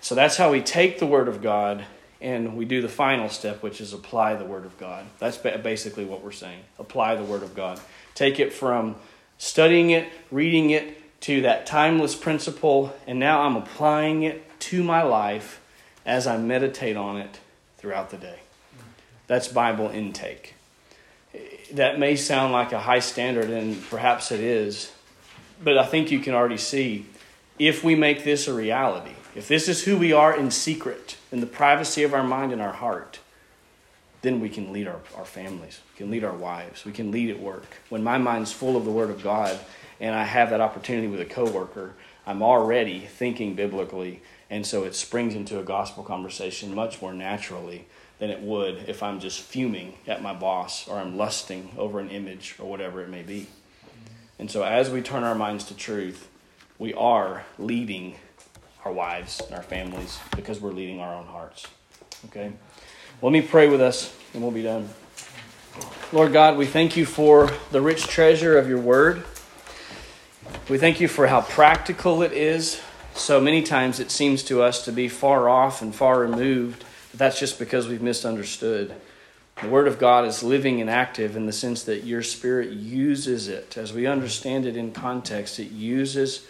So 0.01 0.16
that's 0.16 0.36
how 0.36 0.51
we 0.51 0.61
take 0.61 0.99
the 0.99 1.05
Word 1.05 1.28
of 1.28 1.41
God 1.41 1.86
and 2.22 2.55
we 2.55 2.66
do 2.66 2.82
the 2.82 2.89
final 2.89 3.30
step, 3.30 3.61
which 3.61 3.82
is 3.82 3.93
apply 3.93 4.36
the 4.36 4.45
Word 4.45 4.66
of 4.66 4.78
God. 4.78 5.05
That's 5.20 5.38
basically 5.38 6.05
what 6.05 6.24
we're 6.24 6.32
saying. 6.32 6.61
Apply 6.80 7.16
the 7.16 7.24
Word 7.24 7.43
of 7.43 7.55
God. 7.55 7.80
Take 8.13 8.39
it 8.39 8.53
from 8.53 8.95
studying 9.38 9.89
it, 9.89 10.07
reading 10.32 10.70
it, 10.70 11.01
to 11.22 11.41
that 11.41 11.66
timeless 11.66 12.13
principle, 12.13 12.95
and 13.07 13.20
now 13.20 13.41
I'm 13.41 13.55
applying 13.55 14.24
it 14.24 14.59
to 14.59 14.84
my 14.84 15.01
life 15.01 15.59
as 16.05 16.28
I 16.28 16.38
meditate 16.38 16.95
on 16.95 17.18
it 17.18 17.39
throughout 17.78 18.11
the 18.11 18.18
day. 18.18 18.39
That's 19.26 19.47
Bible 19.47 19.89
intake. 19.89 20.53
That 21.74 21.97
may 21.97 22.16
sound 22.16 22.53
like 22.53 22.74
a 22.74 22.80
high 22.80 22.99
standard, 22.99 23.49
and 23.49 23.82
perhaps 23.89 24.32
it 24.32 24.39
is, 24.39 24.91
but 25.63 25.78
I 25.80 25.86
think 25.86 26.11
you 26.11 26.20
can 26.20 26.36
already 26.36 26.57
see 26.57 27.07
if 27.57 27.84
we 27.84 27.95
make 27.95 28.24
this 28.24 28.47
a 28.47 28.53
reality, 28.53 29.16
if 29.34 29.47
this 29.47 29.68
is 29.68 29.84
who 29.84 29.97
we 29.97 30.13
are 30.13 30.36
in 30.36 30.51
secret, 30.51 31.18
in 31.36 31.42
the 31.42 31.48
privacy 31.48 32.04
of 32.04 32.14
our 32.14 32.24
mind 32.24 32.54
and 32.54 32.62
our 32.62 32.72
heart, 32.72 33.20
then 34.22 34.40
we 34.40 34.48
can 34.48 34.72
lead 34.72 34.88
our, 34.88 35.02
our 35.18 35.26
families. 35.26 35.82
We 35.92 35.98
can 35.98 36.10
lead 36.10 36.24
our 36.24 36.34
wives. 36.34 36.86
We 36.86 36.94
can 36.94 37.12
lead 37.12 37.30
at 37.30 37.42
work. 37.42 37.66
When 37.90 38.06
my 38.06 38.18
mind's 38.18 38.54
full 38.54 38.78
of 38.78 38.86
the 38.86 38.92
Word 38.92 39.10
of 39.10 39.22
God 39.22 39.60
and 40.00 40.16
I 40.16 40.24
have 40.24 40.50
that 40.52 40.62
opportunity 40.62 41.10
with 41.10 41.20
a 41.20 41.26
coworker, 41.26 41.94
I'm 42.26 42.42
already 42.42 43.02
thinking 43.02 43.54
biblically, 43.54 44.22
and 44.50 44.66
so 44.66 44.86
it 44.86 44.96
springs 44.96 45.36
into 45.36 45.60
a 45.60 45.64
gospel 45.64 46.06
conversation 46.06 46.74
much 46.74 47.02
more 47.02 47.14
naturally 47.14 47.86
than 48.20 48.30
it 48.30 48.40
would 48.40 48.86
if 48.88 49.04
I'm 49.04 49.20
just 49.20 49.42
fuming 49.42 49.96
at 50.08 50.24
my 50.24 50.34
boss 50.34 50.88
or 50.88 51.00
I'm 51.00 51.18
lusting 51.18 51.74
over 51.78 52.00
an 52.00 52.12
image 52.12 52.56
or 52.60 52.70
whatever 52.70 53.02
it 53.02 53.10
may 53.10 53.24
be. 53.24 53.48
And 54.40 54.50
so 54.50 54.64
as 54.64 54.90
we 54.90 55.02
turn 55.02 55.26
our 55.26 55.36
minds 55.36 55.66
to 55.66 55.76
truth, 55.76 56.30
we 56.80 56.94
are 56.94 57.44
leading 57.60 58.16
our 58.86 58.92
wives 58.92 59.42
and 59.42 59.56
our 59.56 59.64
families 59.64 60.20
because 60.36 60.62
we're 60.62 60.72
leading 60.72 61.00
our 61.00 61.16
own 61.16 61.26
hearts. 61.26 61.68
Okay? 62.26 62.54
Let 63.22 63.32
me 63.32 63.42
pray 63.42 63.68
with 63.68 63.82
us 63.82 64.16
and 64.34 64.44
we'll 64.44 64.52
be 64.52 64.62
done. 64.62 64.88
Lord 66.14 66.32
God, 66.32 66.56
we 66.56 66.68
thank 66.68 66.96
you 66.96 67.06
for 67.06 67.50
the 67.72 67.82
rich 67.82 68.04
treasure 68.04 68.58
of 68.58 68.70
your 68.70 68.80
word. 68.80 69.24
We 70.70 70.78
thank 70.78 71.02
you 71.02 71.08
for 71.08 71.26
how 71.26 71.42
practical 71.42 72.22
it 72.22 72.32
is. 72.32 72.80
So 73.16 73.42
many 73.42 73.64
times 73.64 74.00
it 74.00 74.12
seems 74.12 74.44
to 74.44 74.62
us 74.62 74.86
to 74.86 74.92
be 74.92 75.08
far 75.08 75.50
off 75.50 75.82
and 75.82 75.94
far 75.94 76.20
removed, 76.20 76.86
but 77.12 77.20
that's 77.20 77.40
just 77.40 77.58
because 77.58 77.88
we've 77.88 78.02
misunderstood. 78.02 78.94
The 79.62 79.70
Word 79.70 79.88
of 79.88 79.98
God 79.98 80.26
is 80.26 80.44
living 80.44 80.82
and 80.82 80.90
active 80.90 81.38
in 81.38 81.46
the 81.46 81.54
sense 81.54 81.84
that 81.84 82.04
your 82.04 82.22
Spirit 82.22 82.72
uses 82.72 83.48
it. 83.48 83.78
As 83.78 83.94
we 83.94 84.06
understand 84.06 84.66
it 84.66 84.76
in 84.76 84.92
context, 84.92 85.60
it 85.60 85.72
uses 85.72 86.46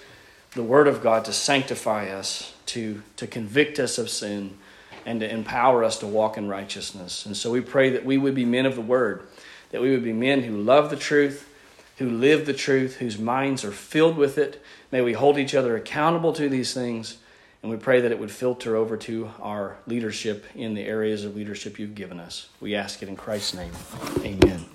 the 0.56 0.64
Word 0.64 0.88
of 0.88 1.04
God 1.04 1.26
to 1.26 1.34
sanctify 1.34 2.10
us, 2.10 2.54
to, 2.68 3.04
to 3.18 3.28
convict 3.28 3.78
us 3.78 3.98
of 3.98 4.10
sin, 4.10 4.58
and 5.06 5.20
to 5.20 5.32
empower 5.32 5.84
us 5.84 6.00
to 6.00 6.08
walk 6.08 6.38
in 6.38 6.48
righteousness. 6.48 7.26
And 7.26 7.38
so 7.38 7.52
we 7.52 7.62
pray 7.62 7.92
that 7.92 8.06
we 8.06 8.18
would 8.18 8.34
be 8.34 8.46
men 8.46 8.66
of 8.66 8.76
the 8.76 8.82
Word, 8.82 9.28
that 9.72 9.82
we 9.82 9.92
would 9.92 10.04
be 10.04 10.14
men 10.14 10.44
who 10.44 10.58
love 10.58 10.90
the 10.90 10.96
truth, 10.96 11.50
who 11.98 12.10
live 12.10 12.46
the 12.46 12.54
truth, 12.54 12.98
whose 12.98 13.20
minds 13.20 13.64
are 13.64 13.72
filled 13.72 14.18
with 14.18 14.38
it. 14.38 14.62
May 14.92 15.02
we 15.02 15.14
hold 15.14 15.38
each 15.38 15.54
other 15.54 15.76
accountable 15.76 16.34
to 16.34 16.50
these 16.50 16.74
things, 16.74 17.18
and 17.62 17.72
we 17.72 17.78
pray 17.78 18.02
that 18.02 18.12
it 18.12 18.20
would 18.20 18.32
filter 18.32 18.76
over 18.76 18.98
to 18.98 19.32
our 19.42 19.78
leadership 19.88 20.46
in 20.56 20.74
the 20.74 20.84
areas 20.84 21.24
of 21.24 21.36
leadership 21.36 21.78
you've 21.80 21.96
given 21.96 22.20
us. 22.20 22.50
We 22.60 22.76
ask 22.76 23.04
it 23.04 23.10
in 23.10 23.16
Christ's 23.16 23.54
name. 23.54 23.72
Amen. 24.20 24.66